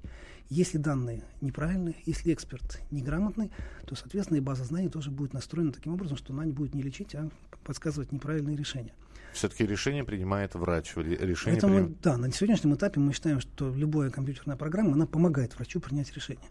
Если 0.50 0.78
данные 0.78 1.24
неправильные, 1.42 1.96
если 2.06 2.34
эксперт 2.34 2.80
неграмотный, 2.92 3.52
то, 3.88 3.96
соответственно, 3.96 4.38
и 4.38 4.42
база 4.42 4.64
знаний 4.64 4.90
тоже 4.90 5.10
будет 5.10 5.34
настроена 5.34 5.72
таким 5.72 5.94
образом, 5.94 6.18
что 6.18 6.34
она 6.34 6.46
не 6.46 6.52
будет 6.52 6.76
не 6.76 6.84
лечить, 6.84 7.16
а 7.16 7.30
подсказывать 7.64 8.12
неправильные 8.12 8.56
решения. 8.56 8.94
Все-таки 9.36 9.66
решение 9.66 10.04
принимает 10.04 10.56
врач. 10.56 10.96
Решение 10.96 11.60
Поэтому, 11.60 11.76
приним... 11.76 11.98
да, 12.02 12.18
на 12.18 12.32
сегодняшнем 12.32 12.74
этапе 12.76 13.02
мы 13.02 13.12
считаем, 13.14 13.42
что 13.42 13.74
любая 13.76 14.10
компьютерная 14.10 14.56
программа, 14.56 14.94
она 14.94 15.06
помогает 15.06 15.56
врачу 15.56 15.82
принять 15.82 16.14
решение. 16.14 16.48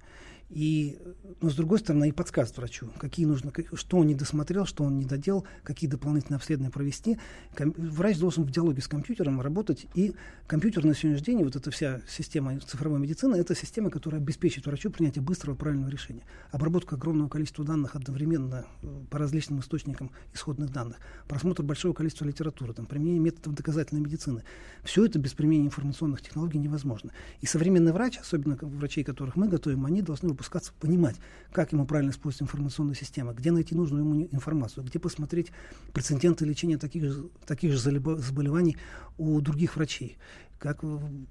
И, 0.51 0.99
но 1.41 1.51
с 1.51 1.55
другой 1.55 1.79
стороны, 1.79 2.09
и 2.09 2.13
подсказывает 2.13 2.59
врачу, 2.59 2.91
какие 2.99 3.27
нужно, 3.27 3.53
что 3.73 3.99
он 3.99 4.07
не 4.07 4.15
досмотрел, 4.15 4.67
что 4.67 4.85
он 4.85 4.99
не 4.99 5.05
доделал, 5.05 5.45
какие 5.63 5.89
дополнительные 5.89 6.37
обследования 6.37 6.71
провести. 6.71 7.19
Ком- 7.57 7.75
врач 7.77 8.19
должен 8.19 8.45
в 8.45 8.51
диалоге 8.51 8.83
с 8.83 8.89
компьютером 8.89 9.41
работать, 9.41 9.87
и 9.95 10.15
компьютер 10.47 10.85
на 10.85 10.95
сегодняшний 10.95 11.25
день, 11.25 11.45
вот 11.45 11.57
эта 11.57 11.71
вся 11.71 12.03
система 12.09 12.59
цифровой 12.61 13.01
медицины, 13.01 13.37
это 13.37 13.55
система, 13.55 13.91
которая 13.91 14.21
обеспечит 14.21 14.67
врачу 14.67 14.91
принятие 14.91 15.23
быстрого 15.23 15.57
правильного 15.57 15.89
решения. 15.89 16.23
Обработка 16.53 16.97
огромного 16.97 17.29
количества 17.29 17.65
данных 17.65 17.97
одновременно 17.97 18.67
э, 18.83 19.01
по 19.11 19.19
различным 19.19 19.61
источникам 19.61 20.11
исходных 20.35 20.71
данных, 20.71 20.99
просмотр 21.27 21.63
большого 21.63 21.95
количества 21.95 22.27
литературы, 22.27 22.75
там, 22.75 22.87
применение 22.87 23.21
методов 23.21 23.55
доказательной 23.55 24.03
медицины. 24.03 24.45
Все 24.83 25.07
это 25.07 25.19
без 25.19 25.33
применения 25.33 25.67
информационных 25.67 26.21
технологий 26.21 26.59
невозможно. 26.59 27.13
И 27.41 27.47
современный 27.47 27.93
врач, 27.93 28.19
особенно 28.19 28.57
врачей, 28.61 29.05
которых 29.05 29.37
мы 29.37 29.49
готовим, 29.49 29.87
они 29.87 30.03
должны 30.03 30.34
выпускаться, 30.35 30.73
понимать, 30.79 31.17
как 31.53 31.73
ему 31.73 31.87
правильно 31.87 32.11
использовать 32.11 32.43
информационную 32.43 32.95
систему, 32.95 33.33
где 33.33 33.51
найти 33.51 33.75
нужную 33.75 34.05
ему 34.05 34.29
информацию, 34.31 34.85
где 34.85 34.99
посмотреть 34.99 35.53
прецеденты 35.93 36.45
лечения 36.45 36.79
таких 36.79 37.05
же, 37.05 37.29
таких 37.47 37.73
же 37.73 37.79
заболеваний 37.79 38.77
у 39.17 39.41
других 39.41 39.77
врачей 39.77 40.19
как 40.65 40.79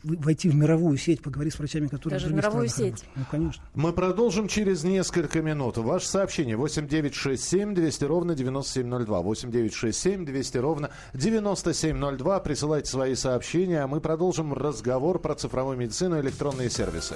войти 0.03 0.47
в 0.47 0.53
мировую 0.53 0.95
сеть, 0.97 1.23
поговорить 1.23 1.55
с 1.55 1.57
врачами, 1.57 1.87
которые 1.87 2.19
Даже 2.19 2.31
в 2.31 2.35
мировую 2.35 2.67
сеть. 2.67 3.03
Ну, 3.15 3.23
конечно. 3.31 3.63
Мы 3.73 3.91
продолжим 3.91 4.47
через 4.47 4.83
несколько 4.83 5.41
минут. 5.41 5.77
Ваше 5.77 6.07
сообщение 6.07 6.55
8967 6.55 7.73
200 7.73 8.03
ровно 8.05 8.35
9702. 8.35 9.21
8967 9.21 10.25
200 10.25 10.57
ровно 10.59 10.91
9702. 11.15 12.39
Присылайте 12.41 12.91
свои 12.91 13.15
сообщения, 13.15 13.81
а 13.81 13.87
мы 13.87 14.01
продолжим 14.01 14.53
разговор 14.53 15.17
про 15.17 15.33
цифровую 15.33 15.77
медицину 15.77 16.19
и 16.19 16.21
электронные 16.21 16.69
сервисы. 16.69 17.15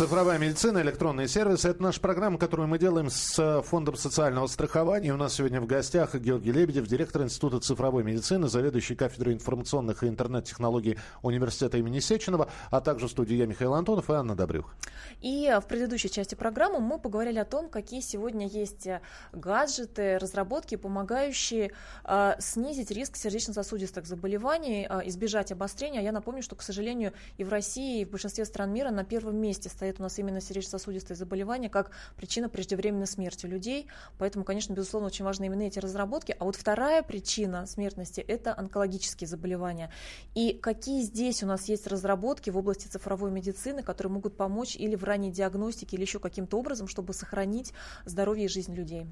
Цифровая 0.00 0.38
медицина, 0.38 0.78
электронные 0.78 1.28
сервисы– 1.28 1.68
это 1.70 1.82
наша 1.82 2.00
программа, 2.00 2.38
которую 2.38 2.68
мы 2.68 2.78
делаем 2.78 3.10
с 3.10 3.62
Фондом 3.66 3.96
социального 3.96 4.46
страхования. 4.46 5.12
У 5.12 5.18
нас 5.18 5.34
сегодня 5.34 5.60
в 5.60 5.66
гостях 5.66 6.14
Георгий 6.14 6.52
Лебедев, 6.52 6.86
директор 6.86 7.20
Института 7.20 7.60
цифровой 7.60 8.02
медицины, 8.02 8.48
заведующий 8.48 8.94
кафедрой 8.94 9.34
информационных 9.34 10.02
и 10.02 10.08
интернет-технологий 10.08 10.96
Университета 11.20 11.76
имени 11.76 12.00
Сеченова, 12.00 12.48
а 12.70 12.80
также 12.80 13.08
в 13.08 13.10
студии 13.10 13.34
я, 13.34 13.44
Михаил 13.44 13.74
Антонов 13.74 14.08
и 14.08 14.14
Анна 14.14 14.34
Добрюх. 14.34 14.74
И 15.20 15.54
в 15.62 15.66
предыдущей 15.66 16.08
части 16.08 16.34
программы 16.34 16.80
мы 16.80 16.98
поговорили 16.98 17.38
о 17.38 17.44
том, 17.44 17.68
какие 17.68 18.00
сегодня 18.00 18.48
есть 18.48 18.88
гаджеты, 19.34 20.16
разработки, 20.16 20.76
помогающие 20.76 21.72
э, 22.04 22.36
снизить 22.38 22.90
риск 22.90 23.16
сердечно-сосудистых 23.16 24.06
заболеваний, 24.06 24.86
э, 24.88 25.00
избежать 25.08 25.52
обострения. 25.52 26.00
Я 26.00 26.12
напомню, 26.12 26.42
что, 26.42 26.56
к 26.56 26.62
сожалению, 26.62 27.12
и 27.36 27.44
в 27.44 27.50
России, 27.50 28.00
и 28.00 28.04
в 28.06 28.10
большинстве 28.12 28.46
стран 28.46 28.72
мира 28.72 28.88
на 28.88 29.04
первом 29.04 29.36
месте 29.36 29.68
стоит 29.68 29.89
стоит 29.90 29.98
у 29.98 30.02
нас 30.04 30.18
именно 30.18 30.40
сердечно-сосудистые 30.40 31.16
заболевания 31.16 31.68
как 31.68 31.90
причина 32.16 32.48
преждевременной 32.48 33.06
смерти 33.06 33.46
людей. 33.46 33.88
Поэтому, 34.18 34.44
конечно, 34.44 34.72
безусловно, 34.72 35.08
очень 35.08 35.24
важны 35.24 35.46
именно 35.46 35.62
эти 35.62 35.80
разработки. 35.80 36.36
А 36.38 36.44
вот 36.44 36.54
вторая 36.54 37.02
причина 37.02 37.66
смертности– 37.66 38.20
это 38.28 38.56
онкологические 38.56 39.26
заболевания. 39.26 39.90
И 40.34 40.52
какие 40.52 41.02
здесь 41.02 41.42
у 41.42 41.46
нас 41.46 41.68
есть 41.68 41.86
разработки 41.88 42.50
в 42.50 42.56
области 42.56 42.86
цифровой 42.86 43.32
медицины, 43.32 43.82
которые 43.82 44.12
могут 44.12 44.36
помочь 44.36 44.76
или 44.76 44.94
в 44.94 45.02
ранней 45.02 45.32
диагностике, 45.32 45.96
или 45.96 46.02
еще 46.02 46.20
каким-то 46.20 46.58
образом, 46.58 46.86
чтобы 46.86 47.12
сохранить 47.12 47.72
здоровье 48.04 48.44
и 48.44 48.48
жизнь 48.48 48.74
людей? 48.74 49.06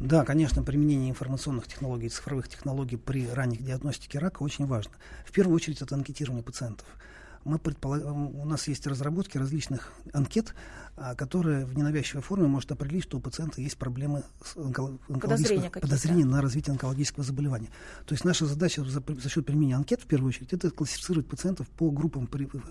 Да, 0.00 0.24
конечно, 0.24 0.62
применение 0.62 1.10
информационных 1.10 1.68
технологий, 1.68 2.08
цифровых 2.08 2.48
технологий 2.48 2.96
при 2.96 3.28
ранних 3.28 3.62
диагностике 3.64 4.18
рака 4.18 4.42
очень 4.42 4.66
важно. 4.66 4.92
В 5.24 5.32
первую 5.32 5.54
очередь 5.54 5.80
это 5.80 5.94
анкетирование 5.94 6.42
пациентов 6.42 6.86
мы 7.44 7.58
предполагаем, 7.58 8.34
у 8.34 8.44
нас 8.44 8.68
есть 8.68 8.86
разработки 8.86 9.38
различных 9.38 9.92
анкет, 10.12 10.54
а, 10.94 11.14
которые 11.14 11.64
в 11.64 11.76
ненавязчивой 11.76 12.22
форме 12.22 12.46
может 12.46 12.70
определить, 12.70 13.04
что 13.04 13.16
у 13.16 13.20
пациента 13.20 13.60
есть 13.60 13.78
проблемы 13.78 14.24
с 14.44 14.56
онколог... 14.56 15.00
подозрения, 15.08 15.70
подозрения 15.70 16.24
на 16.24 16.42
развитие 16.42 16.72
онкологического 16.72 17.24
заболевания. 17.24 17.68
То 18.04 18.12
есть 18.12 18.24
наша 18.24 18.44
задача 18.44 18.84
за, 18.84 19.02
за 19.06 19.28
счет 19.30 19.46
применения 19.46 19.76
анкет, 19.76 20.02
в 20.02 20.06
первую 20.06 20.28
очередь, 20.28 20.52
это 20.52 20.70
классифицировать 20.70 21.26
пациентов 21.26 21.66
по 21.70 21.90
группам 21.90 22.28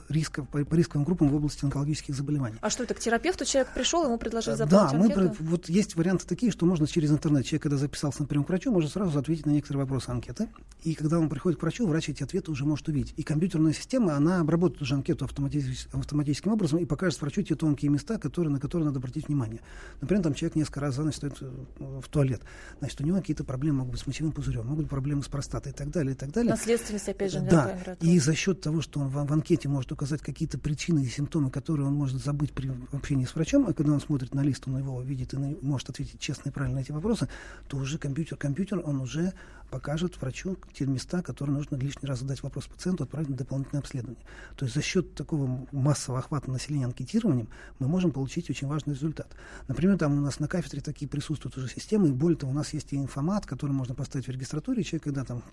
риска, 0.10 0.44
по, 0.44 0.64
по 0.64 0.76
рисковым 0.76 1.04
группам 1.04 1.30
в 1.30 1.36
области 1.36 1.66
онкологических 1.66 2.14
заболеваний. 2.14 2.58
А 2.62 2.70
что 2.70 2.84
это, 2.84 2.94
к 2.94 3.00
терапевту 3.00 3.46
человек 3.46 3.74
пришел, 3.74 4.04
ему 4.06 4.20
предложили 4.20 4.56
заполнить 4.56 5.16
Да, 5.16 5.22
мы, 5.22 5.36
вот 5.40 5.68
есть 5.68 5.96
варианты 5.96 6.28
такие, 6.28 6.52
что 6.52 6.68
можно 6.68 6.86
через 6.86 7.12
интернет, 7.12 7.46
человек, 7.46 7.64
когда 7.64 7.78
записался 7.78 8.22
на 8.22 8.28
прием 8.28 8.44
к 8.44 8.50
врачу, 8.50 8.72
может 8.72 8.92
сразу 8.92 9.18
ответить 9.18 9.46
на 9.46 9.52
некоторые 9.52 9.84
вопросы 9.84 10.10
анкеты. 10.10 10.48
И 10.84 10.94
когда 10.94 11.20
он 11.20 11.30
приходит 11.30 11.60
к 11.60 11.62
врачу, 11.64 11.88
врач 11.88 12.10
эти 12.10 12.24
ответы 12.24 12.52
уже 12.52 12.66
может 12.66 12.88
увидеть. 12.88 13.14
И 13.18 13.24
компьютерная 13.24 13.74
система, 13.74 14.16
она 14.16 14.42
обработает 14.42 14.82
уже 14.82 14.96
анкету 14.96 15.26
автоматическим, 15.26 16.00
автоматическим 16.00 16.52
образом 16.52 16.80
и 16.80 16.86
покажет 16.86 17.20
врачу 17.22 17.42
те 17.42 17.56
тонкие 17.56 17.90
места, 17.90 18.11
которые, 18.18 18.52
на 18.52 18.60
которые 18.60 18.88
надо 18.88 19.00
обратить 19.00 19.28
внимание. 19.28 19.62
Например, 20.02 20.24
там 20.24 20.34
человек 20.34 20.56
несколько 20.56 20.80
раз 20.80 20.96
за 20.96 21.04
ночь 21.04 21.16
стоит 21.16 21.38
э, 21.42 21.52
в 21.80 22.08
туалет. 22.10 22.42
Значит, 22.80 23.02
у 23.02 23.04
него 23.04 23.18
какие-то 23.18 23.44
проблемы 23.44 23.80
могут 23.80 23.94
быть 23.94 24.02
с 24.02 24.08
мочевым 24.08 24.32
пузырем, 24.32 24.66
могут 24.66 24.84
быть 24.84 24.90
проблемы 24.90 25.24
с 25.24 25.28
простатой 25.28 25.72
и 25.72 25.76
так 25.76 25.90
далее, 25.90 26.14
и 26.14 26.16
так 26.16 26.32
далее. 26.32 26.52
Наследственность, 26.52 27.10
опять 27.10 27.32
же, 27.32 27.42
Да, 27.42 27.78
и 28.00 28.20
за 28.20 28.34
счет 28.36 28.62
того, 28.62 28.82
что 28.82 29.00
он 29.00 29.08
в, 29.08 29.14
в 29.14 29.34
анкете 29.34 29.70
может 29.70 29.92
указать 29.92 30.22
какие-то 30.22 30.58
причины 30.58 31.04
и 31.04 31.08
симптомы, 31.08 31.52
которые 31.52 31.88
он 31.88 31.94
может 31.94 32.24
забыть 32.24 32.54
при 32.54 32.72
общении 32.92 33.26
с 33.26 33.36
врачом, 33.36 33.68
а 33.68 33.74
когда 33.74 33.94
он 33.94 34.02
смотрит 34.02 34.34
на 34.34 34.42
лист, 34.42 34.68
он 34.68 34.78
его 34.78 35.02
видит 35.02 35.34
и 35.34 35.38
может 35.62 35.90
ответить 35.90 36.20
честно 36.20 36.50
и 36.50 36.52
правильно 36.52 36.80
на 36.80 36.82
эти 36.82 36.92
вопросы, 36.92 37.28
то 37.68 37.78
уже 37.78 37.98
компьютер, 37.98 38.38
компьютер, 38.38 38.82
он 38.84 39.02
уже 39.02 39.34
покажет 39.70 40.20
врачу 40.22 40.58
те 40.74 40.86
места, 40.86 41.22
которые 41.22 41.56
нужно 41.56 41.78
лишний 41.78 42.08
раз 42.08 42.20
задать 42.20 42.44
вопрос 42.44 42.68
пациенту, 42.68 43.04
отправить 43.04 43.30
на 43.30 43.38
дополнительное 43.38 43.80
обследование. 43.82 44.24
То 44.58 44.66
есть 44.66 44.76
за 44.76 44.82
счет 44.82 45.16
такого 45.16 45.68
массового 45.72 46.20
охвата 46.20 46.52
населения 46.52 46.86
анкетированием 46.86 47.48
мы 47.80 47.88
можем 47.88 48.01
получить 48.10 48.50
очень 48.50 48.68
важный 48.68 48.96
результат. 48.96 49.36
Например, 49.68 49.98
там 49.98 50.18
у 50.18 50.22
нас 50.22 50.40
на 50.40 50.48
кафедре 50.48 50.82
такие 50.82 51.08
присутствуют 51.08 51.56
уже 51.58 51.68
системы, 51.68 52.10
и 52.10 52.12
более 52.12 52.38
того, 52.38 52.52
у 52.52 52.56
нас 52.56 52.74
есть 52.74 52.94
и 52.94 52.96
информат, 52.96 53.46
который 53.46 53.72
можно 53.72 53.94
поставить 53.94 54.28
в 54.28 54.32
регистратуре, 54.32 54.84
человек, 54.84 55.04
когда 55.04 55.24
там 55.24 55.44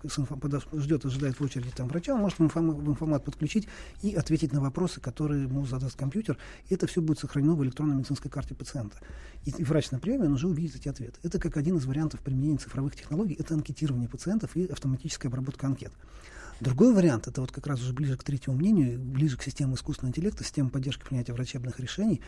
ждет, 0.73 1.05
ожидает 1.05 1.39
в 1.39 1.43
очереди 1.43 1.69
там 1.75 1.87
врача, 1.87 2.13
он 2.15 2.21
может 2.21 2.39
в 2.39 2.41
информат 2.41 3.23
подключить 3.23 3.67
и 4.01 4.15
ответить 4.15 4.53
на 4.53 4.61
вопросы, 4.61 4.99
которые 4.99 5.43
ему 5.43 5.65
задаст 5.65 5.95
компьютер, 5.95 6.37
и 6.69 6.73
это 6.73 6.87
все 6.87 7.01
будет 7.01 7.19
сохранено 7.19 7.55
в 7.55 7.63
электронной 7.63 7.95
медицинской 7.95 8.31
карте 8.31 8.55
пациента. 8.55 8.97
И, 9.45 9.51
и 9.51 9.63
врач 9.63 9.91
на 9.91 9.99
приеме, 9.99 10.25
он 10.25 10.33
уже 10.33 10.47
увидит 10.47 10.75
эти 10.75 10.87
ответы. 10.87 11.19
Это 11.23 11.39
как 11.39 11.57
один 11.57 11.77
из 11.77 11.85
вариантов 11.85 12.21
применения 12.21 12.57
цифровых 12.57 12.95
технологий, 12.95 13.35
это 13.37 13.53
анкетирование 13.53 14.09
пациентов 14.09 14.55
и 14.55 14.65
автоматическая 14.65 15.29
обработка 15.29 15.67
анкет. 15.67 15.91
Другой 16.59 16.93
вариант, 16.93 17.27
это 17.27 17.39
вот 17.39 17.53
как 17.53 17.67
раз 17.67 17.81
уже 17.81 17.93
ближе 17.93 18.17
к 18.17 18.23
третьему 18.23 18.57
мнению, 18.57 18.99
ближе 18.99 19.37
к 19.37 19.43
системе 19.43 19.75
искусственного 19.75 20.11
интеллекта, 20.11 20.43
системе 20.43 20.69
поддержки 20.69 21.03
принятия 21.05 21.31
врачебных 21.31 21.79
решений, 21.79 22.21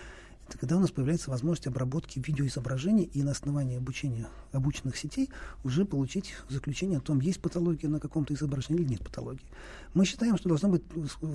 это 0.47 0.57
когда 0.57 0.77
у 0.77 0.79
нас 0.79 0.89
появляется 0.89 1.29
возможность 1.29 1.67
обработки 1.67 2.21
видеоизображений 2.25 3.03
и 3.03 3.23
на 3.23 3.31
основании 3.31 3.77
обучения 3.77 4.27
обученных 4.53 4.95
сетей 4.95 5.29
уже 5.65 5.83
получить 5.83 6.33
заключение 6.49 6.99
о 6.99 7.01
том, 7.01 7.19
есть 7.19 7.41
патология 7.41 7.89
на 7.89 7.99
каком-то 7.99 8.33
изображении 8.33 8.81
или 8.81 8.91
нет 8.91 9.03
патологии. 9.03 9.45
Мы 9.93 10.05
считаем, 10.05 10.37
что 10.37 10.47
должна 10.47 10.69
быть 10.69 10.83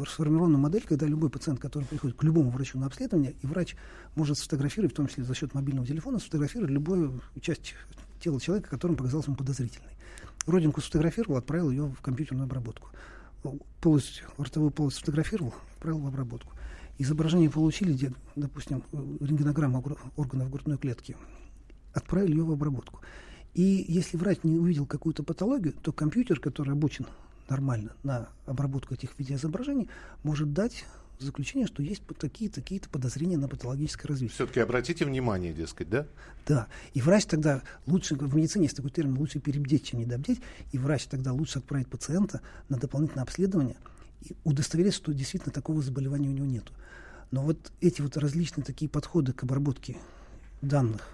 сформирована 0.08 0.56
модель, 0.56 0.84
когда 0.86 1.06
любой 1.06 1.28
пациент, 1.28 1.60
который 1.60 1.84
приходит 1.84 2.16
к 2.16 2.22
любому 2.24 2.50
врачу 2.50 2.78
на 2.78 2.86
обследование, 2.86 3.34
и 3.42 3.46
врач 3.46 3.76
может 4.14 4.38
сфотографировать, 4.38 4.92
в 4.92 4.96
том 4.96 5.06
числе 5.06 5.24
за 5.24 5.34
счет 5.34 5.52
мобильного 5.52 5.86
телефона, 5.86 6.18
сфотографировать 6.18 6.70
любую 6.70 7.20
часть 7.40 7.74
тела 8.20 8.40
человека, 8.40 8.70
которым 8.70 8.96
показался 8.96 9.28
ему 9.28 9.36
подозрительной. 9.36 9.95
Родинку 10.46 10.80
сфотографировал, 10.80 11.36
отправил 11.38 11.70
ее 11.70 11.88
в 11.88 12.00
компьютерную 12.00 12.44
обработку. 12.44 12.88
Полость, 13.80 14.22
ротовую 14.38 14.70
полость 14.70 14.98
сфотографировал, 14.98 15.54
отправил 15.76 15.98
в 16.00 16.06
обработку. 16.06 16.52
Изображение 16.98 17.50
получили, 17.50 17.92
где, 17.92 18.12
допустим, 18.36 18.82
рентгенограмма 18.92 19.82
органов 20.16 20.50
грудной 20.50 20.78
клетки, 20.78 21.16
отправили 21.92 22.36
ее 22.36 22.44
в 22.44 22.52
обработку. 22.52 23.00
И 23.54 23.84
если 23.88 24.16
врач 24.16 24.38
не 24.42 24.58
увидел 24.58 24.86
какую-то 24.86 25.22
патологию, 25.22 25.74
то 25.82 25.92
компьютер, 25.92 26.40
который 26.40 26.72
обучен 26.72 27.06
нормально 27.48 27.92
на 28.02 28.28
обработку 28.46 28.94
этих 28.94 29.18
видеоизображений, 29.18 29.88
может 30.22 30.52
дать 30.52 30.84
заключение, 31.18 31.66
что 31.66 31.82
есть 31.82 32.02
такие-такие-то 32.18 32.88
подозрения 32.88 33.36
на 33.36 33.48
патологическое 33.48 34.08
развитие. 34.08 34.34
Все-таки 34.34 34.60
обратите 34.60 35.04
внимание, 35.04 35.52
дескать, 35.52 35.88
да? 35.88 36.06
Да. 36.46 36.66
И 36.94 37.00
врач 37.00 37.26
тогда 37.26 37.62
лучше, 37.86 38.14
в 38.14 38.34
медицине 38.34 38.64
есть 38.64 38.76
такой 38.76 38.90
термин, 38.90 39.18
лучше 39.18 39.40
перебдеть, 39.40 39.84
чем 39.86 40.00
недобдеть, 40.00 40.40
и 40.72 40.78
врач 40.78 41.06
тогда 41.06 41.32
лучше 41.32 41.58
отправить 41.58 41.88
пациента 41.88 42.40
на 42.68 42.78
дополнительное 42.78 43.22
обследование 43.22 43.76
и 44.22 44.34
удостовериться, 44.44 44.98
что 44.98 45.12
действительно 45.12 45.52
такого 45.52 45.82
заболевания 45.82 46.28
у 46.28 46.32
него 46.32 46.46
нет. 46.46 46.64
Но 47.30 47.42
вот 47.42 47.72
эти 47.80 48.02
вот 48.02 48.16
различные 48.16 48.64
такие 48.64 48.88
подходы 48.88 49.32
к 49.32 49.42
обработке 49.42 49.96
данных 50.62 51.08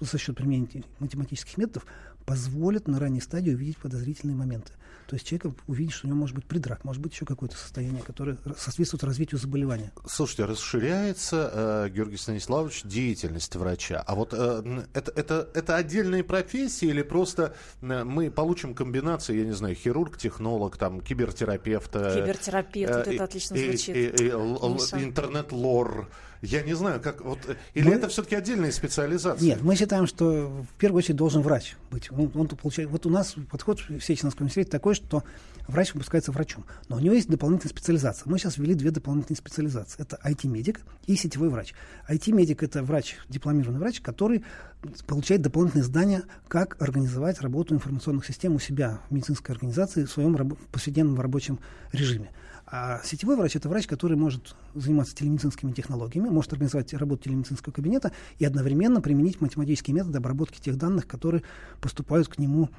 за 0.00 0.18
счет 0.18 0.36
применения 0.36 0.84
математических 0.98 1.56
методов 1.56 1.86
позволят 2.26 2.88
на 2.88 2.98
ранней 2.98 3.20
стадии 3.20 3.52
увидеть 3.52 3.78
подозрительные 3.78 4.36
моменты. 4.36 4.72
То 5.06 5.14
есть 5.14 5.26
человек 5.26 5.56
увидит, 5.68 5.92
что 5.94 6.06
у 6.06 6.10
него 6.10 6.18
может 6.18 6.34
быть 6.34 6.44
придрак, 6.46 6.84
может 6.84 7.00
быть 7.00 7.12
еще 7.12 7.24
какое-то 7.24 7.56
состояние, 7.56 8.02
которое 8.02 8.36
соответствует 8.58 9.04
развитию 9.04 9.40
заболевания. 9.40 9.92
Слушайте, 10.04 10.46
расширяется, 10.46 11.50
э, 11.86 11.90
Георгий 11.90 12.16
Станиславович, 12.16 12.82
деятельность 12.82 13.54
врача. 13.54 14.02
А 14.04 14.14
вот 14.16 14.30
э, 14.32 14.84
это, 14.94 15.12
это, 15.12 15.48
это 15.54 15.76
отдельные 15.76 16.24
профессии 16.24 16.88
или 16.88 17.02
просто 17.02 17.54
э, 17.82 18.04
мы 18.04 18.32
получим 18.32 18.74
комбинацию, 18.74 19.38
я 19.38 19.44
не 19.44 19.54
знаю, 19.54 19.76
хирург, 19.76 20.18
технолог, 20.18 20.76
там, 20.76 21.00
кибертерапевт. 21.00 21.94
Э, 21.94 22.20
Кибертерапевт, 22.20 22.92
э, 22.92 22.98
вот 22.98 23.06
это 23.06 23.24
отлично 23.24 23.56
звучит. 23.56 23.96
И, 23.96 24.06
и, 24.06 24.26
и, 24.26 24.30
интернет-лор. 25.04 26.08
Я 26.42 26.62
не 26.62 26.74
знаю, 26.74 27.00
как 27.00 27.22
вот 27.22 27.38
или 27.74 27.88
мы... 27.88 27.94
это 27.94 28.08
все-таки 28.08 28.34
отдельные 28.34 28.72
специализации? 28.72 29.44
Нет, 29.44 29.62
мы 29.62 29.74
считаем, 29.76 30.06
что 30.06 30.48
в 30.48 30.78
первую 30.78 30.98
очередь 30.98 31.16
должен 31.16 31.42
врач 31.42 31.76
быть. 31.90 32.10
Он, 32.16 32.30
он 32.34 32.48
получает. 32.48 32.90
Вот 32.90 33.06
у 33.06 33.10
нас 33.10 33.34
подход 33.50 33.80
в 33.80 34.00
Сеченовском 34.00 34.44
университете 34.44 34.70
такой, 34.70 34.94
что 34.94 35.22
врач 35.68 35.94
выпускается 35.94 36.32
врачом, 36.32 36.64
но 36.88 36.96
у 36.96 36.98
него 37.00 37.14
есть 37.14 37.28
дополнительная 37.28 37.70
специализация. 37.70 38.28
Мы 38.30 38.38
сейчас 38.38 38.56
ввели 38.56 38.74
две 38.74 38.90
дополнительные 38.90 39.38
специализации. 39.38 40.00
Это 40.02 40.18
IT-медик 40.24 40.80
и 41.06 41.16
сетевой 41.16 41.48
врач. 41.48 41.74
IT-медик 42.08 42.62
это 42.62 42.82
врач, 42.82 43.16
дипломированный 43.28 43.80
врач, 43.80 44.00
который 44.00 44.44
получает 45.06 45.42
дополнительные 45.42 45.84
знания, 45.84 46.22
как 46.48 46.80
организовать 46.80 47.40
работу 47.40 47.74
информационных 47.74 48.26
систем 48.26 48.54
у 48.54 48.58
себя 48.58 49.00
в 49.08 49.14
медицинской 49.14 49.54
организации 49.54 50.04
в 50.04 50.10
своем 50.10 50.36
раб- 50.36 50.58
повседневном 50.70 51.20
рабочем 51.20 51.58
режиме. 51.92 52.30
А 52.68 53.00
сетевой 53.04 53.36
врач– 53.36 53.54
это 53.56 53.68
врач, 53.68 53.86
который 53.86 54.16
может 54.16 54.56
заниматься 54.74 55.14
телемедицинскими 55.14 55.70
технологиями, 55.70 56.28
может 56.28 56.52
организовать 56.52 56.92
работу 56.94 57.24
телемедицинского 57.24 57.72
кабинета 57.72 58.10
и 58.38 58.44
одновременно 58.44 59.00
применить 59.00 59.40
математические 59.40 59.94
методы 59.94 60.18
обработки 60.18 60.60
тех 60.60 60.76
данных, 60.76 61.06
которые 61.06 61.44
поступают 61.80 62.26
к 62.26 62.38
нему 62.38 62.70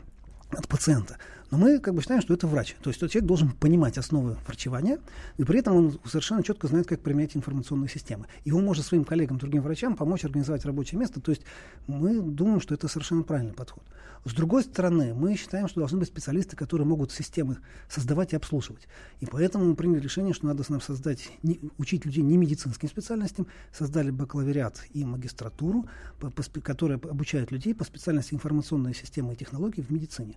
от 0.51 0.67
пациента. 0.67 1.17
Но 1.49 1.57
мы 1.57 1.79
как 1.79 1.93
бы 1.93 2.01
считаем, 2.01 2.21
что 2.21 2.33
это 2.33 2.45
врач. 2.45 2.75
То 2.81 2.89
есть 2.89 2.99
тот 2.99 3.09
человек 3.09 3.27
должен 3.27 3.51
понимать 3.51 3.97
основы 3.97 4.37
врачевания, 4.45 4.99
и 5.37 5.43
при 5.43 5.59
этом 5.59 5.75
он 5.75 5.99
совершенно 6.05 6.43
четко 6.43 6.67
знает, 6.67 6.87
как 6.87 6.99
применять 6.99 7.37
информационные 7.37 7.89
системы. 7.89 8.27
И 8.43 8.51
он 8.51 8.65
может 8.65 8.85
своим 8.85 9.05
коллегам, 9.05 9.37
другим 9.37 9.61
врачам 9.61 9.95
помочь 9.95 10.25
организовать 10.25 10.65
рабочее 10.65 10.99
место. 10.99 11.21
То 11.21 11.31
есть 11.31 11.43
мы 11.87 12.19
думаем, 12.21 12.59
что 12.59 12.73
это 12.73 12.87
совершенно 12.89 13.23
правильный 13.23 13.53
подход. 13.53 13.83
С 14.25 14.33
другой 14.33 14.63
стороны, 14.63 15.13
мы 15.13 15.37
считаем, 15.37 15.69
что 15.69 15.79
должны 15.79 15.99
быть 15.99 16.09
специалисты, 16.09 16.57
которые 16.57 16.85
могут 16.85 17.13
системы 17.13 17.59
создавать 17.87 18.33
и 18.33 18.35
обслуживать. 18.35 18.87
И 19.21 19.25
поэтому 19.25 19.63
мы 19.63 19.75
приняли 19.75 20.01
решение, 20.01 20.33
что 20.33 20.47
надо 20.47 20.65
нам 20.67 20.81
создать, 20.81 21.31
не, 21.43 21.61
учить 21.77 22.03
людей 22.05 22.23
не 22.23 22.35
медицинским 22.35 22.89
специальностям, 22.89 23.47
создали 23.71 24.11
бакалавриат 24.11 24.83
и 24.93 25.05
магистратуру, 25.05 25.87
по, 26.19 26.29
по, 26.29 26.43
которая 26.59 26.97
обучает 26.97 27.51
людей 27.51 27.73
по 27.73 27.85
специальности 27.85 28.33
информационные 28.33 28.93
системы 28.93 29.33
и 29.33 29.37
технологии 29.37 29.81
в 29.81 29.91
медицине. 29.91 30.35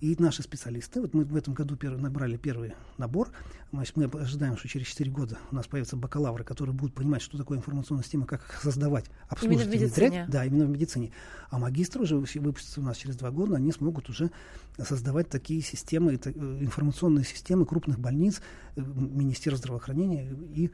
И 0.00 0.16
наши 0.18 0.42
специалисты, 0.42 1.02
вот 1.02 1.12
мы 1.12 1.24
в 1.24 1.36
этом 1.36 1.52
году 1.52 1.76
первый, 1.76 2.00
набрали 2.00 2.38
первый 2.38 2.72
набор, 2.96 3.28
значит, 3.70 3.96
мы 3.98 4.04
ожидаем, 4.04 4.56
что 4.56 4.66
через 4.66 4.86
4 4.86 5.10
года 5.10 5.36
у 5.50 5.54
нас 5.54 5.66
появятся 5.66 5.96
бакалавры, 5.96 6.42
которые 6.42 6.74
будут 6.74 6.94
понимать, 6.94 7.20
что 7.20 7.36
такое 7.36 7.58
информационная 7.58 8.02
система, 8.02 8.24
как 8.24 8.40
их 8.40 8.62
создавать, 8.62 9.10
обслуживать 9.28 9.66
именно 9.66 9.70
в 9.70 9.82
медицине. 9.82 10.08
внедрять. 10.08 10.30
Да, 10.30 10.44
именно 10.46 10.64
в 10.64 10.70
медицине. 10.70 11.12
А 11.50 11.58
магистры 11.58 12.02
уже 12.02 12.16
выпустятся 12.16 12.80
у 12.80 12.82
нас 12.82 12.96
через 12.96 13.16
2 13.16 13.30
года, 13.30 13.56
они 13.56 13.72
смогут 13.72 14.08
уже 14.08 14.30
создавать 14.78 15.28
такие 15.28 15.60
системы, 15.60 16.18
э, 16.24 16.30
информационные 16.62 17.26
системы 17.26 17.66
крупных 17.66 17.98
больниц, 17.98 18.40
э, 18.76 18.80
Министерств 18.80 19.64
здравоохранения 19.64 20.30
и 20.54 20.70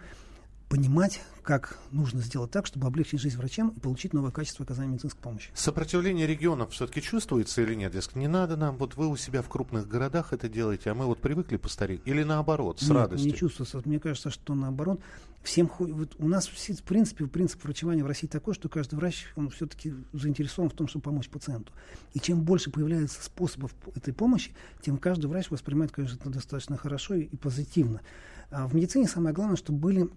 понимать, 0.68 1.20
как 1.42 1.78
нужно 1.92 2.20
сделать 2.20 2.50
так, 2.50 2.66
чтобы 2.66 2.88
облегчить 2.88 3.20
жизнь 3.20 3.36
врачам 3.38 3.68
и 3.68 3.80
получить 3.80 4.12
новое 4.12 4.32
качество 4.32 4.64
оказания 4.64 4.90
медицинской 4.90 5.22
помощи. 5.22 5.50
Сопротивление 5.54 6.26
регионов 6.26 6.72
все-таки 6.72 7.00
чувствуется 7.00 7.62
или 7.62 7.74
нет? 7.74 7.92
Дескать, 7.92 8.16
не 8.16 8.26
надо 8.26 8.56
нам, 8.56 8.76
вот 8.76 8.96
вы 8.96 9.08
у 9.08 9.16
себя 9.16 9.42
в 9.42 9.48
крупных 9.48 9.86
городах 9.86 10.32
это 10.32 10.48
делаете, 10.48 10.90
а 10.90 10.94
мы 10.94 11.06
вот 11.06 11.20
привыкли 11.20 11.56
постареть. 11.56 12.02
Или 12.04 12.24
наоборот, 12.24 12.80
с 12.80 12.88
нет, 12.88 12.92
радостью? 12.92 13.30
не 13.30 13.36
чувствуется. 13.36 13.80
Мне 13.84 14.00
кажется, 14.00 14.30
что 14.30 14.54
наоборот. 14.54 15.00
Всем, 15.42 15.70
вот 15.78 16.16
у 16.18 16.26
нас 16.26 16.48
в 16.48 16.82
принципе 16.82 17.26
принцип 17.26 17.62
врачевания 17.62 18.02
в 18.02 18.06
России 18.08 18.26
такой, 18.26 18.52
что 18.52 18.68
каждый 18.68 18.96
врач 18.96 19.26
он 19.36 19.48
все-таки 19.50 19.94
заинтересован 20.12 20.70
в 20.70 20.72
том, 20.72 20.88
чтобы 20.88 21.04
помочь 21.04 21.28
пациенту. 21.28 21.72
И 22.14 22.18
чем 22.18 22.42
больше 22.42 22.72
появляется 22.72 23.22
способов 23.22 23.72
этой 23.94 24.12
помощи, 24.12 24.50
тем 24.82 24.96
каждый 24.96 25.26
врач 25.26 25.48
воспринимает, 25.50 25.92
конечно, 25.92 26.18
достаточно 26.32 26.76
хорошо 26.76 27.14
и, 27.14 27.22
и 27.22 27.36
позитивно. 27.36 28.00
А 28.50 28.66
в 28.66 28.74
медицине 28.74 29.06
самое 29.06 29.32
главное, 29.32 29.56
чтобы 29.56 29.78
были 29.78 30.10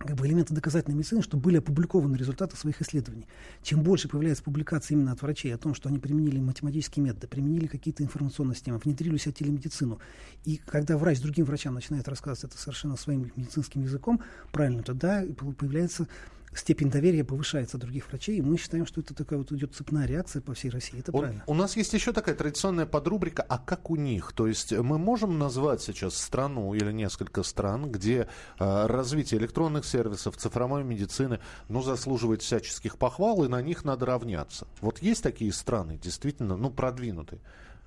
как 0.00 0.16
бы 0.16 0.26
элементы 0.26 0.54
доказательной 0.54 0.96
медицины, 0.96 1.22
чтобы 1.22 1.42
были 1.42 1.58
опубликованы 1.58 2.16
результаты 2.16 2.56
своих 2.56 2.80
исследований. 2.80 3.26
Чем 3.62 3.82
больше 3.82 4.08
появляется 4.08 4.42
публикаций 4.42 4.94
именно 4.96 5.12
от 5.12 5.20
врачей 5.20 5.54
о 5.54 5.58
том, 5.58 5.74
что 5.74 5.90
они 5.90 5.98
применили 5.98 6.38
математические 6.38 7.04
методы, 7.04 7.26
применили 7.26 7.66
какие-то 7.66 8.02
информационные 8.02 8.54
системы, 8.54 8.78
внедрили 8.78 9.14
у 9.14 9.18
себя 9.18 9.32
телемедицину, 9.32 10.00
и 10.46 10.56
когда 10.56 10.96
врач 10.96 11.20
другим 11.20 11.44
врачам 11.44 11.74
начинает 11.74 12.08
рассказывать 12.08 12.52
это 12.52 12.60
совершенно 12.60 12.96
своим 12.96 13.30
медицинским 13.36 13.82
языком, 13.82 14.22
правильно, 14.52 14.82
тогда 14.82 15.22
появляется 15.58 16.08
степень 16.54 16.90
доверия 16.90 17.24
повышается 17.24 17.78
других 17.78 18.08
врачей, 18.08 18.38
и 18.38 18.42
мы 18.42 18.56
считаем, 18.56 18.86
что 18.86 19.00
это 19.00 19.14
такая 19.14 19.38
вот 19.38 19.52
идет 19.52 19.74
цепная 19.74 20.06
реакция 20.06 20.42
по 20.42 20.54
всей 20.54 20.70
России. 20.70 20.98
Это 20.98 21.12
у, 21.12 21.18
правильно. 21.18 21.44
У 21.46 21.54
нас 21.54 21.76
есть 21.76 21.92
еще 21.92 22.12
такая 22.12 22.34
традиционная 22.34 22.86
подрубрика 22.86 23.42
«А 23.42 23.58
как 23.58 23.90
у 23.90 23.96
них?». 23.96 24.32
То 24.32 24.46
есть 24.46 24.72
мы 24.72 24.98
можем 24.98 25.38
назвать 25.38 25.80
сейчас 25.82 26.16
страну 26.16 26.74
или 26.74 26.92
несколько 26.92 27.42
стран, 27.42 27.90
где 27.90 28.28
э, 28.58 28.86
развитие 28.86 29.40
электронных 29.40 29.84
сервисов, 29.84 30.36
цифровой 30.36 30.82
медицины, 30.84 31.40
ну, 31.68 31.82
заслуживает 31.82 32.42
всяческих 32.42 32.98
похвал, 32.98 33.44
и 33.44 33.48
на 33.48 33.62
них 33.62 33.84
надо 33.84 34.06
равняться. 34.06 34.66
Вот 34.80 35.00
есть 35.00 35.22
такие 35.22 35.52
страны, 35.52 35.98
действительно, 36.02 36.56
ну, 36.56 36.70
продвинутые? 36.70 37.40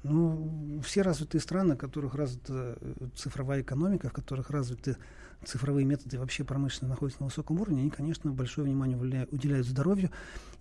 Ну, 0.04 0.82
все 0.86 1.02
развитые 1.02 1.40
страны, 1.42 1.76
в 1.76 1.78
которых 1.78 2.16
развита 2.16 2.78
э, 2.80 3.08
цифровая 3.16 3.62
экономика, 3.62 4.10
в 4.10 4.14
которых 4.14 4.50
развиты 4.50 4.98
цифровые 5.46 5.86
методы 5.86 6.20
вообще 6.20 6.44
промышленно 6.44 6.92
находятся 6.92 7.22
на 7.22 7.28
высоком 7.28 7.60
уровне, 7.60 7.82
они, 7.82 7.90
конечно, 7.90 8.32
большое 8.32 8.66
внимание 8.66 8.98
уделяют 9.32 9.68
здоровью. 9.68 10.10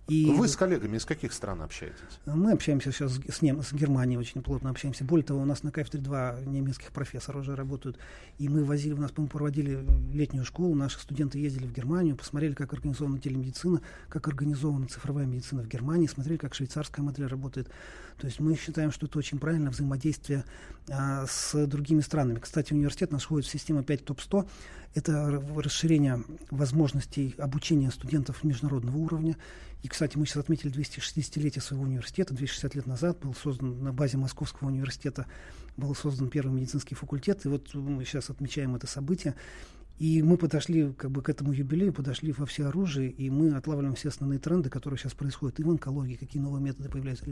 И 0.09 0.25
Вы 0.25 0.49
с 0.49 0.57
коллегами 0.57 0.97
из 0.97 1.05
каких 1.05 1.31
стран 1.31 1.61
общаетесь? 1.61 2.19
Мы 2.25 2.51
общаемся 2.51 2.91
сейчас 2.91 3.17
с, 3.29 3.41
нем, 3.41 3.63
с 3.63 3.71
Германией, 3.71 4.17
очень 4.17 4.41
плотно 4.43 4.69
общаемся. 4.69 5.05
Более 5.05 5.25
того, 5.25 5.41
у 5.41 5.45
нас 5.45 5.63
на 5.63 5.71
кафедре 5.71 6.01
два 6.01 6.35
немецких 6.45 6.91
профессора 6.91 7.39
уже 7.39 7.55
работают. 7.55 7.97
И 8.37 8.49
мы 8.49 8.65
возили, 8.65 8.91
у 8.93 8.97
нас, 8.97 9.11
по 9.11 9.25
проводили 9.25 9.85
летнюю 10.11 10.43
школу, 10.43 10.75
наши 10.75 10.99
студенты 10.99 11.39
ездили 11.39 11.67
в 11.67 11.71
Германию, 11.71 12.17
посмотрели, 12.17 12.53
как 12.53 12.73
организована 12.73 13.17
телемедицина, 13.17 13.81
как 14.09 14.27
организована 14.27 14.87
цифровая 14.87 15.25
медицина 15.25 15.63
в 15.63 15.67
Германии, 15.69 16.07
смотрели, 16.07 16.35
как 16.35 16.53
швейцарская 16.53 17.05
модель 17.05 17.27
работает. 17.27 17.69
То 18.17 18.27
есть 18.27 18.41
мы 18.41 18.55
считаем, 18.57 18.91
что 18.91 19.05
это 19.05 19.17
очень 19.17 19.32
правильно 19.39 19.69
взаимодействие 19.69 20.43
а, 20.89 21.25
с 21.27 21.65
другими 21.67 22.01
странами. 22.01 22.39
Кстати, 22.39 22.73
университет 22.73 23.11
наш 23.11 23.23
входит 23.23 23.47
в 23.47 23.51
систему 23.51 23.83
5 23.83 24.05
ТОП-100. 24.05 24.47
Это 24.95 25.43
расширение 25.55 26.23
возможностей 26.51 27.35
обучения 27.37 27.89
студентов 27.91 28.43
международного 28.43 28.97
уровня. 28.97 29.37
И, 29.81 29.87
кстати, 29.87 30.17
мы 30.17 30.25
сейчас 30.25 30.37
отметили 30.37 30.71
260-летие 30.71 31.61
своего 31.61 31.83
университета. 31.83 32.33
260 32.33 32.75
лет 32.75 32.87
назад 32.87 33.19
был 33.19 33.33
создан 33.33 33.83
на 33.83 33.91
базе 33.91 34.17
Московского 34.17 34.67
университета 34.67 35.25
был 35.75 35.95
создан 35.95 36.29
первый 36.29 36.53
медицинский 36.53 36.95
факультет. 36.95 37.45
И 37.45 37.49
вот 37.49 37.73
мы 37.73 38.05
сейчас 38.05 38.29
отмечаем 38.29 38.75
это 38.75 38.87
событие. 38.87 39.35
И 39.99 40.23
мы 40.23 40.37
подошли 40.37 40.91
как 40.93 41.11
бы 41.11 41.21
к 41.21 41.29
этому 41.29 41.53
юбилею, 41.53 41.93
подошли 41.93 42.31
во 42.31 42.45
все 42.45 42.65
оружие, 42.65 43.09
и 43.11 43.29
мы 43.29 43.55
отлавливаем 43.55 43.95
все 43.95 44.09
основные 44.09 44.39
тренды, 44.39 44.69
которые 44.69 44.97
сейчас 44.97 45.13
происходят 45.13 45.59
и 45.59 45.63
в 45.63 45.69
онкологии, 45.69 46.15
какие 46.15 46.41
новые 46.41 46.61
методы 46.63 46.89
появляются. 46.89 47.25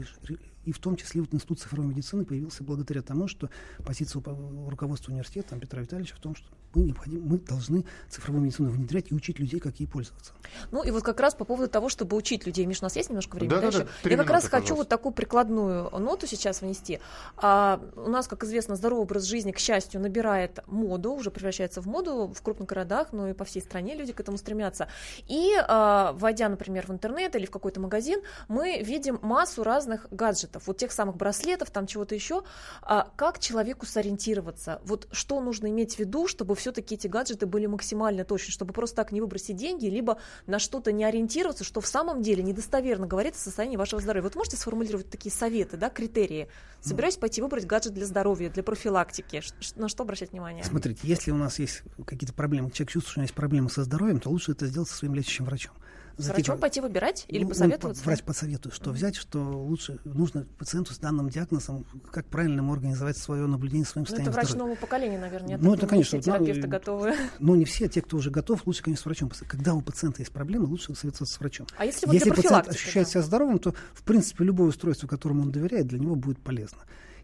И 0.64 0.72
в 0.72 0.78
том 0.78 0.96
числе 0.96 1.20
вот 1.20 1.34
Институт 1.34 1.60
цифровой 1.60 1.90
медицины 1.90 2.24
появился 2.24 2.62
благодаря 2.62 3.02
тому, 3.02 3.26
что 3.26 3.50
позиция 3.84 4.22
руководства 4.22 5.10
университета 5.10 5.50
там, 5.50 5.60
Петра 5.60 5.82
Витальевича 5.82 6.14
в 6.14 6.20
том, 6.20 6.36
что 6.36 6.46
мы, 6.74 6.84
необходим, 6.84 7.22
мы 7.22 7.38
должны 7.38 7.84
цифровую 8.08 8.44
медицину 8.44 8.70
внедрять 8.70 9.10
и 9.10 9.14
учить 9.14 9.38
людей, 9.38 9.60
как 9.60 9.78
ей 9.80 9.86
пользоваться. 9.86 10.32
Ну 10.70 10.82
и 10.82 10.90
вот 10.90 11.02
как 11.02 11.20
раз 11.20 11.34
по 11.34 11.44
поводу 11.44 11.68
того, 11.68 11.88
чтобы 11.88 12.16
учить 12.16 12.46
людей. 12.46 12.64
Миш, 12.64 12.80
у 12.80 12.84
нас 12.84 12.96
есть 12.96 13.10
немножко 13.10 13.36
времени? 13.36 13.54
Да, 13.54 13.60
да, 13.60 13.70
да, 13.70 13.78
Я 13.78 13.84
как 13.84 14.04
минуты, 14.12 14.32
раз 14.32 14.44
хочу 14.44 14.50
пожалуйста. 14.50 14.74
вот 14.76 14.88
такую 14.88 15.12
прикладную 15.12 15.90
ноту 15.98 16.26
сейчас 16.26 16.62
внести. 16.62 17.00
А, 17.36 17.80
у 17.96 18.08
нас, 18.08 18.28
как 18.28 18.44
известно, 18.44 18.76
здоровый 18.76 19.02
образ 19.02 19.24
жизни, 19.24 19.52
к 19.52 19.58
счастью, 19.58 20.00
набирает 20.00 20.60
моду, 20.66 21.12
уже 21.12 21.30
превращается 21.30 21.82
в 21.82 21.86
моду 21.86 22.32
в 22.32 22.40
крупных 22.62 22.68
городах, 22.68 23.12
но 23.12 23.28
и 23.28 23.32
по 23.32 23.44
всей 23.44 23.60
стране 23.60 23.94
люди 23.94 24.12
к 24.12 24.20
этому 24.20 24.38
стремятся. 24.38 24.88
И 25.28 25.52
а, 25.68 26.12
войдя, 26.12 26.48
например, 26.48 26.86
в 26.86 26.90
интернет 26.90 27.36
или 27.36 27.46
в 27.46 27.50
какой-то 27.50 27.80
магазин, 27.80 28.20
мы 28.48 28.82
видим 28.82 29.18
массу 29.22 29.62
разных 29.62 30.06
гаджетов, 30.10 30.66
вот 30.66 30.78
тех 30.78 30.92
самых 30.92 31.16
браслетов, 31.16 31.70
там 31.70 31.86
чего-то 31.86 32.14
еще. 32.14 32.42
А, 32.82 33.08
как 33.16 33.38
человеку 33.38 33.86
сориентироваться? 33.86 34.80
Вот 34.84 35.08
что 35.12 35.40
нужно 35.40 35.68
иметь 35.68 35.96
в 35.96 35.98
виду, 35.98 36.26
чтобы 36.26 36.54
все-таки 36.54 36.94
эти 36.94 37.08
гаджеты 37.08 37.46
были 37.46 37.66
максимально 37.66 38.24
точны, 38.24 38.52
чтобы 38.52 38.72
просто 38.72 38.96
так 38.96 39.12
не 39.12 39.20
выбросить 39.20 39.56
деньги, 39.56 39.86
либо 39.86 40.18
на 40.46 40.58
что-то 40.58 40.92
не 40.92 41.04
ориентироваться, 41.04 41.64
что 41.64 41.80
в 41.80 41.86
самом 41.86 42.22
деле 42.22 42.42
недостоверно 42.42 43.06
говорит 43.06 43.34
о 43.34 43.38
состоянии 43.38 43.76
вашего 43.76 44.00
здоровья. 44.00 44.24
Вот 44.24 44.36
можете 44.36 44.56
сформулировать 44.56 45.10
такие 45.10 45.32
советы, 45.32 45.76
да, 45.76 45.90
критерии? 45.90 46.48
Собираюсь 46.80 47.16
пойти 47.16 47.42
выбрать 47.42 47.66
гаджет 47.66 47.94
для 47.94 48.06
здоровья, 48.06 48.50
для 48.50 48.62
профилактики. 48.62 49.42
На 49.76 49.88
что 49.88 50.02
обращать 50.02 50.32
внимание? 50.32 50.64
Смотрите, 50.64 51.00
если 51.02 51.30
у 51.30 51.36
нас 51.36 51.58
есть 51.58 51.82
какие-то 52.06 52.32
проблемы, 52.42 52.70
человек 52.72 52.90
чувствует, 52.90 53.10
что 53.12 53.18
у 53.18 53.20
него 53.20 53.24
есть 53.26 53.34
проблемы 53.34 53.70
со 53.70 53.84
здоровьем, 53.84 54.18
то 54.18 54.28
лучше 54.28 54.50
это 54.50 54.66
сделать 54.66 54.88
со 54.88 54.96
своим 54.96 55.14
лечащим 55.14 55.44
врачом. 55.44 55.72
С 56.18 56.24
Зайти 56.24 56.42
врачом 56.42 56.58
пойти 56.58 56.80
выбирать 56.80 57.24
или 57.28 57.38
Ну, 57.38 57.46
он 57.46 57.48
посоветоваться? 57.50 58.02
по- 58.02 58.06
врач 58.10 58.22
посоветует, 58.22 58.74
что 58.74 58.90
взять, 58.90 59.14
что 59.16 59.38
лучше 59.38 59.98
нужно 60.04 60.44
пациенту 60.58 60.92
с 60.92 60.98
данным 60.98 61.30
диагнозом, 61.30 61.86
как 62.10 62.26
правильно 62.26 62.58
ему 62.58 62.72
организовать 62.74 63.16
свое 63.16 63.46
наблюдение 63.46 63.86
своим 63.86 64.02
Ну, 64.02 64.06
это 64.06 64.24
состоянием 64.24 64.32
врач 64.34 64.46
здоровья. 64.48 64.64
нового 64.64 64.76
поколения, 64.80 65.18
наверное. 65.20 65.56
Ну, 65.58 65.74
это, 65.74 65.86
конечно, 65.86 66.20
все 66.20 66.30
ну, 66.32 66.36
терапевты 66.44 66.66
и- 66.66 66.70
готовы. 66.70 67.14
Но 67.38 67.54
не 67.56 67.64
все, 67.64 67.88
те, 67.88 68.02
кто 68.02 68.16
уже 68.16 68.30
готов, 68.30 68.66
лучше, 68.66 68.82
конечно, 68.82 69.02
с 69.02 69.06
врачом. 69.06 69.30
Когда 69.48 69.72
у 69.74 69.80
пациента 69.80 70.20
есть 70.20 70.32
проблемы, 70.32 70.66
лучше 70.66 70.94
советоваться 70.96 71.32
с 71.34 71.38
врачом. 71.40 71.66
А 71.78 71.84
если 71.86 72.04
вот 72.06 72.12
Если 72.12 72.28
пациент 72.30 72.68
ощущает 72.68 73.06
да? 73.06 73.10
себя 73.12 73.22
здоровым, 73.22 73.58
то, 73.60 73.72
в 73.94 74.02
принципе, 74.02 74.44
любое 74.44 74.68
устройство, 74.68 75.06
которому 75.06 75.42
он 75.42 75.52
доверяет, 75.52 75.86
для 75.86 76.00
него 76.00 76.16
будет 76.16 76.40
полезно. 76.40 76.80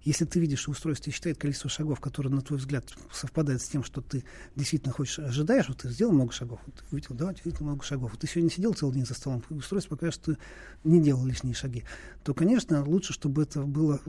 Если 0.08 0.24
ты 0.24 0.40
видишь, 0.40 0.60
что 0.60 0.70
устройство 0.70 1.12
считает 1.12 1.36
количество 1.36 1.68
шагов, 1.68 2.00
которые, 2.00 2.32
на 2.32 2.40
твой 2.40 2.58
взгляд, 2.58 2.82
совпадает 3.12 3.60
с 3.60 3.68
тем, 3.68 3.84
что 3.84 4.00
ты 4.00 4.24
действительно 4.56 4.90
хочешь, 4.90 5.18
ожидаешь, 5.18 5.68
вот 5.68 5.82
ты 5.82 5.90
сделал 5.90 6.14
много 6.14 6.32
шагов, 6.32 6.60
вот 6.64 6.76
ты 6.76 6.82
увидел, 6.90 7.14
да, 7.14 7.30
действительно 7.30 7.72
много 7.72 7.84
шагов. 7.84 8.12
Вот 8.12 8.20
ты 8.20 8.26
сегодня 8.26 8.50
сидел 8.50 8.72
целый 8.72 8.94
день 8.94 9.04
за 9.04 9.12
столом, 9.12 9.44
устройство 9.50 9.96
покажет, 9.96 10.14
что 10.14 10.32
ты 10.32 10.38
не 10.82 11.02
делал 11.02 11.26
лишние 11.26 11.52
шаги, 11.52 11.84
то, 12.24 12.32
конечно, 12.32 12.82
лучше, 12.86 13.12
чтобы 13.12 13.42
это 13.42 13.60
было 13.64 14.00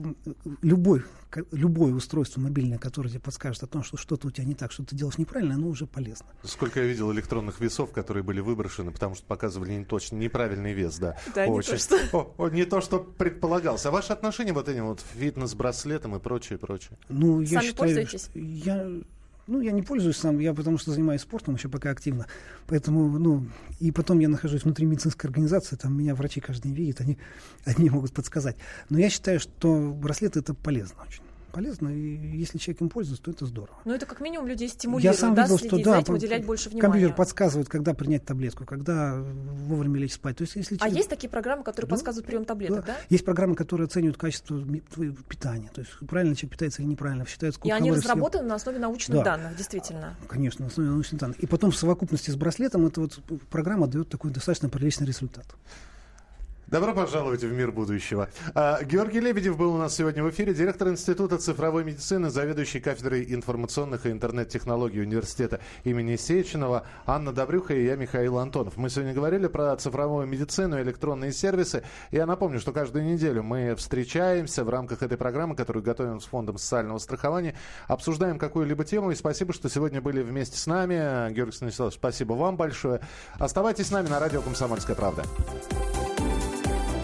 любой, 0.62 1.04
любое 1.52 1.92
устройство 1.94 2.40
мобильное, 2.40 2.78
которое 2.78 3.08
тебе 3.08 3.20
подскажет 3.20 3.62
о 3.62 3.66
том, 3.66 3.82
что 3.82 3.96
что-то 3.96 4.28
у 4.28 4.30
тебя 4.30 4.44
не 4.46 4.54
так, 4.54 4.72
что 4.72 4.84
ты 4.84 4.96
делаешь 4.96 5.18
неправильно, 5.18 5.54
оно 5.54 5.68
уже 5.68 5.86
полезно. 5.86 6.26
Сколько 6.42 6.80
я 6.80 6.86
видел 6.86 7.12
электронных 7.12 7.60
весов, 7.60 7.92
которые 7.92 8.22
были 8.22 8.40
выброшены, 8.40 8.90
потому 8.90 9.14
что 9.14 9.24
показывали 9.26 9.72
не 9.72 9.84
точно, 9.84 10.16
неправильный 10.16 10.72
вес, 10.72 10.98
да. 10.98 11.16
Да, 11.34 11.46
не 11.46 11.60
то, 11.62 11.76
что- 11.76 11.98
О, 12.12 12.34
о, 12.38 12.48
не 12.48 12.64
то, 12.64 12.80
что 12.80 12.98
предполагался. 13.00 13.88
А 13.88 13.92
ваше 13.92 14.12
отношение 14.12 14.52
вот 14.54 14.68
этим 14.68 14.86
вот 14.86 15.00
фитнес-браслетам 15.18 16.16
и 16.16 16.18
прочее, 16.20 16.58
прочее? 16.58 16.98
Ну, 17.08 17.40
я 17.40 17.58
Сами 17.60 17.68
считаю, 17.70 17.74
пользуетесь? 17.76 18.24
что 18.24 18.38
я, 18.38 18.90
ну, 19.50 19.60
я 19.60 19.72
не 19.72 19.82
пользуюсь 19.82 20.16
сам, 20.16 20.38
я 20.38 20.54
потому 20.54 20.78
что 20.78 20.92
занимаюсь 20.92 21.22
спортом 21.22 21.56
еще 21.56 21.68
пока 21.68 21.90
активно. 21.90 22.26
Поэтому, 22.66 23.18
ну, 23.18 23.46
и 23.80 23.90
потом 23.90 24.20
я 24.20 24.28
нахожусь 24.28 24.62
внутри 24.62 24.86
медицинской 24.86 25.28
организации, 25.28 25.76
там 25.76 25.98
меня 25.98 26.14
врачи 26.14 26.40
каждый 26.40 26.68
день 26.68 26.74
видят, 26.74 27.00
они, 27.00 27.18
они 27.64 27.90
могут 27.90 28.12
подсказать. 28.12 28.56
Но 28.88 28.98
я 28.98 29.10
считаю, 29.10 29.40
что 29.40 29.92
браслеты 29.92 30.38
это 30.40 30.54
полезно 30.54 31.02
очень. 31.06 31.22
Полезно, 31.52 31.88
и 31.88 32.36
если 32.38 32.58
человек 32.58 32.80
им 32.82 32.88
пользуется, 32.88 33.24
то 33.24 33.30
это 33.30 33.46
здорово. 33.46 33.76
Ну, 33.84 33.92
это 33.92 34.06
как 34.06 34.20
минимум 34.20 34.46
людей 34.46 34.68
Я 34.68 34.72
стимулирует, 34.74 35.18
сам 35.18 35.34
да, 35.34 35.42
видел, 35.42 35.58
следить 35.58 35.80
что 35.80 35.84
за 35.90 35.96
да, 35.96 36.00
этим, 36.00 36.14
уделять 36.14 36.46
больше 36.46 36.64
компьютер 36.70 36.90
внимания. 36.92 37.14
подсказывает, 37.14 37.68
когда 37.68 37.94
принять 37.94 38.24
таблетку, 38.24 38.64
когда 38.64 39.16
вовремя 39.20 39.98
лечь 39.98 40.12
спать. 40.14 40.36
То 40.36 40.42
есть, 40.42 40.56
если 40.56 40.76
А 40.76 40.78
человек- 40.78 40.96
есть 40.96 41.08
такие 41.10 41.28
программы, 41.28 41.64
которые 41.64 41.88
Да, 41.88 41.94
подсказывают 41.96 42.26
прием 42.26 42.44
таблеток, 42.44 42.84
да? 42.86 42.96
Есть 43.08 43.24
программы, 43.24 43.54
которые 43.56 43.86
оценивают 43.86 44.16
качество 44.16 44.60
твоего 44.94 45.16
питания. 45.28 45.68
То 45.74 45.80
есть 45.80 45.90
правильно 46.08 46.36
человек 46.36 46.52
питается 46.52 46.82
или 46.82 46.88
неправильно, 46.88 47.26
считают, 47.26 47.54
И 47.54 47.58
сколько 47.58 47.74
они 47.74 47.88
калорий 47.88 48.00
съел. 48.02 48.10
разработаны 48.12 48.48
на 48.48 48.54
основе 48.54 48.78
научных 48.78 49.18
Да. 49.18 49.24
данных, 49.24 49.56
действительно. 49.56 50.16
Конечно, 50.28 50.64
на 50.66 50.70
основе 50.70 50.90
научных 50.90 51.20
данных. 51.20 51.38
И 51.40 51.46
потом 51.46 51.70
в 51.72 51.76
совокупности 51.76 52.30
с 52.30 52.36
браслетом 52.36 52.86
эта 52.86 53.00
вот 53.00 53.18
программа 53.50 53.86
дает 53.88 54.08
такой 54.08 54.30
достаточно 54.30 54.68
приличный 54.68 55.06
результат. 55.06 55.46
Добро 56.70 56.94
пожаловать 56.94 57.42
в 57.42 57.52
мир 57.52 57.72
будущего. 57.72 58.28
А, 58.54 58.80
Георгий 58.84 59.18
Лебедев 59.18 59.56
был 59.56 59.74
у 59.74 59.76
нас 59.76 59.96
сегодня 59.96 60.22
в 60.22 60.30
эфире, 60.30 60.54
директор 60.54 60.88
Института 60.88 61.36
цифровой 61.36 61.82
медицины, 61.82 62.30
заведующий 62.30 62.78
кафедрой 62.78 63.26
информационных 63.34 64.06
и 64.06 64.12
интернет-технологий 64.12 65.00
университета 65.00 65.58
имени 65.82 66.14
Сеченова, 66.14 66.86
Анна 67.06 67.32
Добрюха 67.32 67.74
и 67.74 67.84
я, 67.84 67.96
Михаил 67.96 68.38
Антонов. 68.38 68.76
Мы 68.76 68.88
сегодня 68.88 69.12
говорили 69.12 69.48
про 69.48 69.74
цифровую 69.74 70.28
медицину, 70.28 70.80
электронные 70.80 71.32
сервисы. 71.32 71.82
Я 72.12 72.24
напомню, 72.24 72.60
что 72.60 72.70
каждую 72.70 73.04
неделю 73.04 73.42
мы 73.42 73.74
встречаемся 73.74 74.62
в 74.62 74.68
рамках 74.68 75.02
этой 75.02 75.18
программы, 75.18 75.56
которую 75.56 75.82
готовим 75.82 76.20
с 76.20 76.26
Фондом 76.26 76.56
социального 76.56 76.98
страхования, 76.98 77.56
обсуждаем 77.88 78.38
какую-либо 78.38 78.84
тему. 78.84 79.10
И 79.10 79.16
спасибо, 79.16 79.52
что 79.52 79.68
сегодня 79.68 80.00
были 80.00 80.22
вместе 80.22 80.56
с 80.56 80.68
нами. 80.68 81.32
Георгий 81.32 81.56
Станиславович, 81.56 81.96
спасибо 81.96 82.34
вам 82.34 82.56
большое. 82.56 83.00
Оставайтесь 83.40 83.88
с 83.88 83.90
нами 83.90 84.06
на 84.06 84.20
радио 84.20 84.40
«Комсомольская 84.40 84.94
правда». 84.94 85.24